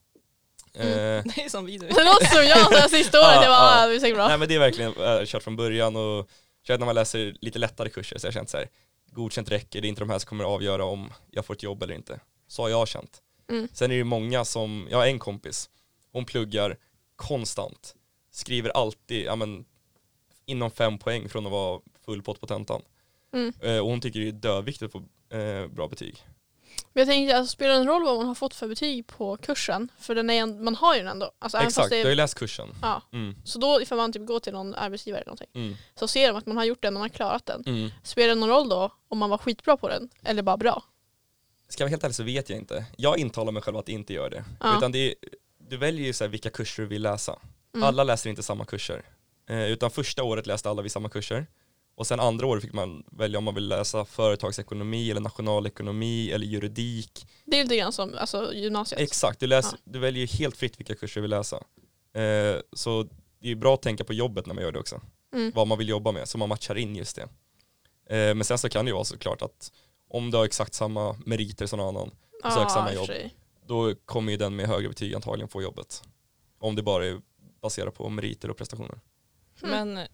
Eh, 0.74 0.84
Det 0.84 1.44
är 1.44 1.48
som 1.48 1.66
vi 1.66 1.78
nu. 1.78 1.88
Det 1.88 2.04
låter 2.04 2.26
som 2.26 2.44
jag 2.44 2.72
så 2.72 2.78
här 2.78 2.88
sista 2.88 3.18
året, 3.20 3.34
Ja, 3.34 3.42
jag 3.42 3.50
bara, 3.50 3.82
ah, 3.82 3.86
det 3.86 3.94
är 3.94 4.00
säkert 4.00 4.16
bra. 4.16 4.28
Nej 4.28 4.38
men 4.38 4.48
det 4.48 4.54
är 4.54 4.58
verkligen 4.58 4.92
äh, 4.96 5.24
kört 5.24 5.42
från 5.42 5.56
början 5.56 5.96
och 5.96 6.30
kört 6.66 6.78
när 6.80 6.86
man 6.86 6.94
läser 6.94 7.36
lite 7.40 7.58
lättare 7.58 7.88
kurser 7.88 8.18
så 8.18 8.26
jag 8.26 8.32
har 8.32 8.34
känt 8.34 8.50
så 8.50 8.56
här, 8.56 8.68
godkänt 9.12 9.50
räcker, 9.50 9.80
det 9.80 9.86
är 9.86 9.88
inte 9.88 10.00
de 10.00 10.10
här 10.10 10.18
som 10.18 10.28
kommer 10.28 10.44
avgöra 10.44 10.84
om 10.84 11.12
jag 11.30 11.44
får 11.46 11.54
ett 11.54 11.62
jobb 11.62 11.82
eller 11.82 11.94
inte. 11.94 12.20
Så 12.46 12.62
har 12.62 12.68
jag 12.68 12.88
känt. 12.88 13.22
Mm. 13.50 13.68
Sen 13.72 13.84
är 13.84 13.88
det 13.88 13.98
ju 13.98 14.04
många 14.04 14.44
som, 14.44 14.88
jag 14.90 14.98
har 14.98 15.06
en 15.06 15.18
kompis, 15.18 15.70
hon 16.12 16.24
pluggar 16.24 16.76
konstant, 17.18 17.94
skriver 18.30 18.70
alltid, 18.70 19.24
ja 19.26 19.36
men 19.36 19.64
inom 20.46 20.70
fem 20.70 20.98
poäng 20.98 21.28
från 21.28 21.46
att 21.46 21.52
vara 21.52 21.80
full 22.04 22.22
pott 22.22 22.40
på 22.40 22.46
tentan. 22.46 22.82
Mm. 23.32 23.52
Eh, 23.62 23.78
och 23.78 23.86
hon 23.90 24.00
tycker 24.00 24.20
det 24.20 24.28
är 24.28 24.32
döviktigt 24.32 24.94
att 24.94 25.02
få 25.02 25.36
eh, 25.36 25.66
bra 25.66 25.88
betyg. 25.88 26.24
Men 26.92 27.00
jag 27.00 27.08
tänkte, 27.08 27.36
alltså, 27.36 27.52
spelar 27.52 27.74
det 27.74 27.80
en 27.80 27.86
roll 27.86 28.04
vad 28.04 28.16
man 28.16 28.26
har 28.26 28.34
fått 28.34 28.54
för 28.54 28.68
betyg 28.68 29.06
på 29.06 29.36
kursen? 29.36 29.88
För 29.98 30.14
den 30.14 30.30
är, 30.30 30.46
man 30.46 30.74
har 30.74 30.94
ju 30.94 31.00
den 31.00 31.08
ändå. 31.08 31.30
Alltså, 31.38 31.58
Exakt, 31.58 31.90
det 31.90 31.96
du 31.96 32.02
har 32.02 32.06
ju 32.08 32.12
är, 32.12 32.16
läst 32.16 32.34
kursen. 32.38 32.68
ja. 32.82 33.02
Mm, 33.12 33.34
Så 33.44 33.58
då 33.58 33.82
ifall 33.82 33.98
man 33.98 34.12
typ 34.12 34.26
går 34.26 34.40
till 34.40 34.52
någon 34.52 34.74
arbetsgivare 34.74 35.20
eller 35.20 35.28
någonting 35.28 35.48
mm, 35.54 35.74
så 35.94 36.08
ser 36.08 36.28
de 36.28 36.36
att 36.38 36.46
man 36.46 36.56
har 36.56 36.64
gjort 36.64 36.82
den 36.82 36.94
man 36.94 37.00
har 37.00 37.08
klarat 37.08 37.46
den. 37.46 37.62
mm. 37.66 37.90
Spelar 38.02 38.28
det 38.28 38.34
någon 38.40 38.48
roll 38.48 38.68
då 38.68 38.92
om 39.08 39.18
man 39.18 39.30
var 39.30 39.38
skitbra 39.38 39.76
på 39.76 39.88
den 39.88 40.08
eller 40.24 40.42
bara 40.42 40.56
bra? 40.56 40.82
Ska 41.68 41.82
jag 41.82 41.86
vara 41.86 41.90
helt 41.90 42.04
ärlig 42.04 42.14
så 42.14 42.22
vet 42.22 42.48
jag 42.50 42.58
inte. 42.58 42.86
Jag 42.96 43.18
intalar 43.18 43.52
mig 43.52 43.62
själv 43.62 43.76
att 43.76 43.88
inte 43.88 44.12
gör 44.12 44.30
det. 44.30 44.44
Ja. 44.60 44.76
Utan 44.76 44.92
det 44.92 44.98
är, 44.98 45.14
du 45.68 45.76
väljer 45.76 46.06
ju 46.06 46.12
så 46.12 46.26
vilka 46.28 46.50
kurser 46.50 46.82
du 46.82 46.88
vill 46.88 47.02
läsa. 47.02 47.38
Mm. 47.74 47.88
Alla 47.88 48.04
läser 48.04 48.30
inte 48.30 48.42
samma 48.42 48.64
kurser. 48.64 49.02
Eh, 49.48 49.64
utan 49.70 49.90
första 49.90 50.22
året 50.22 50.46
läste 50.46 50.70
alla 50.70 50.82
vi 50.82 50.88
samma 50.88 51.08
kurser. 51.08 51.46
Och 51.94 52.06
sen 52.06 52.20
andra 52.20 52.46
året 52.46 52.62
fick 52.62 52.72
man 52.72 53.04
välja 53.12 53.38
om 53.38 53.44
man 53.44 53.54
vill 53.54 53.68
läsa 53.68 54.04
företagsekonomi 54.04 55.10
eller 55.10 55.20
nationalekonomi 55.20 56.30
eller 56.32 56.46
juridik. 56.46 57.26
Det 57.44 57.58
är 57.60 57.64
lite 57.64 57.76
grann 57.76 57.92
som 57.92 58.14
alltså, 58.18 58.54
gymnasiet. 58.54 59.00
Exakt, 59.00 59.40
du, 59.40 59.46
läser, 59.46 59.72
Ja. 59.84 59.92
du 59.92 59.98
väljer 59.98 60.20
ju 60.20 60.26
helt 60.38 60.56
fritt 60.56 60.80
vilka 60.80 60.94
kurser 60.94 61.14
du 61.14 61.22
vill 61.22 61.30
läsa. 61.30 61.56
Eh, 62.14 62.56
så 62.72 63.08
det 63.40 63.50
är 63.50 63.54
bra 63.54 63.74
att 63.74 63.82
tänka 63.82 64.04
på 64.04 64.12
jobbet 64.14 64.46
när 64.46 64.54
man 64.54 64.64
gör 64.64 64.72
det 64.72 64.78
också. 64.78 65.00
Mm. 65.34 65.52
Vad 65.54 65.66
man 65.66 65.78
vill 65.78 65.88
jobba 65.88 66.12
med, 66.12 66.28
så 66.28 66.38
man 66.38 66.48
matchar 66.48 66.74
in 66.78 66.96
just 66.96 67.16
det. 67.16 67.22
Eh, 68.16 68.34
men 68.34 68.44
sen 68.44 68.58
så 68.58 68.68
kan 68.68 68.84
det 68.84 68.88
ju 68.88 68.94
vara 68.94 69.04
såklart 69.04 69.42
att 69.42 69.72
om 70.10 70.30
du 70.30 70.36
har 70.36 70.44
exakt 70.44 70.74
samma 70.74 71.16
meriter 71.26 71.66
som 71.66 71.78
någon 71.78 71.96
annan, 71.96 72.10
Ja, 72.42 72.50
sök 72.50 72.70
samma 72.70 72.92
i 72.92 72.96
och 72.96 72.98
jobb. 72.98 73.06
sig. 73.06 73.34
Då 73.68 73.94
kommer 74.04 74.32
ju 74.32 74.38
den 74.38 74.56
med 74.56 74.66
högre 74.66 74.88
betyg 74.88 75.14
antagligen 75.14 75.48
få 75.48 75.62
jobbet. 75.62 76.02
Om 76.58 76.76
det 76.76 76.82
bara 76.82 77.06
är 77.06 77.20
baserat 77.60 77.94
på 77.94 78.08
meriter 78.08 78.50
och 78.50 78.56
prestationer. 78.56 79.00
Mm. 79.62 79.94
Men 79.94 80.06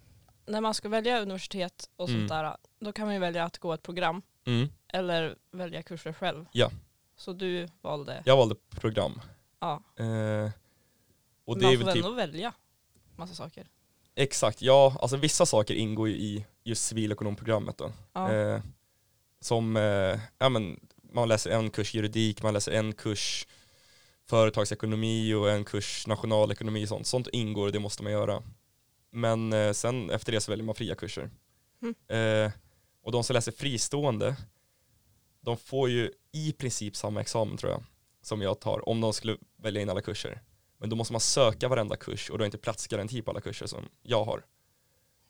när 0.46 0.60
man 0.60 0.74
ska 0.74 0.88
välja 0.88 1.20
universitet 1.22 1.90
och 1.96 2.08
sånt 2.08 2.16
Mm. 2.16 2.28
där, 2.28 2.56
då 2.80 2.92
kan 2.92 3.04
man 3.06 3.14
ju 3.14 3.20
välja 3.20 3.44
att 3.44 3.58
gå 3.58 3.72
ett 3.72 3.82
program 3.82 4.22
Mm. 4.46 4.68
eller 4.88 5.36
välja 5.50 5.82
kurser 5.82 6.12
själv. 6.12 6.46
Ja. 6.52 6.70
Så 7.16 7.32
du 7.32 7.68
valde, 7.82 8.22
Jag 8.26 8.36
valde 8.36 8.54
program. 8.70 9.20
ja. 9.60 9.82
Eh, 9.96 10.50
och 11.44 11.58
det 11.58 11.64
man 11.64 11.72
är 11.72 11.76
får 11.76 11.84
väl 11.84 11.84
väl 11.84 11.94
typ, 11.94 12.04
ändå 12.04 12.16
välja 12.16 12.52
massa 13.16 13.34
saker. 13.34 13.68
exakt, 14.14 14.62
ja, 14.62 14.96
alltså 15.00 15.16
vissa 15.16 15.46
saker 15.46 15.74
ingår 15.74 16.08
ju 16.08 16.14
i 16.14 16.46
just 16.64 16.84
civilekonomprogrammet 16.84 17.78
då. 17.78 17.92
Ja. 18.12 18.32
Eh, 18.32 18.60
som, 19.40 19.76
eh, 19.76 20.20
ja 20.38 20.48
men 20.48 20.80
man 21.14 21.28
läser 21.28 21.50
en 21.50 21.70
kurs 21.70 21.94
juridik, 21.94 22.42
man 22.42 22.54
läser 22.54 22.72
en 22.72 22.92
kurs 22.92 23.46
företagsekonomi 24.26 25.34
och 25.34 25.50
en 25.50 25.64
kurs 25.64 26.06
nationalekonomi 26.06 26.84
och 26.84 26.88
sånt. 26.88 27.06
Sånt 27.06 27.28
ingår 27.32 27.66
och 27.66 27.72
det 27.72 27.78
måste 27.78 28.02
man 28.02 28.12
göra. 28.12 28.42
Men 29.10 29.52
eh, 29.52 29.72
sen 29.72 30.10
efter 30.10 30.32
det 30.32 30.40
så 30.40 30.52
väljer 30.52 30.64
man 30.64 30.74
fria 30.74 30.94
kurser. 30.94 31.30
Mm. 31.82 31.94
Eh, 32.44 32.52
och 33.02 33.12
de 33.12 33.24
som 33.24 33.34
läser 33.34 33.52
fristående, 33.52 34.36
de 35.40 35.56
får 35.56 35.90
ju 35.90 36.10
i 36.32 36.52
princip 36.52 36.96
samma 36.96 37.20
examen 37.20 37.56
tror 37.56 37.72
jag, 37.72 37.82
som 38.22 38.42
jag 38.42 38.60
tar, 38.60 38.88
om 38.88 39.00
de 39.00 39.12
skulle 39.12 39.36
välja 39.56 39.82
in 39.82 39.90
alla 39.90 40.02
kurser. 40.02 40.42
Men 40.78 40.88
då 40.88 40.96
måste 40.96 41.12
man 41.12 41.20
söka 41.20 41.68
varenda 41.68 41.96
kurs 41.96 42.30
och 42.30 42.38
då 42.38 42.44
är 42.44 42.46
inte 42.46 42.58
platsgaranti 42.58 43.22
på 43.22 43.30
alla 43.30 43.40
kurser 43.40 43.66
som 43.66 43.88
jag 44.02 44.24
har. 44.24 44.44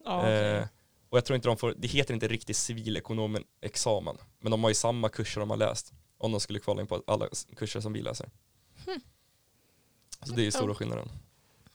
Ja, 0.04 0.18
okej. 0.18 0.56
Eh, 0.56 0.66
och 1.14 1.18
jag 1.18 1.24
tror 1.24 1.34
inte 1.34 1.48
de 1.48 1.56
får, 1.56 1.74
det 1.78 1.88
heter 1.88 2.14
inte 2.14 2.28
riktigt 2.28 2.56
civilekonomen-examen, 2.56 4.16
men 4.38 4.50
de 4.50 4.62
har 4.62 4.70
ju 4.70 4.74
samma 4.74 5.08
kurser 5.08 5.40
de 5.40 5.50
har 5.50 5.56
läst, 5.56 5.92
om 6.18 6.32
de 6.32 6.40
skulle 6.40 6.58
kvala 6.58 6.80
in 6.80 6.86
på 6.86 7.02
alla 7.06 7.28
kurser 7.56 7.80
som 7.80 7.92
vi 7.92 8.02
läser. 8.02 8.30
Hmm. 8.86 9.00
Så 10.22 10.32
det 10.32 10.42
är 10.42 10.44
ju 10.44 10.50
stora 10.50 10.74
skillnaden. 10.74 11.08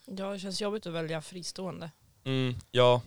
ja, 0.05 0.31
det 0.31 0.39
känns 0.39 0.61
jobbigt 0.61 0.85
att 0.85 0.93
välja 0.93 1.21
fristående. 1.21 1.91
Mm, 2.23 2.55
ja, 2.71 3.01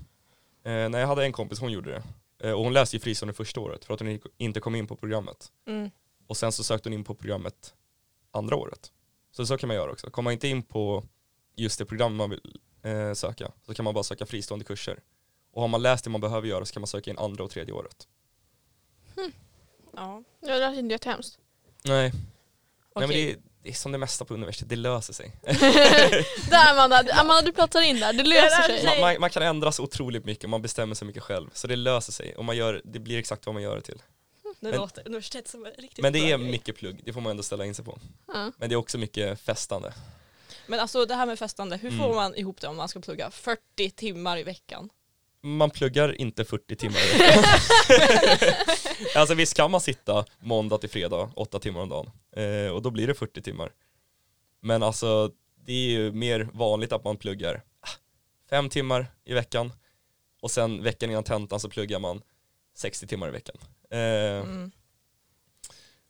eh, 0.64 0.88
när 0.88 0.98
jag 0.98 1.06
hade 1.06 1.24
en 1.24 1.32
kompis, 1.32 1.60
hon 1.60 1.72
gjorde 1.72 1.90
det. 1.90 2.02
Eh, 2.48 2.52
och 2.52 2.64
hon 2.64 2.72
läste 2.72 2.96
ju 2.96 3.00
fristående 3.00 3.34
första 3.34 3.60
året 3.60 3.84
för 3.84 3.94
att 3.94 4.00
hon 4.00 4.20
inte 4.38 4.60
kom 4.60 4.74
in 4.74 4.86
på 4.86 4.96
programmet. 4.96 5.52
Mm. 5.66 5.90
Och 6.26 6.36
sen 6.36 6.52
så 6.52 6.64
sökte 6.64 6.88
hon 6.88 6.94
in 6.94 7.04
på 7.04 7.14
programmet 7.14 7.74
andra 8.30 8.56
året. 8.56 8.92
Så 9.30 9.46
så 9.46 9.56
kan 9.56 9.66
man 9.66 9.76
göra 9.76 9.90
också. 9.90 10.10
Kommer 10.10 10.24
man 10.24 10.32
inte 10.32 10.48
in 10.48 10.62
på 10.62 11.04
just 11.56 11.78
det 11.78 11.84
program 11.84 12.16
man 12.16 12.30
vill 12.30 12.60
eh, 12.82 13.12
söka 13.12 13.52
så 13.62 13.74
kan 13.74 13.84
man 13.84 13.94
bara 13.94 14.04
söka 14.04 14.26
fristående 14.26 14.64
kurser. 14.64 15.00
Och 15.52 15.60
har 15.62 15.68
man 15.68 15.82
läst 15.82 16.04
det 16.04 16.10
man 16.10 16.20
behöver 16.20 16.48
göra 16.48 16.64
så 16.64 16.72
kan 16.72 16.80
man 16.80 16.86
söka 16.86 17.10
in 17.10 17.18
andra 17.18 17.44
och 17.44 17.50
tredje 17.50 17.74
året. 17.74 18.08
Ja, 19.16 19.30
Ja, 19.96 20.22
det 20.40 20.58
lät 20.58 20.78
inte 20.78 20.92
jättehemskt. 20.92 21.38
Nej, 21.84 22.08
okej. 22.08 22.20
Nej 22.94 23.06
men 23.08 23.08
det 23.08 23.30
är, 23.32 23.36
det 23.62 23.68
är 23.68 23.72
som 23.72 23.92
det 23.92 23.98
mesta 23.98 24.24
på 24.24 24.34
universitet, 24.34 24.68
det 24.68 24.76
löser 24.76 25.12
sig. 25.12 25.32
Där 26.50 26.70
Amanda, 26.72 26.96
Amanda 27.12 27.42
du 27.42 27.52
plattar 27.52 27.80
in 27.82 28.00
där, 28.00 28.12
det 28.12 28.22
löser 28.22 28.62
sig. 28.62 28.84
Man, 28.84 29.00
man, 29.00 29.20
man 29.20 29.30
kan 29.30 29.42
ändra 29.42 29.72
så 29.72 29.82
otroligt 29.82 30.24
mycket, 30.24 30.50
man 30.50 30.62
bestämmer 30.62 30.94
sig 30.94 31.06
mycket 31.06 31.22
själv. 31.22 31.50
Så 31.52 31.66
det 31.66 31.76
löser 31.76 32.12
sig 32.12 32.36
och 32.36 32.44
man 32.44 32.56
gör, 32.56 32.80
det 32.84 32.98
blir 32.98 33.18
exakt 33.18 33.46
vad 33.46 33.54
man 33.54 33.62
gör 33.62 33.76
det 33.76 33.82
till. 33.82 34.02
Det 34.60 34.68
men- 34.70 34.76
låter 34.80 35.06
universitet 35.06 35.48
som 35.48 35.66
en 35.66 35.72
riktigt 35.72 36.02
Men 36.02 36.12
det 36.12 36.30
är 36.30 36.38
mycket 36.38 36.76
plugg, 36.76 37.00
det 37.04 37.12
får 37.12 37.20
man 37.20 37.30
ändå 37.30 37.42
ställa 37.42 37.64
in 37.66 37.74
sig 37.74 37.84
på. 37.84 37.98
Ja. 38.26 38.52
Men 38.56 38.68
det 38.68 38.74
är 38.74 38.76
också 38.76 38.98
mycket 38.98 39.40
festande. 39.40 39.94
Men 40.66 40.80
alltså 40.80 41.06
det 41.06 41.14
här 41.14 41.26
med 41.26 41.38
festande, 41.38 41.76
hur 41.76 41.90
får 41.90 42.04
Mm. 42.04 42.16
man 42.16 42.34
ihop 42.34 42.60
det 42.60 42.66
om 42.68 42.76
man 42.76 42.88
ska 42.88 43.00
plugga 43.00 43.30
40 43.30 43.90
timmar 43.90 44.38
i 44.38 44.42
veckan? 44.42 44.90
Man 45.42 45.70
pluggar 45.70 46.20
inte 46.20 46.44
40 46.44 46.76
timmar 46.76 46.98
i 47.14 47.18
veckan. 47.18 47.44
alltså 49.16 49.34
visst 49.34 49.54
kan 49.56 49.70
man 49.70 49.80
sitta 49.80 50.24
måndag 50.40 50.78
till 50.78 50.90
fredag, 50.90 51.30
8 51.36 51.58
timmar 51.58 51.80
om 51.80 51.88
dagen. 51.88 52.10
Eh, 52.36 52.72
och 52.72 52.82
då 52.82 52.90
blir 52.90 53.06
det 53.06 53.14
40 53.14 53.42
timmar. 53.42 53.72
Men 54.60 54.82
alltså 54.82 55.30
det 55.64 55.72
är 55.72 55.90
ju 55.90 56.12
mer 56.12 56.48
vanligt 56.52 56.92
att 56.92 57.04
man 57.04 57.16
pluggar 57.16 57.62
5 58.50 58.68
timmar 58.68 59.06
i 59.24 59.34
veckan. 59.34 59.72
Och 60.40 60.50
sen 60.50 60.82
veckan 60.82 61.10
innan 61.10 61.24
tentan 61.24 61.60
så 61.60 61.68
pluggar 61.68 61.98
man 61.98 62.22
60 62.76 63.06
timmar 63.06 63.28
i 63.28 63.30
veckan. 63.30 63.56
Eh, 63.90 63.98
Mm. 64.42 64.70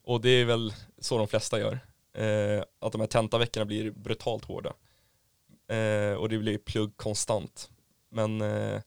Och 0.04 0.20
det 0.20 0.30
är 0.30 0.44
väl 0.44 0.74
så 0.98 1.18
de 1.18 1.28
flesta 1.28 1.58
gör. 1.60 1.80
Eh, 2.14 2.64
att 2.78 2.92
de 2.92 3.00
här 3.00 3.08
tentaveckorna 3.08 3.66
blir 3.66 3.90
brutalt 3.90 4.44
hårda. 4.44 4.72
Eh, 5.68 6.14
och 6.14 6.28
det 6.28 6.38
blir 6.38 6.58
plugg 6.58 6.96
konstant. 6.96 7.70
Men 8.10 8.40
eh, 8.40 8.80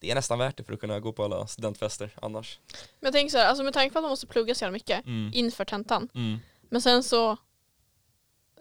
det 0.00 0.10
är 0.10 0.14
nästan 0.14 0.38
värt 0.38 0.56
det 0.56 0.64
för 0.64 0.72
att 0.72 0.80
kunna 0.80 1.00
gå 1.00 1.12
på 1.12 1.24
alla 1.24 1.46
studentfester 1.46 2.10
annars. 2.22 2.58
Men 3.00 3.06
jag 3.06 3.12
tänker 3.12 3.30
så 3.30 3.38
här, 3.38 3.46
alltså 3.46 3.64
med 3.64 3.72
tanke 3.74 3.92
på 3.92 3.98
att 3.98 4.02
man 4.02 4.10
måste 4.10 4.26
plugga 4.26 4.54
så 4.54 4.64
jävla 4.64 4.72
mycket 4.72 5.06
Mm. 5.06 5.30
inför 5.34 5.64
tentan. 5.64 6.08
Mm. 6.14 6.38
Men 6.70 6.82
sen 6.82 7.02
så, 7.02 7.36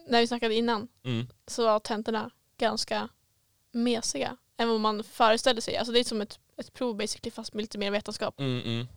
när 0.08 0.20
vi 0.22 0.28
snackade 0.28 0.56
innan, 0.56 0.88
Mm. 1.04 1.28
så 1.48 1.66
var 1.66 1.80
tentorna 1.80 2.32
ganska 2.58 3.10
mesiga 3.72 4.38
än 4.58 4.70
vad 4.70 4.80
man 4.80 5.04
föreställde 5.04 5.62
sig. 5.62 5.78
Alltså 5.78 5.94
det 5.94 6.00
är 6.00 6.04
som 6.04 6.22
ett, 6.22 6.40
ett 6.58 6.74
prov 6.74 6.96
basically 6.98 7.32
fast 7.32 7.54
med 7.54 7.62
lite 7.64 7.78
mer 7.78 7.92
vetenskap. 7.92 8.40
Mm, 8.40 8.62
mm. 8.62 8.88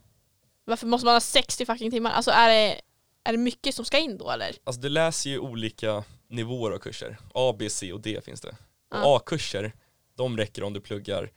Varför 0.64 0.86
måste 0.86 1.04
man 1.04 1.14
ha 1.14 1.20
60 1.20 1.66
fucking 1.66 1.90
timmar? 1.90 2.10
Alltså 2.10 2.30
är 2.30 2.48
det, 2.48 2.80
är 3.24 3.32
det 3.32 3.38
mycket 3.38 3.74
som 3.74 3.84
ska 3.84 3.98
in 3.98 4.18
då 4.18 4.30
eller? 4.30 4.56
Alltså 4.64 4.80
du 4.80 4.88
läser 4.88 5.30
ju 5.30 5.38
olika 5.38 6.04
nivåer 6.28 6.70
av 6.72 6.78
kurser. 6.78 7.18
A, 7.34 7.54
B, 7.58 7.70
C 7.70 7.92
och 7.92 8.00
D 8.00 8.20
finns 8.24 8.40
det. 8.40 8.56
Ja. 8.90 9.16
A-kurser, 9.16 9.72
de 10.16 10.36
räcker 10.36 10.62
om 10.62 10.72
du 10.72 10.80
pluggar 10.80 11.30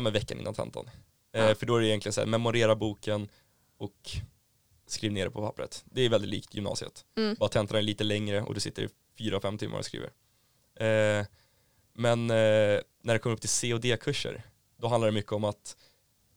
ja, 0.00 0.02
men 0.02 0.12
veckan 0.12 0.40
innan 0.40 0.54
tentan. 0.54 0.90
Eh, 1.32 1.48
Ja. 1.48 1.54
För 1.54 1.66
då 1.66 1.76
är 1.76 1.80
det 1.80 1.86
egentligen 1.86 2.12
så 2.12 2.20
här, 2.20 2.26
memorera 2.26 2.76
boken 2.76 3.28
och 3.78 4.10
skriv 4.86 5.12
ner 5.12 5.24
det 5.24 5.30
på 5.30 5.46
pappret. 5.46 5.84
Det 5.86 6.02
är 6.02 6.08
väldigt 6.08 6.30
likt 6.30 6.54
gymnasiet. 6.54 7.04
Mm. 7.16 7.36
Bara 7.38 7.48
tentorna 7.48 7.78
är 7.78 7.82
lite 7.82 8.04
längre 8.04 8.42
och 8.42 8.54
du 8.54 8.60
sitter 8.60 8.82
i 8.82 8.88
fyra, 9.18 9.40
fem 9.40 9.58
timmar 9.58 9.78
och 9.78 9.84
skriver. 9.84 10.10
Eh, 10.74 11.26
men 11.92 12.30
eh, 12.30 12.80
när 13.02 13.12
det 13.12 13.18
kommer 13.18 13.34
upp 13.36 13.40
till 13.40 13.48
C 13.50 13.74
och 13.74 13.80
D-kurser, 13.80 14.42
då 14.76 14.88
handlar 14.88 15.08
det 15.08 15.12
mycket 15.12 15.32
om 15.32 15.44
att 15.44 15.76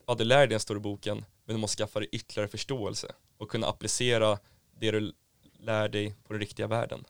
ja, 0.08 0.16
du 0.16 0.24
lär 0.24 0.38
dig 0.38 0.48
den 0.48 0.60
stora 0.60 0.80
boken, 0.80 1.26
men 1.46 1.56
du 1.56 1.60
måste 1.60 1.84
skaffa 1.84 2.00
dig 2.00 2.10
ytterligare 2.12 2.48
förståelse 2.48 3.12
och 3.38 3.50
kunna 3.50 3.68
applicera 3.68 4.40
det 4.80 4.92
du 4.92 5.14
lär 5.60 5.90
dig 5.90 6.16
på 6.24 6.34
den 6.34 6.40
riktiga 6.40 6.68
världen. 6.68 7.04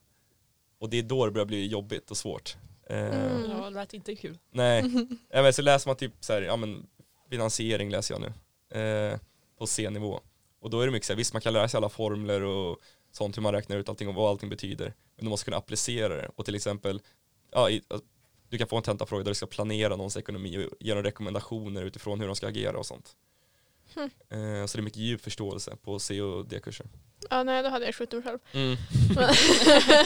Och 0.79 0.89
det 0.89 0.97
är 0.97 1.03
då 1.03 1.25
det 1.25 1.31
börjar 1.31 1.45
bli 1.45 1.67
jobbigt 1.67 2.11
och 2.11 2.17
svårt. 2.17 2.57
Eh, 2.93 3.31
Mm. 3.31 3.51
Ja, 3.51 3.69
det 3.69 3.75
lät 3.75 3.93
inte 3.93 4.15
kul. 4.15 4.37
Nej, 4.51 4.83
ja, 5.29 5.41
men 5.41 5.53
så 5.53 5.61
läser 5.61 5.89
man 5.89 5.95
typ 5.95 6.13
så 6.19 6.33
här, 6.33 6.41
ja 6.41 6.55
men 6.55 6.87
finansiering 7.29 7.89
läser 7.89 8.15
jag 8.15 8.21
nu 8.21 8.33
eh, 8.79 9.19
på 9.57 9.67
C-nivå. 9.67 10.19
Och 10.59 10.69
då 10.69 10.81
är 10.81 10.85
det 10.85 10.91
mycket 10.91 11.05
så 11.07 11.13
här, 11.13 11.17
visst 11.17 11.33
man 11.33 11.41
kan 11.41 11.53
lära 11.53 11.67
sig 11.67 11.77
alla 11.77 11.89
formler 11.89 12.41
och 12.43 12.77
sånt 13.11 13.37
hur 13.37 13.41
man 13.41 13.53
räknar 13.53 13.77
ut 13.77 13.89
allting 13.89 14.07
och 14.07 14.15
vad 14.15 14.29
allting 14.29 14.49
betyder. 14.49 14.93
Men 15.15 15.25
du 15.25 15.29
måste 15.29 15.45
kunna 15.45 15.57
applicera 15.57 16.15
det 16.15 16.29
och 16.35 16.45
till 16.45 16.55
exempel, 16.55 17.01
ja, 17.51 17.69
i, 17.69 17.81
du 18.49 18.57
kan 18.57 18.67
få 18.67 18.77
en 18.77 18.83
tentafråga 18.83 19.23
där 19.23 19.31
du 19.31 19.35
ska 19.35 19.45
planera 19.45 19.95
någons 19.95 20.17
ekonomi 20.17 20.57
och 20.71 20.77
ge 20.79 20.93
dem 20.93 21.03
rekommendationer 21.03 21.83
utifrån 21.83 22.19
hur 22.19 22.27
de 22.27 22.35
ska 22.35 22.47
agera 22.47 22.77
och 22.77 22.85
sånt. 22.85 23.15
Eh, 24.29 24.65
så 24.65 24.77
det 24.77 24.79
är 24.79 24.81
mycket 24.81 24.99
djup 24.99 25.21
förståelse 25.21 25.75
på 25.81 25.99
C 25.99 26.21
och 26.21 26.45
D-kurser. 26.47 26.85
Ja 27.29 27.43
nej 27.43 27.63
då 27.63 27.69
hade 27.69 27.85
jag 27.85 27.95
skjutit 27.95 28.13
mig 28.13 28.23
själv. 28.23 28.39
Mm. 28.53 28.77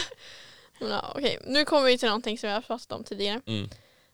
ja, 0.80 1.12
Okej, 1.16 1.38
nu 1.46 1.64
kommer 1.64 1.86
vi 1.86 1.98
till 1.98 2.08
någonting 2.08 2.38
som 2.38 2.48
jag 2.48 2.56
har 2.56 2.62
pratat 2.62 2.92
om 2.92 3.04
tidigare. 3.04 3.40
Mm. 3.46 3.68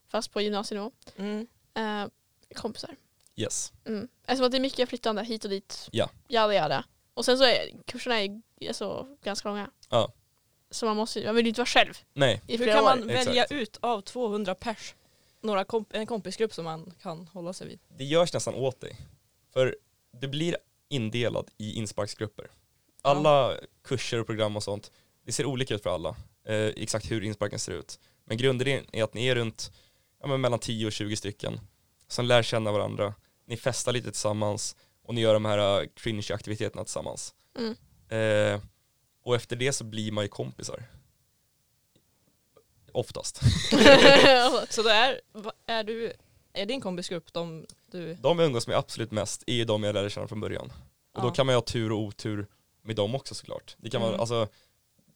Fast 0.09 0.33
på 0.33 0.41
gymnasienivå. 0.41 0.93
Mm. 1.17 1.47
Eh, 1.75 2.07
kompisar. 2.55 2.97
Yes. 3.37 3.73
Mm. 3.87 4.09
Eftersom 4.23 4.47
att 4.47 4.53
det 4.53 4.59
är 4.59 4.61
mycket 4.61 4.89
flyttande 4.89 5.25
hit 5.25 5.45
och 5.45 5.51
dit. 5.51 5.89
Ja. 5.93 6.11
Jada 6.29 6.55
jada. 6.55 6.85
Och 7.15 7.25
sen 7.25 7.39
så 7.39 7.45
är 7.45 7.71
kurserna 7.87 8.21
är, 8.23 8.41
alltså, 8.69 9.07
ganska 9.23 9.49
långa. 9.49 9.71
Ja. 9.91 10.13
Så 10.71 10.87
man 10.87 10.97
måste 10.97 11.25
man 11.27 11.35
vill 11.35 11.45
ju 11.45 11.49
inte 11.49 11.61
vara 11.61 11.67
själv 11.67 11.95
Hur 12.15 12.41
i 12.47 12.59
flera 12.59 12.73
kan 12.73 12.85
år. 12.85 12.89
man 12.89 13.07
välja 13.07 13.43
Exakt. 13.43 13.53
ut 13.53 13.77
av 13.81 14.01
200 14.01 14.55
pers 14.55 14.95
några 15.41 15.65
komp- 15.65 15.91
en 15.91 16.07
kompisgrupp 16.07 16.55
som 16.55 16.65
man 16.65 16.95
kan 17.03 17.27
hålla 17.27 17.53
sig 17.53 17.67
vid? 17.69 17.79
det 17.89 18.05
görs 18.05 18.33
nästan 18.33 18.55
åt 18.55 18.81
dig. 18.81 18.97
För 19.53 19.77
du 20.13 20.29
blir 20.29 20.57
indelad 20.89 21.51
i 21.59 21.73
insparksgrupper. 21.79 22.51
Alla 23.03 23.57
kurser 23.83 24.21
och 24.21 24.27
program 24.27 24.57
och 24.57 24.63
sånt, 24.63 24.93
det 25.25 25.33
ser 25.33 25.47
olika 25.47 25.75
ut 25.75 25.83
för 25.83 25.91
alla. 25.91 26.17
Eh, 26.47 26.55
exakt 26.77 27.11
hur 27.11 27.25
insparken 27.25 27.59
ser 27.59 27.73
ut. 27.73 27.99
Men 28.25 28.37
grunden 28.37 28.69
är 28.93 29.05
att 29.05 29.15
ni 29.15 29.27
är 29.27 29.35
runt 29.35 29.73
ja, 30.21 30.27
men 30.27 30.41
mellan 30.41 30.59
10 30.59 30.87
och 30.87 30.93
20 30.93 31.17
stycken 31.17 31.61
som 32.09 32.27
lär 32.27 32.43
känna 32.43 32.73
varandra. 32.73 33.15
Ni 33.47 33.57
festar 33.57 33.93
lite 33.93 34.11
tillsammans 34.11 34.77
och 35.03 35.15
ni 35.15 35.21
gör 35.21 35.35
de 35.35 35.45
här 35.45 35.81
uh, 35.83 35.89
cringe-aktiviteterna 35.97 36.85
tillsammans. 36.85 37.35
Mm. 37.59 37.75
Eh, 38.09 38.61
och 39.25 39.35
efter 39.37 39.57
det 39.57 39.73
så 39.73 39.85
blir 39.85 40.13
man 40.13 40.25
ju 40.25 40.29
kompisar. 40.29 40.85
Oftast. 42.93 43.37
Så 44.71 44.83
det 44.83 44.93
är, 44.93 45.21
är 45.67 45.85
du, 45.85 46.13
är 46.53 46.67
din 46.67 46.81
kompisgrupp 46.81 47.33
de 47.33 47.67
du, 47.91 48.15
De 48.15 48.39
jag 48.39 48.47
umgås 48.47 48.67
med 48.67 48.77
absolut 48.77 49.11
mest 49.11 49.45
är 49.47 49.53
ju 49.55 49.65
de 49.65 49.83
jag 49.85 49.95
lärde 49.95 50.11
känna 50.11 50.29
från 50.29 50.41
början. 50.41 50.73
Och 51.15 51.23
då 51.23 51.29
Ja. 51.29 51.33
kan 51.35 51.47
man 51.47 51.53
ju 51.53 51.57
ha 51.57 51.63
tur 51.63 51.93
och 51.93 51.99
otur 51.99 52.47
med 52.83 52.97
dem 52.97 53.15
också 53.15 53.35
såklart. 53.35 53.77
Det 53.79 53.91
kan 53.91 54.01
Mm. 54.03 54.11
vara, 54.11 54.21
alltså, 54.21 54.49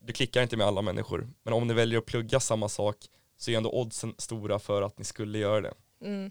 du 0.00 0.12
klickar 0.12 0.42
inte 0.42 0.56
med 0.56 0.66
alla 0.66 0.82
människor, 0.82 1.28
men 1.42 1.54
om 1.54 1.66
ni 1.66 1.74
väljer 1.74 1.98
att 1.98 2.06
plugga 2.06 2.40
samma 2.40 2.68
sak 2.68 2.96
så 3.36 3.50
är 3.50 3.56
ändå 3.56 3.70
oddsen 3.70 4.14
stora 4.18 4.58
för 4.58 4.82
att 4.82 4.98
ni 4.98 5.04
skulle 5.04 5.38
göra 5.38 5.60
det. 5.60 5.74
mm, 6.04 6.30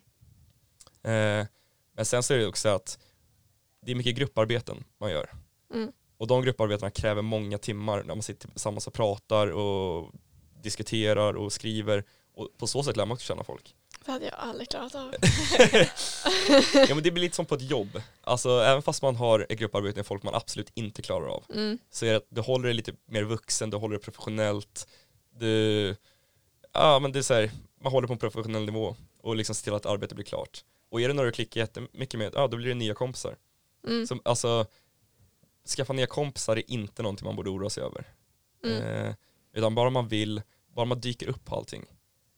Eh, 1.04 1.48
men 1.96 2.06
sen 2.06 2.24
så 2.24 2.34
är 2.34 2.38
det 2.38 2.48
också 2.48 2.70
att 2.70 3.00
det 3.86 3.92
är 3.92 3.96
mycket 3.96 4.16
grupparbeten 4.16 4.84
man 4.98 5.12
gör. 5.12 5.30
Mm. 5.74 5.92
Och 6.18 6.28
de 6.28 6.42
grupparbetena 6.42 6.92
kräver 6.92 7.22
många 7.22 7.58
timmar 7.58 8.04
när 8.04 8.16
man 8.16 8.24
sitter 8.24 8.48
tillsammans 8.48 8.88
och 8.88 8.94
pratar 8.94 9.48
och 9.48 10.12
diskuterar 10.64 11.34
och 11.34 11.54
skriver. 11.54 12.04
Och 12.34 12.50
på 12.58 12.68
så 12.68 12.84
sätt 12.84 12.98
lär 12.98 13.06
man 13.06 13.16
också 13.16 13.28
känna 13.28 13.44
folk. 13.44 13.76
Det 14.08 14.14
hade 14.14 14.26
jag 14.26 14.34
aldrig 14.38 14.70
klarat 14.70 14.96
av. 14.96 15.16
Ja 16.88 16.96
men 16.96 17.04
det 17.04 17.12
blir 17.12 17.22
lite 17.22 17.36
som 17.36 17.46
på 17.46 17.56
ett 17.56 17.70
jobb. 17.70 18.02
Alltså 18.22 18.50
även 18.50 18.82
fast 18.82 19.02
man 19.02 19.16
har 19.16 19.46
ett 19.50 19.60
grupparbete 19.60 19.96
med 20.00 20.06
folk 20.06 20.24
man 20.24 20.36
absolut 20.36 20.72
inte 20.74 21.02
klarar 21.02 21.28
av 21.28 21.44
Mm. 21.54 21.78
så 21.92 22.06
är 22.06 22.10
det 22.10 22.18
att 22.18 22.28
du 22.30 22.42
håller 22.42 22.66
dig 22.66 22.74
lite 22.74 22.94
mer 23.06 23.24
vuxen, 23.24 23.70
du 23.70 23.78
håller 23.78 23.96
dig 23.96 24.04
professionellt. 24.04 24.88
Du, 25.40 25.96
ja 26.74 27.00
men 27.00 27.12
det 27.12 27.20
är 27.20 27.24
så 27.24 27.34
här, 27.34 27.52
man 27.82 27.92
håller 27.92 28.08
på 28.08 28.14
en 28.14 28.20
professionell 28.20 28.66
nivå 28.66 28.96
och 29.22 29.36
liksom 29.36 29.56
ser 29.56 29.64
till 29.64 29.74
att 29.74 29.86
arbetet 29.86 30.16
blir 30.16 30.26
klart. 30.26 30.64
Och 30.90 31.02
är 31.02 31.08
det 31.08 31.14
några 31.14 31.26
du 31.26 31.32
klickar 31.32 31.62
jättemycket 31.62 32.20
med, 32.20 32.32
ja 32.36 32.48
då 32.48 32.58
blir 32.58 32.68
det 32.68 32.74
nya 32.74 32.94
kompisar. 32.94 33.36
Mm. 33.88 34.08
Som, 34.08 34.22
alltså, 34.26 34.66
skaffa 35.78 35.94
nya 35.94 36.08
kompisar 36.08 36.58
är 36.58 36.72
inte 36.72 37.02
någonting 37.04 37.26
man 37.26 37.36
borde 37.36 37.50
oroa 37.50 37.70
sig 37.70 37.84
över. 37.84 38.08
Mm. 38.66 38.82
Eh, 38.82 39.14
utan 39.54 39.76
bara 39.76 39.90
man 39.90 40.08
vill, 40.08 40.42
bara 40.76 40.86
man 40.86 41.00
dyker 41.00 41.28
upp 41.28 41.46
på 41.46 41.56
allting. 41.56 41.86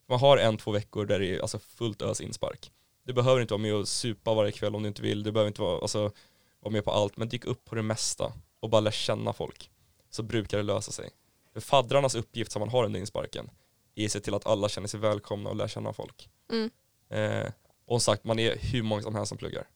Man 0.09 0.19
har 0.19 0.37
en, 0.37 0.57
två 0.57 0.71
veckor 0.71 1.05
där 1.05 1.19
det 1.19 1.35
är 1.35 1.39
alltså 1.39 1.59
fullt 1.59 2.01
ös 2.01 2.21
inspark. 2.21 2.71
Du 3.03 3.13
behöver 3.13 3.41
inte 3.41 3.53
vara 3.53 3.61
med 3.61 3.73
och 3.75 3.87
supa 3.87 4.33
varje 4.33 4.51
kväll 4.51 4.75
om 4.75 4.81
du 4.83 4.87
inte 4.87 5.01
vill, 5.01 5.23
du 5.23 5.31
behöver 5.31 5.47
inte 5.47 5.61
vara, 5.61 5.81
alltså, 5.81 6.11
vara 6.59 6.71
med 6.71 6.85
på 6.85 6.91
allt, 6.91 7.17
men 7.17 7.29
dyk 7.29 7.45
upp 7.45 7.65
på 7.65 7.75
det 7.75 7.81
mesta 7.81 8.33
och 8.59 8.69
bara 8.69 8.81
lär 8.81 8.91
känna 8.91 9.33
folk. 9.33 9.69
Så 10.09 10.23
brukar 10.23 10.57
det 10.57 10.63
lösa 10.63 10.91
sig. 10.91 11.09
För 11.53 11.61
faddrarnas 11.61 12.15
uppgift 12.15 12.51
som 12.51 12.59
man 12.59 12.69
har 12.69 12.83
under 12.85 12.99
insparken 12.99 13.49
är 13.95 14.05
att 14.05 14.11
se 14.11 14.19
till 14.19 14.33
att 14.33 14.45
alla 14.45 14.69
känner 14.69 14.87
sig 14.87 14.99
välkomna 14.99 15.49
och 15.49 15.55
lär 15.55 15.67
känna 15.67 15.93
folk. 15.93 16.29
Mm. 16.51 16.69
Eh, 17.09 17.51
och 17.85 18.01
sagt, 18.01 18.23
man 18.23 18.39
är 18.39 18.55
hur 18.57 18.83
många 18.83 19.01
som 19.01 19.15
helst 19.15 19.29
som 19.29 19.37
pluggar. 19.37 19.67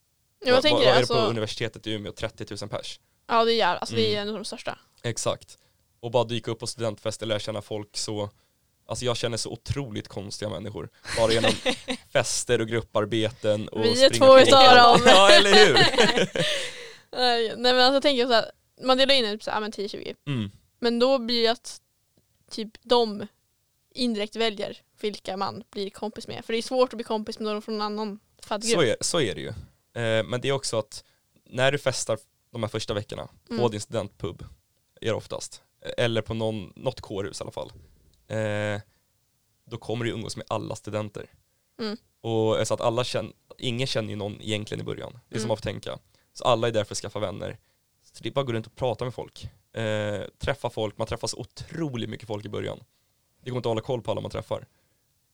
Jag 0.45 0.53
Vad- 0.53 0.63
vad 0.71 0.81
är 0.81 0.85
det 0.85 0.91
på 0.91 0.97
alltså, 1.13 1.13
universitetet 1.29 1.87
i 1.87 1.91
Umeå? 1.93 2.11
30 2.11 2.45
000 2.61 2.69
pers. 2.69 2.99
ja 3.27 3.45
det 3.45 3.61
är, 3.61 3.75
alltså, 3.75 3.95
det 3.95 4.01
är 4.07 4.11
Mm. 4.11 4.21
en 4.21 4.29
av 4.29 4.35
de 4.35 4.45
största. 4.45 4.79
Exakt. 5.03 5.57
Och 5.99 6.11
bara 6.11 6.23
dyka 6.23 6.51
upp 6.51 6.59
på 6.59 6.67
studentfester, 6.67 7.25
lära 7.25 7.39
känna 7.39 7.61
folk 7.61 7.97
så 7.97 8.29
Alltså 8.85 9.05
jag 9.05 9.17
känner 9.17 9.37
så 9.37 9.49
otroligt 9.51 10.07
konstiga 10.07 10.49
människor. 10.49 10.89
Bara 11.17 11.31
genom 11.31 11.51
fester 12.13 12.61
och 12.61 12.67
grupparbeten 12.67 13.67
och 13.67 13.83
Vi 13.85 14.03
är 14.05 14.09
två 14.09 14.25
på- 14.25 14.39
utav 14.39 14.75
dem. 14.75 14.99
Ja 15.05 15.31
eller 15.31 15.53
hur? 15.65 15.73
Nej 17.11 17.55
men 17.57 17.79
alltså 17.79 17.93
jag 17.93 18.01
tänker 18.03 18.25
så 18.27 18.33
här, 18.33 18.51
man 18.81 18.97
delar 18.97 19.15
in 19.15 19.25
typ 19.25 19.43
så 19.43 19.51
här, 19.51 19.61
men 19.61 19.71
10-20. 19.71 20.15
Mm. 20.27 20.51
Men 20.79 20.99
då 20.99 21.19
blir 21.19 21.41
det 21.41 21.47
att 21.47 21.81
typ 22.51 22.71
de 22.83 23.27
indirekt 23.95 24.35
väljer 24.35 24.77
vilka 25.01 25.37
man 25.37 25.63
blir 25.71 25.89
kompis 25.89 26.27
med. 26.27 26.45
För 26.45 26.53
det 26.53 26.59
är 26.59 26.61
svårt 26.61 26.93
att 26.93 26.97
bli 26.97 27.03
kompis 27.03 27.39
med 27.39 27.53
någon 27.53 27.61
från 27.61 27.75
en 27.75 27.81
annan 27.81 28.19
faddgrupp. 28.43 28.73
Så, 28.73 28.81
är, 28.83 28.95
så 29.01 29.21
är 29.21 29.35
det 29.35 29.41
ju. 29.41 29.47
Eh, 30.03 30.23
men 30.23 30.41
det 30.41 30.47
är 30.47 30.51
också 30.51 30.77
att 30.79 31.03
när 31.49 31.71
du 31.71 31.77
festar 31.77 32.17
de 32.51 32.63
här 32.63 32.69
första 32.69 32.93
veckorna 32.93 33.27
på 33.47 33.53
Mm. 33.53 33.71
din 33.71 33.81
studentpub, 33.81 34.41
är 35.01 35.05
det 35.05 35.13
oftast, 35.13 35.61
eller 35.97 36.21
på 36.21 36.33
någon, 36.33 36.73
något 36.75 37.01
kårhus 37.01 37.39
i 37.41 37.43
alla 37.43 37.51
fall, 37.51 37.71
eh, 38.27 38.81
då 39.65 39.77
kommer 39.77 40.05
du 40.05 40.11
umgås 40.11 40.37
med 40.37 40.45
alla 40.49 40.75
studenter. 40.75 41.29
Mm. 41.79 41.97
Och 42.21 42.67
så 42.67 42.73
att 42.73 42.81
alla 42.81 43.03
känner, 43.03 43.33
ingen 43.57 43.87
känner 43.87 44.09
ju 44.09 44.15
någon 44.15 44.41
egentligen 44.41 44.81
i 44.81 44.83
början. 44.83 45.19
Det 45.29 45.35
är 45.35 45.39
som 45.39 45.45
Mm. 45.45 45.47
man 45.47 45.57
får 45.57 45.61
tänka. 45.61 45.99
Så 46.33 46.43
alla 46.43 46.67
är 46.67 46.71
där 46.71 46.83
för 46.83 46.93
att 46.93 46.97
skaffa 46.97 47.19
vänner. 47.19 47.57
Så 48.03 48.23
det 48.23 48.29
är 48.29 48.33
bara 48.33 48.41
att 48.41 48.47
gå 48.47 48.53
runt 48.53 48.67
och 48.67 48.75
prata 48.75 49.05
med 49.05 49.13
folk. 49.13 49.47
Eh, 49.73 50.23
träffa 50.37 50.69
folk, 50.69 50.97
man 50.97 51.07
träffar 51.07 51.27
så 51.27 51.37
otroligt 51.37 52.09
mycket 52.09 52.27
folk 52.27 52.45
i 52.45 52.49
början. 52.49 52.83
Det 53.43 53.49
går 53.49 53.57
inte 53.57 53.69
att 53.69 53.71
hålla 53.71 53.81
koll 53.81 54.01
på 54.01 54.11
alla 54.11 54.21
man 54.21 54.31
träffar. 54.31 54.67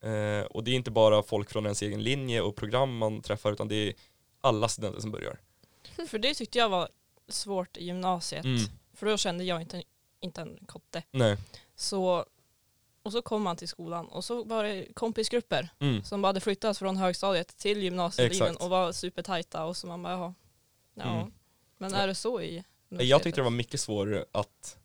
Eh, 0.01 0.41
och 0.45 0.63
det 0.63 0.71
är 0.71 0.75
inte 0.75 0.91
bara 0.91 1.23
folk 1.23 1.49
från 1.49 1.65
ens 1.65 1.81
egen 1.81 2.03
linje 2.03 2.41
och 2.41 2.55
program 2.55 2.97
man 2.97 3.21
träffar 3.21 3.51
utan 3.51 3.67
det 3.67 3.75
är 3.75 3.93
alla 4.41 4.67
studenter 4.67 5.01
som 5.01 5.11
börjar. 5.11 5.39
För 6.07 6.19
det 6.19 6.33
tyckte 6.33 6.57
jag 6.57 6.69
var 6.69 6.89
svårt 7.27 7.77
i 7.77 7.85
gymnasiet. 7.85 8.45
Mm. 8.45 8.59
För 8.93 9.05
då 9.05 9.17
kände 9.17 9.43
jag 9.43 9.61
inte, 9.61 9.83
inte 10.19 10.41
en 10.41 10.59
kotte. 10.65 11.03
Nej. 11.11 11.37
Så, 11.75 12.25
och 13.09 13.13
så 13.13 13.21
kom 13.21 13.41
man 13.41 13.57
till 13.57 13.67
skolan 13.67 14.07
och 14.07 14.25
så 14.25 14.43
var 14.43 14.63
det 14.63 14.87
kompisgrupper 14.93 15.69
Mm. 15.79 16.03
som 16.03 16.21
bara 16.21 16.27
hade 16.27 16.39
flyttats 16.39 16.79
från 16.79 16.97
högstadiet 16.97 17.57
till 17.57 17.83
gymnasietiden 17.83 18.47
Exakt. 18.47 18.63
och 18.63 18.69
var 18.69 18.91
supertajta 18.91 19.65
och 19.65 19.77
så 19.77 19.87
man 19.87 20.03
bara 20.03 20.13
jaha. 20.13 20.33
Ja. 20.93 21.19
Mm. 21.19 21.31
Men 21.77 21.93
är 21.93 22.07
det 22.07 22.15
så 22.15 22.41
i 22.41 22.63
Jag 22.89 23.23
tyckte 23.23 23.39
det 23.41 23.43
var 23.43 23.49
mycket 23.51 23.79
svårare 23.79 24.25
att 24.31 24.77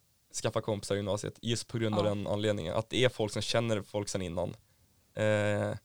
skaffa 0.42 0.60
kompisar 0.60 0.94
i 0.94 0.98
gymnasiet 0.98 1.38
just 1.42 1.68
på 1.68 1.78
grund 1.78 1.94
av 1.94 2.04
Ja. 2.04 2.08
den 2.08 2.26
anledningen. 2.26 2.74
Att 2.74 2.90
det 2.90 3.04
är 3.04 3.08
folk 3.08 3.32
som 3.32 3.42
känner 3.42 3.82
folk 3.82 4.08
sedan 4.08 4.22
innan. 4.22 4.56
Eh, 5.14 5.76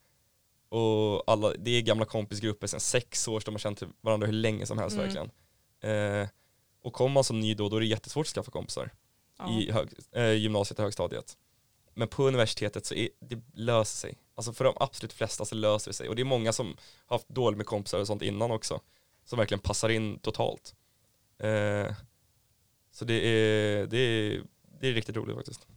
och 0.70 1.24
alla, 1.32 1.54
det 1.58 1.72
är 1.72 1.82
gamla 1.82 2.06
kompisgrupper 2.06 2.68
sedan 2.68 2.80
sex 2.80 3.28
år, 3.28 3.42
de 3.46 3.52
har 3.54 3.60
känt 3.60 3.84
varandra 4.02 4.28
hur 4.28 4.34
länge 4.34 4.66
som 4.66 4.78
helst 4.78 4.98
Mm. 4.98 5.06
verkligen. 5.06 5.32
Eh, 6.22 6.28
och 6.84 6.94
kommer 6.94 7.14
man 7.14 7.24
som 7.24 7.40
ny 7.40 7.54
då, 7.54 7.70
då 7.70 7.76
är 7.76 7.80
det 7.82 7.86
jättesvårt 7.88 8.26
att 8.26 8.34
skaffa 8.34 8.52
kompisar 8.52 8.92
Ja. 9.40 9.60
i 9.60 9.72
hög, 9.72 9.90
eh, 10.12 10.32
gymnasiet 10.34 10.80
och 10.80 10.84
högstadiet. 10.84 11.38
Men 11.94 12.08
på 12.08 12.28
universitetet 12.28 12.86
så 12.86 12.94
är, 12.96 13.10
det 13.20 13.40
löser 13.54 13.98
sig. 13.98 14.18
Alltså 14.36 14.54
för 14.54 14.64
de 14.66 14.74
absolut 14.80 15.14
flesta 15.14 15.46
så 15.46 15.56
löser 15.56 15.90
det 15.92 15.96
sig. 15.96 16.10
Och 16.10 16.16
det 16.16 16.22
är 16.22 16.24
många 16.26 16.54
som 16.54 16.78
har 17.06 17.18
haft 17.18 17.30
dåligt 17.30 17.58
med 17.58 17.66
kompisar 17.66 18.00
och 18.00 18.08
sånt 18.08 18.22
innan 18.22 18.52
också. 18.52 18.82
Som 19.26 19.40
verkligen 19.40 19.60
passar 19.62 19.90
in 19.90 20.20
totalt. 20.20 20.76
Eh, 21.40 21.94
så 22.92 23.06
det 23.06 23.14
är, 23.14 23.86
det, 23.88 23.98
är, 23.98 24.42
det 24.80 24.88
är 24.88 24.94
riktigt 24.94 25.16
roligt 25.16 25.36
faktiskt. 25.36 25.68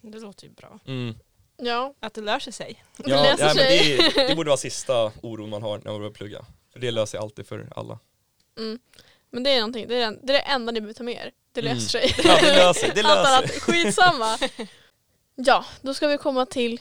Det 0.00 0.18
låter 0.18 0.44
ju 0.46 0.50
bra. 0.52 0.78
Mm. 0.86 1.14
Ja, 1.56 1.94
Att 2.00 2.14
det 2.14 2.20
lär 2.20 2.38
sig 2.38 2.52
sig. 2.52 2.84
det 2.96 3.10
Ja, 3.10 3.22
löser 3.22 3.44
ja, 3.46 3.54
men 3.54 3.54
sig. 3.54 3.96
det, 4.14 4.28
det 4.28 4.34
borde 4.36 4.48
vara 4.50 4.56
sista 4.68 5.12
oron 5.22 5.50
man 5.50 5.62
har 5.62 5.78
när 5.78 5.90
man 5.90 6.00
börjar 6.00 6.12
plugga. 6.12 6.44
För 6.72 6.80
det 6.80 6.90
löser 6.90 7.10
sig 7.10 7.20
alltid 7.20 7.46
för 7.46 7.72
alla. 7.76 7.98
Mm. 8.58 8.78
Men 9.30 9.42
det 9.42 9.50
är 9.50 9.56
någonting, 9.60 9.88
det 9.88 9.96
är, 10.02 10.18
det, 10.22 10.38
enda 10.38 10.72
ni 10.72 10.80
behöver 10.80 10.94
ta 10.94 11.02
med 11.02 11.14
er. 11.14 11.32
Det 11.52 11.60
Mm. 11.60 11.74
löser 11.74 11.88
sig. 12.00 12.14
Ja, 12.24 12.38
det 12.40 12.56
löser, 12.56 12.92
det 12.94 13.02
Allt 13.04 13.18
löser. 13.18 13.36
annat, 13.36 13.50
skitsamma. 13.50 14.38
ja, 15.34 15.64
då 15.82 15.94
ska 15.94 16.08
vi 16.08 16.18
komma 16.18 16.46
till 16.46 16.80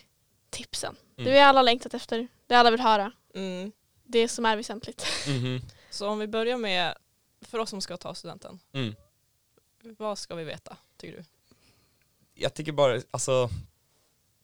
tipsen. 0.50 0.96
Det 1.16 1.22
Mm. 1.22 1.34
vi 1.34 1.40
alla 1.40 1.62
längtat 1.62 1.94
efter, 1.94 2.28
det 2.48 2.56
alla 2.56 2.72
vill 2.72 2.80
höra. 2.80 3.12
Mm. 3.36 3.72
Det 4.04 4.28
som 4.28 4.46
är 4.46 4.56
väsentligt. 4.56 5.06
Mhm. 5.28 5.62
Så 5.90 6.08
om 6.08 6.20
vi 6.20 6.28
börjar 6.28 6.58
med, 6.58 6.98
för 7.42 7.58
oss 7.60 7.70
som 7.70 7.82
ska 7.82 7.98
ta 7.98 8.16
studenten, 8.16 8.60
Mm. 8.74 8.96
vad 9.98 10.18
ska 10.18 10.36
vi 10.36 10.44
veta 10.44 10.78
tycker 10.98 11.18
du? 11.18 11.24
jag 12.34 12.54
tycker 12.54 12.72
bara, 12.72 13.02
alltså 13.12 13.50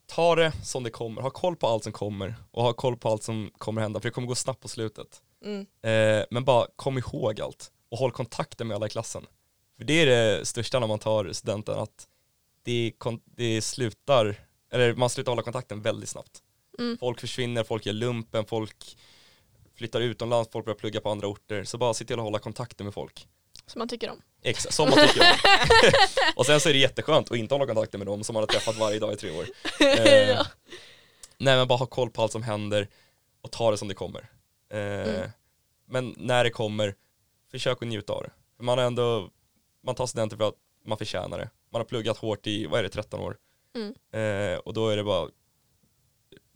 ta 0.06 0.36
det 0.36 0.52
som 0.64 0.84
det 0.84 0.90
kommer, 0.90 1.22
ha 1.22 1.30
koll 1.30 1.56
på 1.56 1.68
allt 1.68 1.84
som 1.84 1.94
kommer 1.94 2.36
och 2.52 2.64
ha 2.64 2.74
koll 2.74 2.98
på 2.98 3.10
allt 3.10 3.24
som 3.24 3.52
kommer 3.58 3.82
hända 3.82 4.00
för 4.00 4.08
det 4.10 4.14
kommer 4.14 4.28
gå 4.28 4.36
snabbt 4.36 4.62
på 4.62 4.68
slutet. 4.68 5.22
Mm. 5.44 5.66
Eh, 5.82 6.26
men 6.32 6.46
bara 6.46 6.68
kom 6.76 6.98
ihåg 6.98 7.42
allt 7.42 7.72
och 7.90 7.98
håll 7.98 8.12
kontakten 8.12 8.68
med 8.68 8.76
alla 8.76 8.86
i 8.86 8.90
klassen. 8.90 9.26
För 9.78 9.84
det 9.84 9.94
är 9.94 10.06
det 10.06 10.46
största 10.46 10.80
när 10.80 10.88
man 10.88 11.00
tar 11.00 11.34
studenten, 11.34 11.80
att 11.80 12.08
det, 12.68 12.94
det 13.36 13.62
slutar, 13.62 14.36
eller 14.72 14.96
man 14.96 15.10
slutar 15.10 15.32
hålla 15.32 15.42
kontakten 15.42 15.82
väldigt 15.82 16.10
snabbt. 16.10 16.42
Mm. 16.80 16.98
Folk 16.98 17.20
försvinner, 17.20 17.64
folk 17.64 17.86
gör 17.86 17.94
lumpen, 17.94 18.46
folk 18.46 18.98
flyttar 19.76 20.02
utomlands, 20.02 20.50
folk 20.52 20.66
börjar 20.66 20.78
plugga 20.78 21.02
på 21.02 21.10
andra 21.10 21.28
orter. 21.28 21.64
Så 21.64 21.78
bara 21.78 21.94
se 21.94 22.06
till 22.06 22.16
att 22.16 22.22
hålla 22.22 22.40
kontakten 22.40 22.86
med 22.86 22.94
folk. 22.94 23.28
Som 23.66 23.80
man 23.80 23.88
tycker 23.88 24.10
om. 24.10 24.22
Exakt, 24.44 24.76
som 24.76 24.90
man 24.90 25.08
tycker 25.08 25.22
om. 25.22 25.38
och 26.36 26.46
sen 26.46 26.60
så 26.60 26.70
är 26.70 26.74
det 26.74 26.80
jätteskönt 26.80 27.32
att 27.32 27.38
inte 27.38 27.54
hålla 27.56 27.66
kontakten 27.66 28.00
med 28.00 28.08
dem 28.08 28.24
som 28.24 28.34
man 28.34 28.42
har 28.42 28.48
träffat 28.48 28.78
varje 28.78 29.00
dag 29.00 29.14
i 29.14 29.16
tre 29.16 29.32
år. 29.32 29.46
Eh, 29.80 30.30
ja. 30.30 30.46
Nej 31.38 31.58
men 31.58 31.68
bara 31.68 31.78
ha 31.78 31.86
koll 31.86 32.10
på 32.10 32.22
allt 32.22 32.32
som 32.32 32.44
händer 32.44 32.88
och 33.42 33.52
ta 33.52 33.72
det 33.72 33.78
som 33.78 33.88
det 33.88 33.94
kommer. 33.94 34.30
Eh, 34.70 34.80
Mm. 34.80 35.30
Men 35.90 36.16
när 36.18 36.44
det 36.44 36.50
kommer, 36.50 36.96
försök 37.52 37.82
att 37.82 37.88
njuta 37.88 38.14
av 38.14 38.24
det. 38.24 38.32
För 38.58 38.64
man 38.64 38.78
har 38.78 38.86
ändå, 38.86 39.30
man 39.84 39.96
tar 39.96 40.06
studenter 40.06 40.38
för 40.38 40.48
att 40.48 40.56
man 40.86 40.98
förtjänar 40.98 41.38
det. 41.38 41.50
Man 41.78 41.82
har 41.82 41.86
pluggat 41.90 42.18
hårt 42.18 42.48
i, 42.48 42.66
vad 42.66 42.80
är 42.80 42.84
det, 42.84 42.90
13 42.90 43.20
år. 43.20 43.38
Mm. 43.76 43.94
Eh, 44.54 44.58
och 44.60 44.74
då 44.74 44.90
är 44.90 44.98
det 44.98 45.04
bara, 45.04 45.30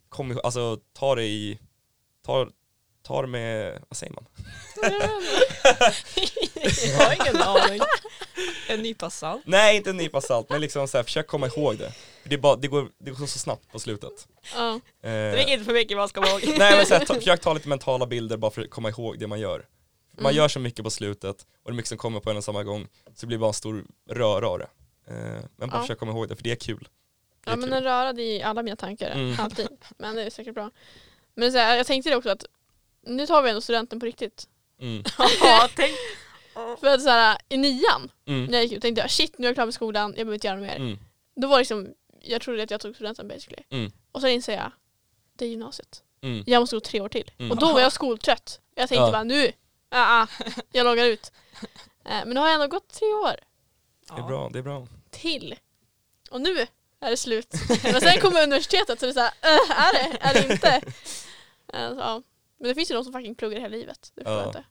kom 0.08 0.40
alltså 0.44 0.78
ta 0.92 1.14
det 1.14 1.24
i, 1.24 1.58
ta, 2.26 2.48
ta 3.02 3.22
det 3.22 3.28
med, 3.28 3.82
vad 3.88 3.96
säger 3.96 4.12
man? 4.12 4.24
jag 6.98 7.06
har 7.06 7.14
ingen 7.14 7.42
aning. 7.42 7.80
En 8.68 8.82
nypa 8.82 9.10
salt. 9.10 9.42
Nej 9.46 9.76
inte 9.76 9.90
en 9.90 9.96
nypa 9.96 10.20
salt, 10.20 10.50
men 10.50 10.60
liksom 10.60 10.88
så 10.88 10.96
här, 10.98 11.04
försök 11.04 11.26
komma 11.26 11.46
ihåg 11.46 11.78
det. 11.78 11.92
Det, 12.24 12.34
är 12.34 12.38
bara, 12.38 12.56
det, 12.56 12.68
går, 12.68 12.88
det 12.98 13.10
går 13.10 13.26
så 13.26 13.38
snabbt 13.38 13.72
på 13.72 13.78
slutet. 13.78 14.28
Ja. 14.54 14.80
Eh, 15.02 15.32
Drick 15.32 15.48
inte 15.48 15.64
för 15.64 15.72
mycket 15.72 15.96
man 15.96 16.08
ska 16.08 16.28
ihåg. 16.28 16.40
Nej 16.58 16.76
men 16.76 16.86
så 16.86 16.94
här, 16.94 17.04
ta, 17.06 17.14
försök 17.14 17.40
ta 17.40 17.52
lite 17.52 17.68
mentala 17.68 18.06
bilder 18.06 18.36
bara 18.36 18.50
för 18.50 18.62
att 18.62 18.70
komma 18.70 18.88
ihåg 18.88 19.18
det 19.18 19.26
man 19.26 19.40
gör. 19.40 19.66
Man 20.16 20.24
Mm. 20.26 20.36
gör 20.36 20.48
så 20.48 20.58
mycket 20.60 20.84
på 20.84 20.90
slutet 20.90 21.36
och 21.62 21.70
det 21.70 21.74
är 21.74 21.76
mycket 21.76 21.88
som 21.88 21.98
kommer 21.98 22.20
på 22.20 22.30
en 22.30 22.36
och 22.36 22.44
samma 22.44 22.62
gång 22.62 22.86
så 23.14 23.20
det 23.20 23.26
blir 23.26 23.38
bara 23.38 23.48
en 23.48 23.54
stor 23.54 23.84
röra 24.10 24.48
av 24.48 24.58
det. 24.58 24.66
Eh, 25.06 25.14
men 25.56 25.68
bara 25.70 25.76
Ja. 25.76 25.80
försök 25.80 25.98
komma 25.98 26.12
ihåg 26.12 26.28
det 26.28 26.36
för 26.36 26.42
det 26.44 26.50
är 26.52 26.56
kul. 26.56 26.88
Det 27.44 27.50
är 27.50 27.52
ja 27.52 27.56
men 27.56 27.64
kul. 27.68 27.72
en 27.76 27.82
röra 27.84 28.12
det 28.12 28.22
är 28.22 28.36
i 28.38 28.42
alla 28.42 28.62
mina 28.62 28.76
tankar, 28.76 29.10
Mm. 29.10 29.36
alltid. 29.40 29.68
Men 29.98 30.14
det 30.16 30.22
är 30.22 30.30
säkert 30.30 30.54
bra. 30.54 30.70
Men 31.34 31.52
så 31.52 31.58
här, 31.58 31.76
jag 31.76 31.86
tänkte 31.86 32.10
det 32.10 32.16
också 32.16 32.30
att 32.30 32.44
nu 33.06 33.26
tar 33.26 33.42
vi 33.42 33.48
ändå 33.48 33.60
studenten 33.60 34.00
på 34.00 34.06
riktigt. 34.06 34.48
Mm. 34.80 35.02
Ja, 35.42 35.68
tänk. 35.76 35.92
För 36.80 36.86
att 36.86 37.02
så 37.02 37.08
här, 37.10 37.38
i 37.48 37.56
nian, 37.56 38.10
Mm. 38.26 38.44
när 38.44 38.52
jag 38.54 38.62
gick 38.62 38.72
ut, 38.72 38.82
tänkte 38.82 39.00
jag 39.02 39.10
shit 39.10 39.38
nu 39.38 39.46
är 39.46 39.48
jag 39.48 39.56
klar 39.56 39.64
med 39.66 39.74
skolan, 39.74 40.10
jag 40.10 40.14
behöver 40.16 40.34
inte 40.34 40.46
göra 40.46 40.56
mer. 40.60 40.76
Mm. 40.76 40.98
Då 41.36 41.48
var 41.48 41.56
det 41.56 41.60
liksom, 41.60 41.94
jag 42.20 42.42
trodde 42.42 42.62
att 42.62 42.70
jag 42.70 42.80
tog 42.80 42.94
studenten 42.94 43.28
basically. 43.28 43.62
Mm. 43.70 43.92
Och 44.12 44.20
så 44.20 44.26
inser 44.28 44.52
jag, 44.52 44.72
det 45.38 45.44
är 45.44 45.48
gymnasiet. 45.48 46.02
Mm. 46.22 46.42
Jag 46.46 46.60
måste 46.60 46.76
gå 46.76 46.80
tre 46.80 47.00
år 47.00 47.08
till. 47.08 47.30
Mm. 47.38 47.50
Och 47.50 47.56
då 47.58 47.72
var 47.72 47.80
jag 47.80 47.92
skoltrött. 47.92 48.60
Jag 48.74 48.88
tänkte 48.88 49.02
Ja. 49.04 49.10
bara 49.12 49.24
nu, 49.24 49.52
ah, 49.90 50.22
ah, 50.22 50.26
jag 50.72 50.84
loggar 50.84 51.04
ut. 51.04 51.32
Eh, 52.04 52.10
Men 52.10 52.28
nu 52.28 52.40
har 52.40 52.46
jag 52.46 52.54
ändå 52.54 52.66
gått 52.66 52.88
tre 52.88 53.06
år 53.08 53.34
Det 54.08 54.20
är 54.22 54.26
bra, 54.26 54.48
det 54.52 54.58
är 54.58 54.62
bra. 54.62 54.86
till. 55.10 55.54
Och 56.30 56.40
nu 56.40 56.66
är 57.00 57.10
det 57.10 57.16
slut. 57.16 57.54
Men 57.82 58.00
sen 58.00 58.20
kommer 58.20 58.42
universitetet 58.42 59.00
så 59.00 59.06
det 59.06 59.10
är 59.10 59.14
såhär, 59.14 59.32
äh, 59.42 59.70
är 59.70 59.92
det? 59.92 60.18
Är 60.20 60.34
det 60.34 60.52
inte? 60.52 60.92
Så, 61.72 61.96
ja. 61.98 62.22
Men 62.58 62.68
det 62.68 62.74
finns 62.74 62.90
ju 62.90 62.94
de 62.94 63.04
som 63.04 63.12
fucking 63.12 63.34
pluggar 63.34 63.60
hela 63.60 63.76
livet. 63.76 64.12
Det 64.14 64.22
Ja. 64.24 64.38
jag 64.38 64.48
inte. 64.48 64.64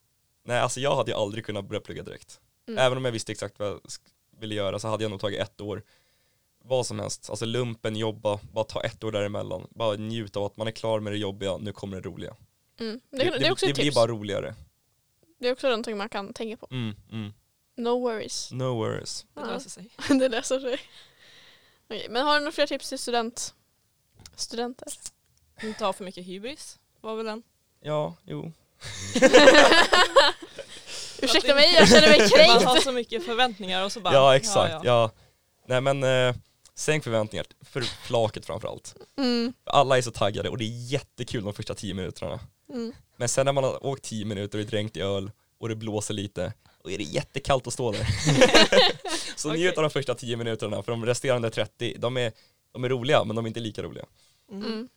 Nej 0.44 0.60
alltså 0.60 0.80
jag 0.80 0.96
hade 0.96 1.12
ju 1.12 1.18
aldrig 1.18 1.46
kunnat 1.46 1.66
börja 1.66 1.82
plugga 1.82 2.04
direkt. 2.04 2.40
Mm. 2.68 2.78
Även 2.86 2.98
om 2.98 3.06
jag 3.06 3.12
visste 3.12 3.32
exakt 3.32 3.60
vad 3.60 3.68
jag 3.68 3.82
ville 4.40 4.56
göra 4.56 4.80
så 4.80 4.88
hade 4.88 5.04
jag 5.04 5.12
nog 5.12 5.20
tagit 5.20 5.40
ett 5.40 5.62
år. 5.62 5.84
Vad 6.64 6.86
som 6.86 7.00
helst, 7.00 7.30
alltså 7.30 7.46
lumpen, 7.46 7.96
jobba, 7.96 8.40
bara 8.52 8.64
ta 8.66 8.84
ett 8.84 9.04
år 9.04 9.12
däremellan. 9.12 9.68
Bara 9.70 9.96
njuta 9.96 10.40
av 10.40 10.46
att 10.46 10.58
man 10.58 10.68
är 10.68 10.72
klar 10.72 11.00
med 11.00 11.14
det 11.14 11.18
jobbiga, 11.18 11.58
nu 11.58 11.74
kommer 11.74 12.02
det 12.02 12.10
roliga. 12.10 12.36
Mm. 12.80 13.00
Det, 13.10 13.18
det, 13.18 13.38
det 13.40 13.48
ett 13.48 13.76
blir 13.76 13.96
bara 13.96 14.08
roligare. 14.08 14.56
Det 15.40 15.48
är 15.48 15.52
också 15.52 15.68
någonting 15.68 15.98
man 15.98 16.10
kan 16.10 16.34
tänka 16.34 16.58
på. 16.58 16.68
Mm, 16.72 16.96
mm. 17.12 17.34
No 17.84 18.00
worries. 18.00 18.52
No 18.52 18.64
worries. 18.64 19.26
Det 19.34 19.42
Ja. 19.42 19.48
löser 19.48 19.70
sig. 19.70 19.90
det 20.20 20.30
löser 20.30 20.60
sig. 20.60 20.80
Okej, 21.90 22.08
men 22.10 22.26
har 22.26 22.34
du 22.34 22.40
några 22.40 22.52
fler 22.52 22.68
tips 22.68 22.90
till 22.90 23.00
student, 23.00 23.54
studenter? 24.36 24.88
Inte 25.64 25.86
ha 25.86 25.94
för 25.94 26.04
mycket 26.06 26.26
hybris 26.26 26.80
var 27.02 27.16
väl 27.16 27.28
en. 27.28 27.44
Ja, 27.82 28.16
jo. 28.26 28.52
Ursäkta 31.22 31.56
mig, 31.56 31.74
jag 31.76 31.88
känner 31.88 32.08
mig 32.10 32.20
Man 32.20 32.30
kränkt. 32.30 32.64
har 32.64 32.78
så 32.80 32.92
mycket 32.92 33.26
förväntningar 33.26 33.84
och 33.86 33.92
så 33.92 34.00
bara. 34.00 34.14
Ja, 34.14 34.36
exakt. 34.36 34.72
Ja, 34.72 34.82
ja. 34.84 35.12
Nej 35.68 35.82
men, 35.82 36.04
eh, 36.04 36.36
sänk 36.76 37.04
förväntningar. 37.04 37.46
För 37.62 37.82
flaket 37.82 38.46
framförallt. 38.46 38.96
Mm, 39.18 39.54
Alla 39.64 39.98
är 39.98 40.02
så 40.02 40.12
taggade 40.12 40.50
och 40.50 40.58
det 40.58 40.64
är 40.66 40.92
jättekul 40.92 41.44
de 41.44 41.54
första 41.54 41.74
tio 41.76 41.94
minuterna. 41.94 42.40
mm. 42.70 42.94
Men 43.18 43.30
sen 43.30 43.46
när 43.46 43.54
man 43.54 43.64
har 43.64 43.86
åkt 43.86 44.04
tio 44.04 44.26
minuter 44.26 44.58
och 44.58 44.64
är 44.64 44.68
dränkt 44.68 44.98
i 44.98 45.02
öl 45.02 45.32
och 45.60 45.70
det 45.70 45.76
blåser 45.76 46.14
lite, 46.14 46.54
och 46.84 46.92
är 46.92 46.98
det 46.98 47.04
jättekallt 47.04 47.68
att 47.68 47.74
stå 47.74 47.92
där. 47.92 48.06
så 49.36 49.50
Okej. 49.50 49.62
njut 49.62 49.78
av 49.78 49.84
de 49.84 49.90
första 49.90 50.16
tio 50.16 50.38
minuterna, 50.38 50.84
för 50.84 50.92
de 50.92 51.06
resterande 51.06 51.50
30, 51.50 51.96
de 51.98 52.18
är, 52.18 52.32
de 52.72 52.84
är 52.84 52.90
roliga 52.90 53.24
men 53.24 53.36
de 53.36 53.46
är 53.46 53.48
inte 53.48 53.60
lika 53.60 53.84
roliga. 53.84 54.06
Mm. 54.52 54.66
Mm. 54.66 54.90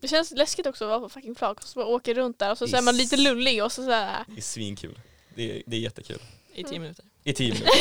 Det 0.00 0.08
känns 0.08 0.30
läskigt 0.30 0.66
också 0.66 0.84
att 0.84 0.88
vara 0.88 1.00
på 1.00 1.08
fucking 1.08 1.34
flak 1.34 1.58
och 1.58 1.64
så 1.64 1.78
bara 1.78 1.86
åker 1.86 2.14
runt 2.14 2.38
där 2.38 2.50
och 2.50 2.58
så, 2.58 2.68
så 2.68 2.76
är 2.76 2.82
man 2.82 2.96
lite 2.96 3.16
lullig 3.16 3.64
och 3.64 3.72
så, 3.72 3.84
så 3.84 3.90
här. 3.90 4.24
Det 4.28 4.36
är 4.36 4.42
svinkul. 4.42 5.00
Det 5.34 5.50
är, 5.50 5.62
det 5.66 5.76
är 5.76 5.80
jättekul. 5.80 6.18
I 6.54 6.64
tio 6.64 6.78
minuter. 6.78 7.04
I 7.24 7.32
tio 7.32 7.52
minuter. 7.52 7.72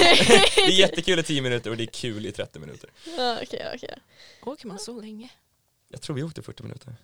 Det 0.56 0.62
är 0.62 0.80
jättekul 0.80 1.20
i 1.20 1.24
tio 1.24 1.42
minuter 1.42 1.70
och 1.70 1.78
det 1.78 1.84
är 1.84 1.88
kul 1.88 2.26
i 2.26 2.32
30 2.32 2.60
minuter. 2.60 2.90
Ja, 3.18 3.38
okej, 3.44 3.72
okej. 3.76 3.98
Åker 4.44 4.68
man 4.68 4.80
så 4.80 5.02
länge? 5.02 5.30
Jag 5.88 6.02
tror 6.02 6.16
vi 6.16 6.24
åkte 6.24 6.42
40 6.42 6.64
minuter. 6.64 6.96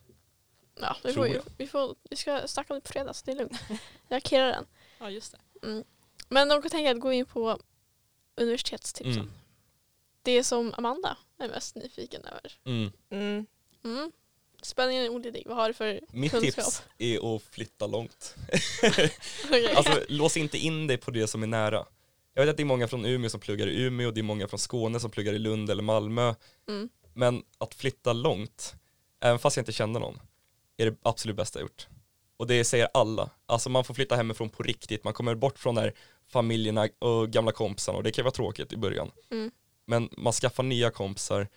Ja, 0.82 0.98
vi, 1.04 1.14
får, 1.14 1.42
vi, 1.58 1.68
får, 1.68 1.96
vi 2.10 2.16
ska 2.16 2.48
snacka 2.48 2.74
om 2.74 2.80
det 2.80 2.88
på 2.88 2.92
fredag 2.94 3.14
så 3.14 3.26
det 3.26 3.32
är 3.32 3.36
lugnt. 3.36 3.60
Jag 4.08 4.24
kirrar 4.28 4.48
den. 4.48 4.66
Ja 5.00 5.10
just 5.10 5.36
det. 5.62 5.84
Men 6.30 6.48
de 6.50 6.62
kan 6.62 6.72
tänka 6.72 6.92
att 6.92 7.00
gå 7.00 7.14
in 7.14 7.26
på 7.26 7.60
universitetstipsen. 8.36 9.14
Mm. 9.22 9.32
Det 10.22 10.44
som 10.44 10.74
Amanda 10.78 11.18
är 11.40 11.50
mest 11.50 11.76
nyfiken 11.76 12.26
över. 12.26 12.54
Mm. 12.66 12.92
Mm. 13.10 13.46
Mm. 13.84 14.12
Spänningen 14.62 15.04
är 15.06 15.10
olidlig. 15.10 15.44
Vad 15.46 15.58
har 15.58 15.68
du 15.68 15.74
för 15.74 16.00
Mitt 16.12 16.32
kunskap? 16.32 16.66
tips 16.66 16.84
är 16.98 17.36
att 17.36 17.42
flytta 17.42 17.88
långt. 17.88 18.36
Alltså 19.76 20.02
lås 20.10 20.38
inte 20.38 20.58
in 20.58 20.88
dig 20.88 20.98
på 20.98 21.12
det 21.12 21.28
som 21.28 21.44
är 21.44 21.48
nära. 21.48 21.86
Jag 22.34 22.44
vet 22.46 22.50
att 22.50 22.58
det 22.58 22.64
är 22.64 22.66
många 22.66 22.88
från 22.88 23.06
Umeå 23.06 23.30
som 23.30 23.40
pluggar 23.40 23.68
i 23.68 23.82
Umeå, 23.82 24.12
det 24.12 24.22
är 24.22 24.24
många 24.24 24.48
från 24.48 24.60
Skåne 24.60 25.00
som 25.00 25.12
pluggar 25.12 25.34
i 25.34 25.40
Lund 25.40 25.70
eller 25.70 25.84
Malmö. 25.84 26.34
mm. 26.68 26.90
Men 27.14 27.44
att 27.58 27.74
flytta 27.74 28.14
långt, 28.14 28.76
även 29.22 29.40
fast 29.40 29.58
jag 29.58 29.62
inte 29.62 29.72
kände 29.72 30.00
någon, 30.00 30.20
är 30.78 30.86
det 30.86 30.98
absolut 31.02 31.38
bästa 31.38 31.60
jag 31.60 31.64
gjort. 31.64 31.88
Och 32.38 32.48
det 32.48 32.64
säger 32.64 32.88
alla. 32.94 33.30
Alltså 33.46 33.70
man 33.70 33.84
får 33.84 33.94
flytta 33.94 34.16
hemifrån 34.16 34.50
på 34.50 34.64
riktigt, 34.64 35.04
man 35.04 35.14
kommer 35.14 35.36
bort 35.36 35.60
från 35.60 35.76
där 35.76 35.94
familjerna 36.28 36.88
och 37.00 37.30
gamla 37.30 37.52
kompisarna 37.52 37.98
och 37.98 38.04
det 38.04 38.12
kan 38.12 38.24
vara 38.26 38.32
tråkigt 38.34 38.74
i 38.74 38.78
början. 38.78 39.12
Mm. 39.32 39.52
Men 39.86 40.10
man 40.18 40.34
skaffar 40.34 40.64
nya 40.64 40.90
kompisar, 40.92 41.48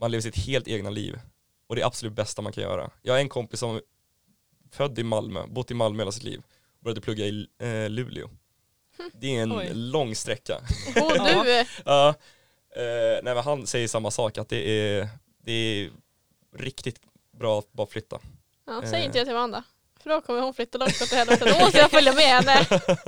man 0.00 0.10
lever 0.10 0.22
sitt 0.22 0.36
helt 0.36 0.68
egna 0.68 0.90
liv. 0.90 1.20
Och 1.66 1.76
det 1.76 1.82
är 1.82 1.86
absolut 1.86 2.12
bästa 2.14 2.42
man 2.42 2.52
kan 2.52 2.62
göra. 2.62 2.90
Jag 3.02 3.12
har 3.14 3.20
en 3.20 3.28
kompis 3.28 3.60
som 3.60 3.76
är 3.76 3.82
född 4.72 4.98
i 4.98 5.02
Malmö, 5.02 5.46
bott 5.46 5.70
i 5.70 5.74
Malmö 5.74 6.00
hela 6.02 6.12
sitt 6.12 6.22
liv, 6.22 6.42
började 6.80 7.00
plugga 7.00 7.26
i 7.26 7.46
eh, 7.58 7.90
Luleå. 7.90 8.28
Det 9.14 9.36
är 9.36 9.42
en 9.42 9.52
Oj. 9.58 9.70
lång 9.74 10.14
sträcka. 10.14 10.56
Och 11.02 11.12
du, 11.44 11.52
eh, 11.60 11.66
Ja, 11.84 12.08
eh, 12.76 13.22
nej 13.22 13.34
men 13.34 13.36
han 13.38 13.66
säger 13.66 13.88
samma 13.88 14.10
sak, 14.10 14.38
att 14.38 14.48
det 14.48 14.70
är, 14.70 15.08
det 15.44 15.52
är 15.52 15.90
riktigt 16.56 17.00
bra 17.38 17.58
att 17.58 17.72
bara 17.72 17.86
flytta. 17.86 18.20
ja, 18.66 18.82
säg 18.84 19.00
Eh. 19.00 19.04
inte 19.06 19.18
det 19.18 19.24
till 19.24 19.34
Amanda. 19.34 19.62
För 20.02 20.10
då 20.10 20.20
kommer 20.20 20.40
hon 20.40 20.54
flytta 20.54 20.78
långt 20.78 21.02
åt 21.02 21.12
helvete. 21.12 21.44
Då 21.52 21.58
måste 21.64 21.78
jag 21.78 21.90
följa 21.90 22.12
med 22.12 22.24
henne. 22.24 22.66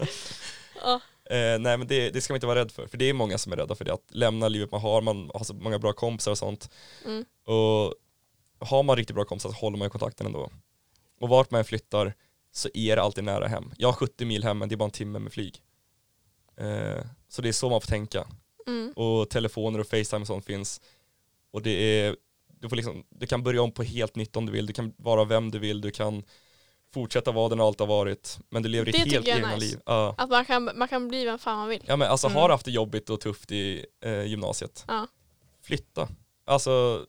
Ja. 0.83 1.01
Eh, 1.35 1.59
nej 1.59 1.79
men 1.79 1.87
det, 1.87 2.11
det 2.11 2.21
ska 2.21 2.33
man 2.33 2.37
inte 2.37 2.47
vara 2.47 2.59
rädd 2.59 2.73
för, 2.73 2.87
för 2.87 2.99
det 2.99 3.05
är 3.05 3.13
många 3.13 3.39
som 3.39 3.53
är 3.53 3.57
rädda 3.57 3.75
för 3.75 3.85
det, 3.85 3.93
att 3.93 4.15
lämna 4.15 4.49
livet 4.49 4.71
man 4.71 4.81
har, 4.81 5.03
man 5.03 5.31
har 5.35 5.45
så 5.45 5.55
många 5.55 5.79
bra 5.79 5.93
kompisar 5.93 6.31
och 6.31 6.39
sånt. 6.39 6.71
Mm. 7.05 7.25
Och 7.45 7.95
har 8.59 8.83
man 8.83 8.97
riktigt 8.97 9.17
bra 9.17 9.25
kompisar 9.25 9.51
så 9.51 9.57
håller 9.57 9.79
man 9.79 9.87
ju 9.87 9.91
kontakten 9.91 10.27
ändå. 10.27 10.51
Och 11.21 11.29
vart 11.29 11.51
man 11.51 11.59
än 11.59 11.65
flyttar 11.65 12.15
så 12.53 12.69
är 12.75 12.97
det 12.97 13.03
alltid 13.03 13.25
nära 13.25 13.47
hem. 13.47 13.73
Jag 13.77 13.89
har 13.89 13.93
70 13.93 14.25
mil 14.25 14.45
hem 14.45 14.59
men 14.59 14.69
det 14.69 14.75
är 14.75 14.77
bara 14.77 14.85
en 14.85 14.91
timme 14.91 15.19
med 15.19 15.33
flyg. 15.33 15.63
Eh, 16.57 17.05
så 17.29 17.43
det 17.43 17.49
är 17.49 17.53
så 17.53 17.71
man 17.71 17.81
får 17.81 17.89
tänka. 17.89 18.27
Mm. 18.67 18.93
och 18.97 19.31
telefoner 19.31 19.79
och 19.79 19.87
facetime 19.87 20.21
och 20.21 20.27
sånt 20.27 20.45
finns. 20.45 20.81
Och 21.51 21.63
det 21.63 21.71
är, 21.71 22.17
du, 22.61 22.69
får 22.69 22.77
liksom, 22.77 23.05
du 23.09 23.27
kan 23.27 23.43
börja 23.43 23.63
om 23.63 23.73
på 23.73 23.83
helt 23.83 24.17
nytt 24.17 24.37
om 24.37 24.47
du 24.47 24.53
vill, 24.53 24.67
du 24.67 24.73
kan 24.73 24.95
vara 24.97 25.25
vem 25.25 25.51
du 25.51 25.59
vill, 25.59 25.81
du 25.81 25.91
kan 25.91 26.23
fortsätta 26.95 27.33
vara 27.33 27.49
den 27.49 27.59
du 27.59 27.65
alltid 27.65 27.81
har 27.81 27.87
varit, 27.97 28.39
men 28.49 28.63
du 28.63 28.69
lever 28.69 28.87
Det 28.87 28.93
ditt 28.93 29.03
tycker 29.05 29.17
helt 29.17 29.29
egna 29.29 29.55
nice. 29.55 29.67
liv. 29.67 29.81
Ja. 29.87 30.15
Att 30.19 30.31
man 30.31 30.45
kan, 30.45 30.71
man 30.75 30.89
kan 30.89 31.09
bli 31.09 31.25
vem 31.25 31.39
fan 31.39 31.59
man 31.59 31.69
vill. 31.69 31.83
ja 31.87 31.97
men 31.97 32.09
alltså 32.11 32.27
Mm. 32.27 32.37
har 32.37 32.49
haft 32.51 32.65
det 32.65 32.71
jobbigt 32.71 33.11
och 33.11 33.21
tufft 33.21 33.53
i 33.53 33.87
eh, 34.05 34.23
gymnasiet, 34.23 34.85
Ja. 34.89 35.07
flytta. 35.63 36.09
Alltså 36.45 37.05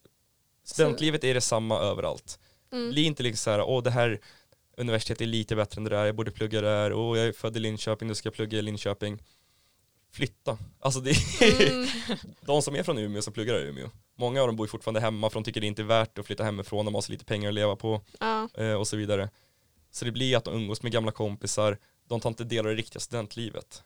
studentlivet 0.63 1.23
är 1.23 1.33
detsamma 1.33 1.79
överallt. 1.79 2.39
Mm. 2.71 2.89
Bli 2.91 3.03
inte 3.03 3.23
liksom 3.23 3.37
så 3.43 3.51
här, 3.51 3.61
åh 3.61 3.83
det 3.83 3.91
här 3.91 4.19
universitetet 4.77 5.21
är 5.21 5.25
lite 5.25 5.55
bättre 5.55 5.79
än 5.79 5.83
det 5.83 5.89
där, 5.89 6.05
jag 6.05 6.15
borde 6.15 6.31
plugga 6.31 6.61
där, 6.61 6.93
åh 6.93 7.17
jag 7.17 7.27
är 7.27 7.31
född 7.33 7.57
i 7.57 7.59
Linköping, 7.59 8.07
nu 8.07 8.15
ska 8.15 8.27
jag 8.27 8.33
plugga 8.33 8.59
i 8.59 8.61
Linköping. 8.61 9.19
Flytta. 10.13 10.57
Alltså 10.79 10.99
det 10.99 11.09
är 11.11 11.71
Mm. 11.71 11.87
de 12.41 12.61
som 12.61 12.75
är 12.75 12.83
från 12.83 12.97
Umeå 12.97 13.21
som 13.21 13.33
pluggar 13.33 13.55
i 13.55 13.67
Umeå. 13.69 13.89
Många 14.17 14.41
av 14.41 14.47
dem 14.47 14.55
bor 14.55 14.67
fortfarande 14.67 14.99
hemma 14.99 15.29
för 15.29 15.33
de 15.33 15.43
tycker 15.43 15.61
det 15.61 15.67
inte 15.67 15.81
är 15.81 15.83
värt 15.85 16.19
att 16.19 16.25
flytta 16.25 16.43
hemifrån, 16.43 16.85
de 16.85 16.93
har 16.95 17.01
så 17.01 17.11
lite 17.11 17.25
pengar 17.25 17.49
att 17.49 17.53
leva 17.55 17.75
på 17.75 18.01
Ja. 18.19 18.49
eh, 18.53 18.73
och 18.73 18.87
så 18.87 18.97
vidare. 18.97 19.29
Så 19.91 20.05
det 20.05 20.11
blir 20.11 20.37
att 20.37 20.43
de 20.43 20.53
umgås 20.53 20.81
med 20.83 20.91
gamla 20.91 21.11
kompisar, 21.11 21.77
de 22.07 22.19
tar 22.19 22.29
inte 22.29 22.43
del 22.43 22.59
av 22.65 22.71
det 22.71 22.77
riktiga 22.77 22.99
studentlivet. 22.99 23.83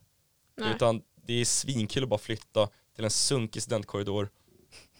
Nej. 0.57 0.71
Utan 0.75 1.01
det 1.25 1.33
är 1.41 1.45
svinkul 1.45 2.03
att 2.03 2.09
bara 2.09 2.19
flytta 2.19 2.69
till 2.95 3.03
en 3.03 3.09
sunkig 3.11 3.61
studentkorridor 3.63 4.29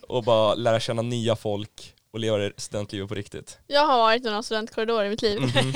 och 0.07 0.23
bara 0.23 0.55
lära 0.55 0.79
känna 0.79 1.01
nya 1.01 1.35
folk 1.35 1.93
och 2.11 2.19
leva 2.19 2.37
det 2.37 2.51
studentlivet 2.57 3.09
på 3.09 3.15
riktigt. 3.15 3.57
Jag 3.67 3.87
har 3.87 3.97
varit 3.97 4.21
i 4.21 4.25
några 4.25 4.43
studentkorridorer 4.43 5.05
i 5.05 5.09
mitt 5.09 5.21
liv. 5.21 5.41
Mhm. 5.41 5.73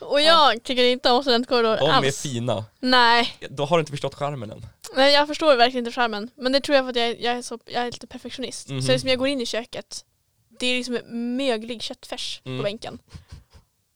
Och 0.00 0.20
jag 0.20 0.62
tycker 0.62 0.84
inte 0.84 1.10
om 1.10 1.22
studentkorridorer 1.22 1.78
De 1.78 1.88
är 1.88 1.92
alls. 1.92 2.22
fina. 2.22 2.64
Nej. 2.80 3.36
Då 3.50 3.64
har 3.64 3.76
du 3.76 3.80
inte 3.80 3.90
förstått 3.92 4.14
charmen 4.14 4.50
än. 4.50 4.66
Nej, 4.96 5.12
jag 5.14 5.28
förstår 5.28 5.56
verkligen 5.56 5.86
inte 5.86 6.00
skärmen. 6.00 6.30
Men 6.34 6.52
det 6.52 6.60
tror 6.60 6.76
jag 6.76 6.84
för 6.84 6.90
att 6.90 6.96
jag, 6.96 7.06
är- 7.08 7.16
jag, 7.24 7.34
är, 7.36 7.42
så, 7.42 7.58
jag 7.64 7.82
är 7.82 7.86
lite 7.92 8.06
perfektionist. 8.06 8.68
Mhm. 8.68 8.82
Så 8.82 8.92
liksom 8.92 9.08
jag 9.10 9.18
går 9.18 9.28
in 9.28 9.40
i 9.40 9.46
köket, 9.46 10.04
det 10.60 10.66
är 10.66 10.76
liksom 10.76 11.00
möglig 11.36 11.82
köttfärs 11.82 12.42
Mm. 12.44 12.58
på 12.58 12.62
bänken. 12.62 12.98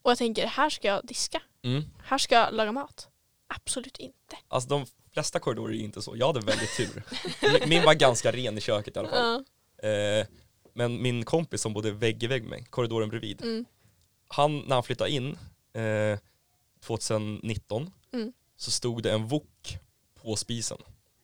Och 0.03 0.11
jag 0.11 0.19
tänker, 0.19 0.47
här 0.47 0.71
ska 0.71 0.89
jag 0.89 1.07
diska. 1.07 1.43
Mm. 1.63 1.83
Här 2.05 2.19
ska 2.19 2.35
jag 2.35 2.55
laga 2.55 2.73
mat. 2.73 3.09
Absolut 3.55 3.97
inte. 3.99 4.37
Alltså 4.49 4.69
de 4.69 4.87
flesta 5.13 5.39
korridorer 5.39 5.75
är 5.75 5.79
inte 5.81 6.03
så. 6.03 6.17
Jag 6.17 6.27
hade 6.27 6.41
väldigt 6.41 6.77
tur. 6.77 7.03
Min- 7.69 7.85
var 7.85 7.95
ganska 7.95 8.33
ren 8.33 8.59
i 8.59 8.61
köket 8.61 8.97
i 8.97 8.99
alla 8.99 9.09
fall. 9.09 9.45
Ja. 9.83 9.89
Eh, 9.89 10.27
men 10.75 11.03
min 11.03 11.25
kompis 11.25 11.61
som 11.61 11.73
bodde 11.73 11.91
vägg 11.91 12.23
i 12.23 12.27
vägg 12.27 12.45
med 12.45 12.71
korridoren 12.71 13.09
bredvid, 13.09 13.43
Mm. 13.43 13.65
han, 14.29 14.59
när 14.59 14.75
han 14.77 14.83
flyttade 14.83 15.11
in 15.11 15.39
eh, 15.75 16.19
2019 16.87 17.91
Mm. 18.13 18.33
så 18.57 18.71
stod 18.71 19.03
det 19.03 19.13
en 19.13 19.29
wok 19.29 19.79
på 20.23 20.37
spisen. 20.37 20.79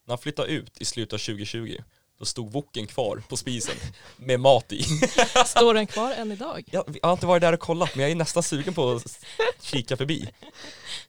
När 0.05 0.13
han 0.13 0.19
flyttade 0.19 0.49
ut 0.49 0.81
i 0.81 0.85
slutet 0.85 1.13
av 1.13 1.19
2020 1.19 1.79
då 2.19 2.25
stod 2.25 2.53
woken 2.53 2.87
kvar 2.87 3.23
på 3.29 3.37
spisen 3.37 3.75
med 4.17 4.41
mat 4.41 4.73
i. 4.73 4.83
Står 5.47 5.75
den 5.75 5.87
kvar 5.87 6.13
än 6.13 6.33
idag? 6.33 6.65
Jag, 6.71 6.99
jag 7.03 7.09
har 7.09 7.13
inte 7.13 7.27
varit 7.27 7.41
där 7.41 7.53
och 7.53 7.61
kollat 7.61 7.95
men 7.95 8.03
jag 8.03 8.11
är 8.11 8.15
nästan 8.15 8.43
sugen 8.43 8.75
på 8.75 8.91
att 8.93 9.25
kika 9.61 9.97
förbi. 9.97 10.29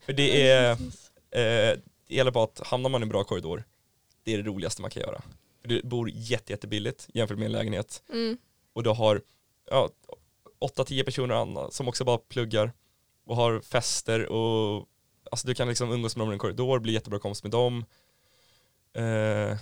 För 0.06 0.14
det 0.14 0.50
är, 0.50 0.72
eh, 0.72 0.78
det 2.08 2.16
gäller 2.16 2.32
bara 2.32 2.44
att 2.44 2.68
hamnar 2.68 2.90
man 2.90 3.02
i 3.02 3.04
en 3.04 3.10
bra 3.10 3.24
korridor, 3.24 3.64
det 4.24 4.34
är 4.34 4.38
det 4.38 4.44
roligaste 4.44 4.82
man 4.82 4.92
kan 4.92 5.02
göra. 5.02 5.22
För 5.62 5.68
du 5.68 5.82
bor 5.84 6.10
jätte, 6.14 6.54
jättebilligt 6.54 7.08
jämfört 7.14 7.38
med 7.38 7.46
en 7.46 7.52
lägenhet 7.52 8.04
Mm. 8.10 8.38
och 8.74 8.84
du 8.84 8.90
har 8.90 9.22
ja, 9.70 9.90
8-10 10.60 11.04
personer 11.04 11.36
andra 11.36 11.72
som 11.72 11.88
också 11.88 12.04
bara 12.06 12.18
pluggar 12.18 12.72
och 13.26 13.36
har 13.36 13.60
fester 13.60 14.26
och 14.26 14.86
alltså 15.32 15.48
du 15.48 15.56
kan 15.56 15.68
liksom 15.68 15.92
umgås 15.92 16.16
med 16.16 16.26
dem 16.26 16.32
i 16.32 16.34
en 16.34 16.40
korridor, 16.40 16.80
bli 16.80 16.94
jättebra 16.94 17.20
kompis 17.20 17.44
med 17.44 17.52
dem. 17.52 17.86
Eh, 18.94 19.58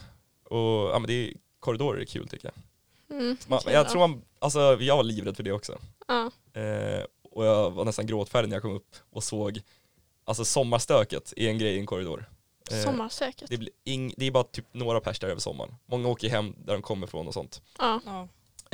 och 0.45 0.89
ja 0.89 0.99
men 0.99 1.07
det 1.07 1.13
är, 1.13 1.33
korridorer 1.59 2.01
är 2.01 2.05
kul 2.05 2.27
tycker 2.27 2.51
jag. 2.53 3.19
Mm. 3.19 3.37
Man, 3.47 3.59
jag 3.65 3.89
tror 3.89 4.07
man, 4.07 4.21
alltså 4.39 4.59
jag 4.79 4.97
var 4.97 5.03
livrädd 5.03 5.35
för 5.35 5.43
det 5.43 5.51
också. 5.51 5.77
Ja. 6.07 6.31
Eh, 6.61 7.03
och 7.31 7.45
jag 7.45 7.71
var 7.71 7.85
nästan 7.85 8.05
gråtfärdig 8.05 8.49
när 8.49 8.55
jag 8.55 8.61
kom 8.61 8.75
upp 8.75 8.95
och 9.09 9.23
såg, 9.23 9.61
alltså 10.25 10.45
sommarstöket 10.45 11.33
är 11.37 11.49
en 11.49 11.57
grej 11.57 11.75
i 11.75 11.79
en 11.79 11.85
korridor. 11.85 12.29
Eh, 12.71 12.83
Sommarsöket. 12.83 13.49
det, 13.49 13.57
blir 13.57 13.69
ing, 13.83 14.13
det 14.17 14.25
är 14.25 14.31
bara 14.31 14.43
typ 14.43 14.65
några 14.71 14.99
pers 14.99 15.19
där 15.19 15.27
över 15.27 15.41
sommaren. 15.41 15.75
Många 15.85 16.07
åker 16.07 16.29
hem 16.29 16.55
där 16.57 16.73
de 16.73 16.81
kommer 16.81 17.07
ifrån 17.07 17.27
och 17.27 17.33
sånt. 17.33 17.61
Ja. 17.77 18.01
Ja. 18.05 18.27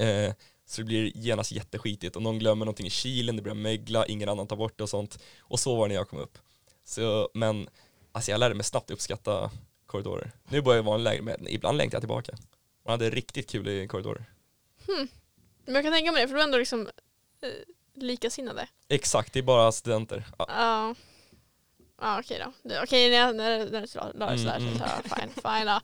Eh, 0.04 0.34
så 0.66 0.82
det 0.82 0.86
blir 0.86 1.18
genast 1.18 1.52
jätteskitigt 1.52 2.16
och 2.16 2.22
någon 2.22 2.40
glömmer 2.40 2.66
någonting 2.66 2.88
i 2.88 2.90
kylen, 2.90 3.36
det 3.36 3.42
börjar 3.42 3.56
mögla, 3.56 4.06
ingen 4.06 4.30
annan 4.30 4.48
tar 4.48 4.56
bort 4.56 4.78
det 4.78 4.84
och 4.84 4.90
sånt. 4.90 5.20
Och 5.40 5.60
så 5.60 5.76
var 5.76 5.88
det 5.88 5.94
när 5.94 5.96
jag 5.96 6.10
kom 6.10 6.20
upp. 6.20 6.38
Så, 6.84 7.30
men 7.34 7.70
alltså 8.12 8.32
jag 8.32 8.40
lärde 8.40 8.56
mig 8.56 8.64
snabbt 8.64 8.92
uppskatta 8.92 9.52
korridorer. 9.92 10.32
Nu 10.50 10.62
börjar 10.62 10.78
jag 10.78 10.84
vara 10.84 10.96
en 10.96 11.04
lägre, 11.04 11.22
men 11.22 11.48
ibland 11.48 11.78
längtar 11.78 11.96
jag 11.96 12.02
tillbaka. 12.02 12.38
Man 12.86 12.92
hade 12.92 13.10
riktigt 13.10 13.50
kul 13.50 13.68
i 13.68 13.88
korridorer. 13.88 14.26
Men 15.66 15.76
jag 15.76 15.84
kan 15.84 15.94
tänka 15.94 16.12
mig 16.12 16.22
det, 16.22 16.28
för 16.28 16.36
du 16.36 16.42
är 16.42 16.46
ändå 16.46 16.58
liksom 16.58 16.90
eh, 17.42 17.50
likasinnade. 17.96 18.68
Exakt, 18.88 19.34
det 19.34 19.40
är 19.40 19.44
bara 19.44 19.72
studenter. 19.72 20.28
Ja, 20.38 20.46
Ja. 20.50 20.96
Ja 22.02 22.20
okej 22.20 22.44
då. 22.46 22.70
Det- 22.70 22.82
Okej 22.84 23.10
när, 23.12 23.34
när, 23.34 23.60
när 23.72 23.82
det 23.82 24.18
la 24.20 24.30
det 24.32 24.38
sådär 24.38 24.56
Mm, 24.58 24.78
så 24.78 24.84
jag 24.84 25.18
fine, 25.20 25.30
fine 25.30 25.66
då. 25.68 25.80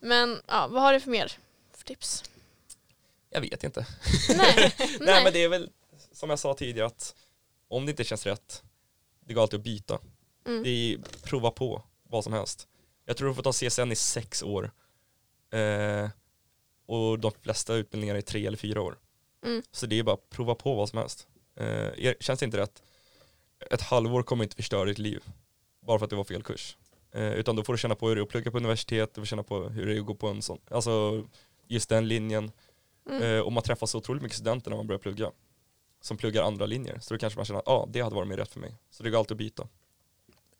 Men 0.00 0.42
ja, 0.46 0.68
vad 0.68 0.82
har 0.82 0.92
du 0.92 1.00
för 1.00 1.10
mer 1.10 1.32
för 1.76 1.84
tips? 1.84 2.24
Jag 3.30 3.40
vet 3.40 3.64
inte. 3.64 3.86
Nej, 4.36 4.74
Nej 5.00 5.24
men 5.24 5.32
det 5.32 5.42
är 5.44 5.48
väl 5.48 5.70
som 6.12 6.30
jag 6.30 6.38
sa 6.38 6.54
tidigare 6.54 6.86
att 6.86 7.14
om 7.68 7.86
det 7.86 7.90
inte 7.90 8.04
känns 8.04 8.26
rätt, 8.26 8.62
det 9.26 9.34
går 9.34 9.42
alltid 9.42 9.58
att 9.60 9.64
byta. 9.64 9.98
Mm. 10.46 10.62
Det 10.62 10.68
är 10.70 10.98
prova 11.22 11.50
på 11.50 11.82
vad 12.02 12.24
som 12.24 12.32
helst. 12.32 12.68
Jag 13.06 13.16
tror 13.16 13.28
du 13.28 13.34
får 13.34 13.42
ta 13.42 13.52
CSN 13.52 13.92
i 13.92 13.96
sex 13.96 14.42
år. 14.42 14.70
Eh, 15.50 16.08
och 16.86 17.18
de 17.18 17.32
flesta 17.42 17.74
utbildningar 17.74 18.14
är 18.14 18.20
tre 18.20 18.46
eller 18.46 18.58
fyra 18.58 18.82
år. 18.82 18.98
Mm. 19.44 19.62
Så 19.72 19.86
det 19.86 19.98
är 19.98 20.02
bara 20.02 20.14
att 20.14 20.30
prova 20.30 20.54
på 20.54 20.74
vad 20.74 20.88
som 20.88 20.98
helst. 20.98 21.28
Eh, 21.56 22.12
känns 22.20 22.40
det 22.40 22.44
inte 22.44 22.58
rätt, 22.58 22.82
ett 23.70 23.82
halvår 23.82 24.22
kommer 24.22 24.44
inte 24.44 24.56
förstöra 24.56 24.84
ditt 24.84 24.98
liv. 24.98 25.22
Bara 25.80 25.98
för 25.98 26.04
att 26.04 26.10
det 26.10 26.16
var 26.16 26.24
fel 26.24 26.42
kurs. 26.42 26.76
Eh, 27.12 27.32
utan 27.32 27.56
då 27.56 27.62
får 27.62 27.72
du 27.72 27.78
känna 27.78 27.94
på 27.94 28.08
hur 28.08 28.16
det 28.16 28.20
är 28.20 28.22
att 28.22 28.28
plugga 28.28 28.50
på 28.50 28.56
universitet, 28.56 29.14
du 29.14 29.20
får 29.20 29.26
känna 29.26 29.42
på 29.42 29.68
hur 29.68 29.86
det 29.86 29.96
är 29.96 30.00
att 30.00 30.06
gå 30.06 30.14
på 30.14 30.28
en 30.28 30.42
sån, 30.42 30.58
alltså 30.70 31.24
just 31.66 31.88
den 31.88 32.08
linjen. 32.08 32.50
Mm. 33.10 33.22
Eh, 33.22 33.40
och 33.40 33.52
man 33.52 33.62
träffar 33.62 33.86
så 33.86 33.98
otroligt 33.98 34.22
mycket 34.22 34.38
studenter 34.38 34.70
när 34.70 34.76
man 34.76 34.86
börjar 34.86 34.98
plugga. 34.98 35.32
Som 36.00 36.16
pluggar 36.16 36.42
andra 36.42 36.66
linjer. 36.66 36.98
Så 36.98 37.14
då 37.14 37.18
kanske 37.18 37.38
man 37.38 37.44
känner 37.46 37.60
att 37.60 37.68
ah, 37.68 37.86
det 37.88 38.00
hade 38.00 38.16
varit 38.16 38.28
mer 38.28 38.36
rätt 38.36 38.52
för 38.52 38.60
mig. 38.60 38.74
Så 38.90 39.02
det 39.02 39.10
går 39.10 39.18
alltid 39.18 39.32
att 39.32 39.38
byta. 39.38 39.68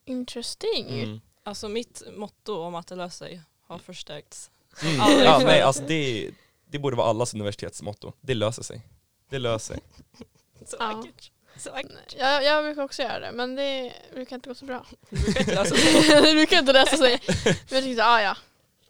Interesting. 0.05 1.03
Mm. 1.03 1.21
Alltså 1.47 1.69
mitt 1.69 2.03
motto 2.17 2.59
om 2.59 2.75
att 2.75 2.87
det 2.87 2.95
löser 2.95 3.27
sig 3.27 3.41
har 3.67 3.79
förstärkts. 3.79 4.51
Mm. 4.83 5.01
Aldrig 5.01 5.27
Ja, 5.27 5.39
nej, 5.39 5.63
alltså 5.63 5.83
det, 5.83 6.31
det 6.65 6.79
borde 6.79 6.97
vara 6.97 7.09
allas 7.09 7.35
universitetsmotto. 7.35 8.13
Det 8.21 8.35
löser 8.35 8.63
sig. 8.63 8.83
Det 9.29 9.39
löser 9.39 9.75
sig. 9.75 9.83
Så 10.67 10.77
Ja. 10.81 10.87
vackert. 10.87 11.31
Så 11.57 11.71
vackert. 11.73 12.15
Jag, 12.19 12.45
jag 12.45 12.65
brukar 12.65 12.83
också 12.83 13.03
göra 13.03 13.21
det 13.21 13.33
men 13.33 13.55
det 13.55 13.93
brukar 14.13 14.37
inte 14.37 14.49
gå 14.49 14.55
så 14.55 14.65
bra. 14.65 14.87
Det 15.11 15.17
brukar 15.25 15.39
inte 15.41 15.53
lösa 15.55 15.77
sig. 15.77 16.23
det 16.23 16.35
brukar 16.35 16.59
inte 16.59 16.73
lösa 16.73 16.97
sig. 16.97 17.21
Men 17.45 17.55
jag 17.69 17.83
tyckte, 17.85 18.05
ah, 18.05 18.23
ja, 18.23 18.37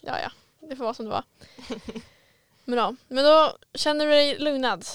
ja, 0.01 0.21
ja, 0.21 0.31
det 0.69 0.77
får 0.77 0.85
vara 0.85 0.95
som 0.95 1.05
det 1.05 1.11
var. 1.11 1.25
Men, 2.65 2.79
ja. 2.79 2.95
men 3.09 3.25
då 3.25 3.57
känner 3.75 4.05
du 4.05 4.11
dig 4.11 4.39
lugnad? 4.39 4.87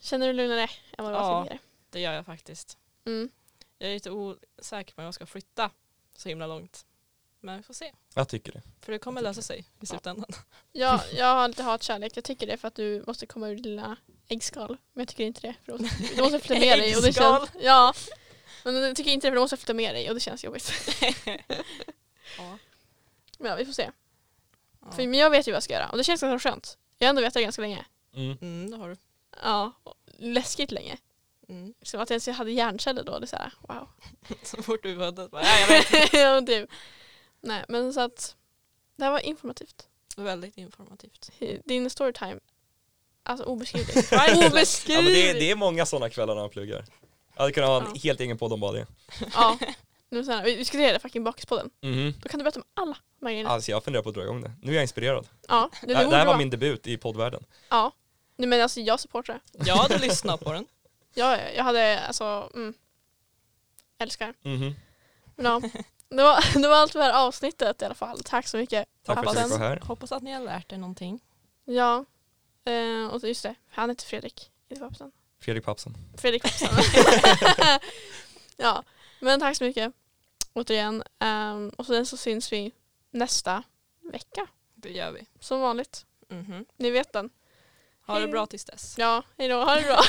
Känner 0.00 0.26
du 0.26 0.32
dig 0.32 0.46
lugnare 0.46 0.70
än 0.98 1.04
vad 1.04 1.12
du 1.12 1.12
var 1.18 1.22
Ja. 1.32 1.42
tidigare? 1.42 1.58
Det 1.90 2.00
gör 2.00 2.12
jag 2.12 2.26
faktiskt. 2.26 2.78
Mm. 3.06 3.30
Jag 3.78 3.90
är 3.90 3.94
lite 3.94 4.10
osäker 4.10 4.94
på 4.94 5.00
om 5.00 5.04
jag 5.04 5.14
ska 5.14 5.26
flytta 5.26 5.70
så 6.16 6.28
himla 6.28 6.46
långt. 6.46 6.84
Men 7.44 7.56
vi 7.56 7.62
får 7.62 7.74
se. 7.74 7.92
Jag 8.14 8.28
tycker 8.28 8.52
det. 8.52 8.62
För 8.80 8.92
det 8.92 8.98
kommer 8.98 9.22
lösa 9.22 9.42
sig 9.42 9.64
i 9.80 9.86
slutändan. 9.86 10.30
Jag, 10.72 11.00
jag 11.12 11.26
har 11.26 11.48
lite 11.48 11.62
hatkärlek. 11.62 12.16
Jag 12.16 12.24
tycker 12.24 12.46
det 12.46 12.56
för 12.56 12.68
att 12.68 12.74
du 12.74 13.04
måste 13.06 13.26
komma 13.26 13.48
ur 13.48 13.56
dina 13.56 13.96
äggskal. 14.28 14.76
Men 14.92 15.00
jag 15.00 15.08
tycker 15.08 15.24
inte 15.24 15.40
det. 15.40 15.54
För 15.64 15.72
du 15.72 16.22
måste 16.22 16.38
flytta 16.38 16.60
med 16.60 16.78
dig. 16.78 16.96
Och 16.96 17.02
det 17.02 17.12
känns, 17.12 17.50
ja. 17.60 17.94
Men 18.64 18.74
jag 18.74 18.96
tycker 18.96 19.10
inte 19.10 19.26
det 19.26 19.30
för 19.30 19.34
du 19.34 19.40
måste 19.40 19.56
flytta 19.56 19.74
med 19.74 19.94
dig 19.94 20.08
och 20.08 20.14
det 20.14 20.20
känns 20.20 20.44
jobbigt. 20.44 20.72
Ja. 22.38 22.58
Men 23.38 23.50
ja, 23.50 23.56
vi 23.56 23.64
får 23.64 23.72
se. 23.72 23.90
Ja. 24.80 24.92
För, 24.92 25.06
men 25.06 25.20
jag 25.20 25.30
vet 25.30 25.48
ju 25.48 25.52
vad 25.52 25.56
jag 25.56 25.62
ska 25.62 25.72
göra 25.74 25.88
och 25.88 25.96
det 25.98 26.04
känns 26.04 26.20
ganska 26.20 26.50
skönt. 26.50 26.78
Jag 26.98 27.06
har 27.06 27.10
ändå 27.10 27.22
vetat 27.22 27.34
det 27.34 27.42
ganska 27.42 27.62
länge. 27.62 27.84
Mm. 28.14 28.38
Mm, 28.40 28.70
det 28.70 28.76
har 28.76 28.88
du. 28.88 28.96
Ja, 29.42 29.72
läskigt 30.18 30.70
länge. 30.70 30.98
Mm. 31.48 31.74
Som 31.82 32.00
att 32.00 32.10
jag 32.10 32.14
ens 32.14 32.38
hade 32.38 32.50
hjärnceller 32.50 33.02
då. 33.02 33.18
Det 33.18 33.24
är 33.24 33.26
så 33.26 33.36
här, 33.36 33.52
wow. 33.60 33.88
Så 34.42 34.62
fort 34.62 34.82
du 34.82 34.96
föddes 34.96 35.30
bara, 35.30 35.42
jag 35.60 35.68
vet. 35.68 36.12
ja, 36.12 36.40
typ. 36.40 36.70
Nej, 37.44 37.64
men 37.68 37.92
så 37.92 38.00
att 38.00 38.36
det 38.96 39.04
här 39.04 39.10
var 39.10 39.20
informativt. 39.20 39.88
Väldigt 40.16 40.56
informativt. 40.58 41.30
Din 41.64 41.90
storytime, 41.90 42.40
alltså 43.22 43.44
obeskrivligt. 43.46 44.08
Ja, 44.12 44.26
men 44.34 44.46
obeskrivligt! 44.52 45.14
det, 45.14 45.30
är- 45.30 45.34
det 45.34 45.50
är 45.50 45.56
många 45.56 45.86
sådana 45.86 46.10
kvällar 46.10 46.34
när 46.34 46.42
man 46.42 46.50
pluggar. 46.50 46.84
Jag 47.34 47.40
hade 47.42 47.52
kunnat 47.52 47.68
ha 47.70 47.80
en 47.80 47.86
Ja. 47.94 48.00
helt 48.04 48.20
egen 48.20 48.38
podd 48.38 48.52
om 48.52 48.60
bara 48.60 48.72
det. 48.78 48.86
Ja. 49.34 49.58
Nu 50.08 50.24
här, 50.24 50.44
vi 50.44 50.54
diskuterade 50.56 50.98
fucking 50.98 51.24
Bakispodden. 51.24 51.70
Mhm. 51.82 52.14
Då 52.22 52.28
kan 52.28 52.38
du 52.38 52.44
berätta 52.44 52.60
om 52.60 52.66
alla 52.74 52.96
de 53.20 53.26
här 53.26 53.32
grejerna. 53.32 53.50
Alltså 53.50 53.70
jag 53.70 53.84
funderar 53.84 54.02
på 54.02 54.08
att 54.08 54.14
dra 54.14 54.22
igång 54.22 54.40
det. 54.42 54.52
Nu 54.62 54.70
är 54.70 54.74
jag 54.74 54.84
inspirerad. 54.84 55.28
Ja, 55.48 55.70
det, 55.80 55.86
Det, 55.86 55.92
det, 55.94 55.98
här- 56.16 56.18
det 56.18 56.24
var 56.24 56.38
min 56.38 56.50
debut 56.50 56.86
i 56.86 56.96
poddvärlden. 56.96 57.44
Ja. 57.68 57.92
Nej, 58.36 58.48
men 58.48 58.60
alltså 58.62 58.80
jag 58.80 59.00
supportar 59.00 59.40
det. 59.52 59.66
Jag 59.66 59.76
hade 59.76 59.98
lyssnat 59.98 60.40
på 60.40 60.52
den. 60.52 60.66
Ja, 61.14 61.36
ja, 61.38 61.50
jag 61.56 61.64
hade 61.64 62.00
alltså, 62.00 62.50
mm, 62.54 62.74
älskar. 63.98 64.34
Mhm. 64.42 64.74
Men 65.36 65.46
ja, 65.46 65.60
det 66.16 66.22
var, 66.22 66.58
det 66.62 66.68
var 66.68 66.76
allt 66.76 66.92
för 66.92 66.98
det 66.98 67.04
här 67.04 67.26
avsnittet 67.26 67.82
i 67.82 67.84
alla 67.84 67.94
fall. 67.94 68.20
Tack 68.24 68.46
så 68.48 68.56
mycket. 68.56 68.88
Tack 69.02 69.14
för 69.14 69.20
att 69.20 69.24
jag 69.26 69.34
Pappsen. 69.34 69.50
fick 69.50 69.58
vara 69.60 69.68
här. 69.68 69.80
Hoppas 69.80 70.12
att 70.12 70.22
ni 70.22 70.32
har 70.32 70.40
lärt 70.40 70.72
er 70.72 70.76
någonting. 70.76 71.20
Ja, 71.64 72.04
eh, 72.64 73.06
och 73.06 73.28
just 73.28 73.42
det, 73.42 73.54
han 73.70 73.88
heter 73.90 74.06
Fredrik. 74.06 74.50
Inte 74.68 74.80
Pappsen. 74.84 75.12
Fredrik 75.40 75.64
Papsen. 75.64 75.94
Fredrik 76.18 76.42
Pappsen. 76.42 76.68
ja, 78.56 78.82
men 79.20 79.40
tack 79.40 79.56
så 79.56 79.64
mycket 79.64 79.92
återigen. 80.52 81.02
Um, 81.20 81.68
och 81.68 81.86
sen 81.86 82.06
så 82.06 82.16
syns 82.16 82.52
vi 82.52 82.72
nästa 83.10 83.62
vecka 84.12 84.46
Det 84.74 84.90
gör 84.90 85.10
vi. 85.12 85.26
som 85.40 85.60
vanligt. 85.60 86.06
Mhm. 86.28 86.64
Ni 86.76 86.90
vet 86.90 87.12
den. 87.12 87.30
Ha 88.06 88.14
det 88.14 88.20
Hej. 88.20 88.30
bra 88.30 88.46
tills 88.46 88.64
dess. 88.64 88.94
Ja, 88.98 89.22
hejdå. 89.38 89.64
Ha 89.64 89.74
det 89.74 89.82
bra. 89.82 90.00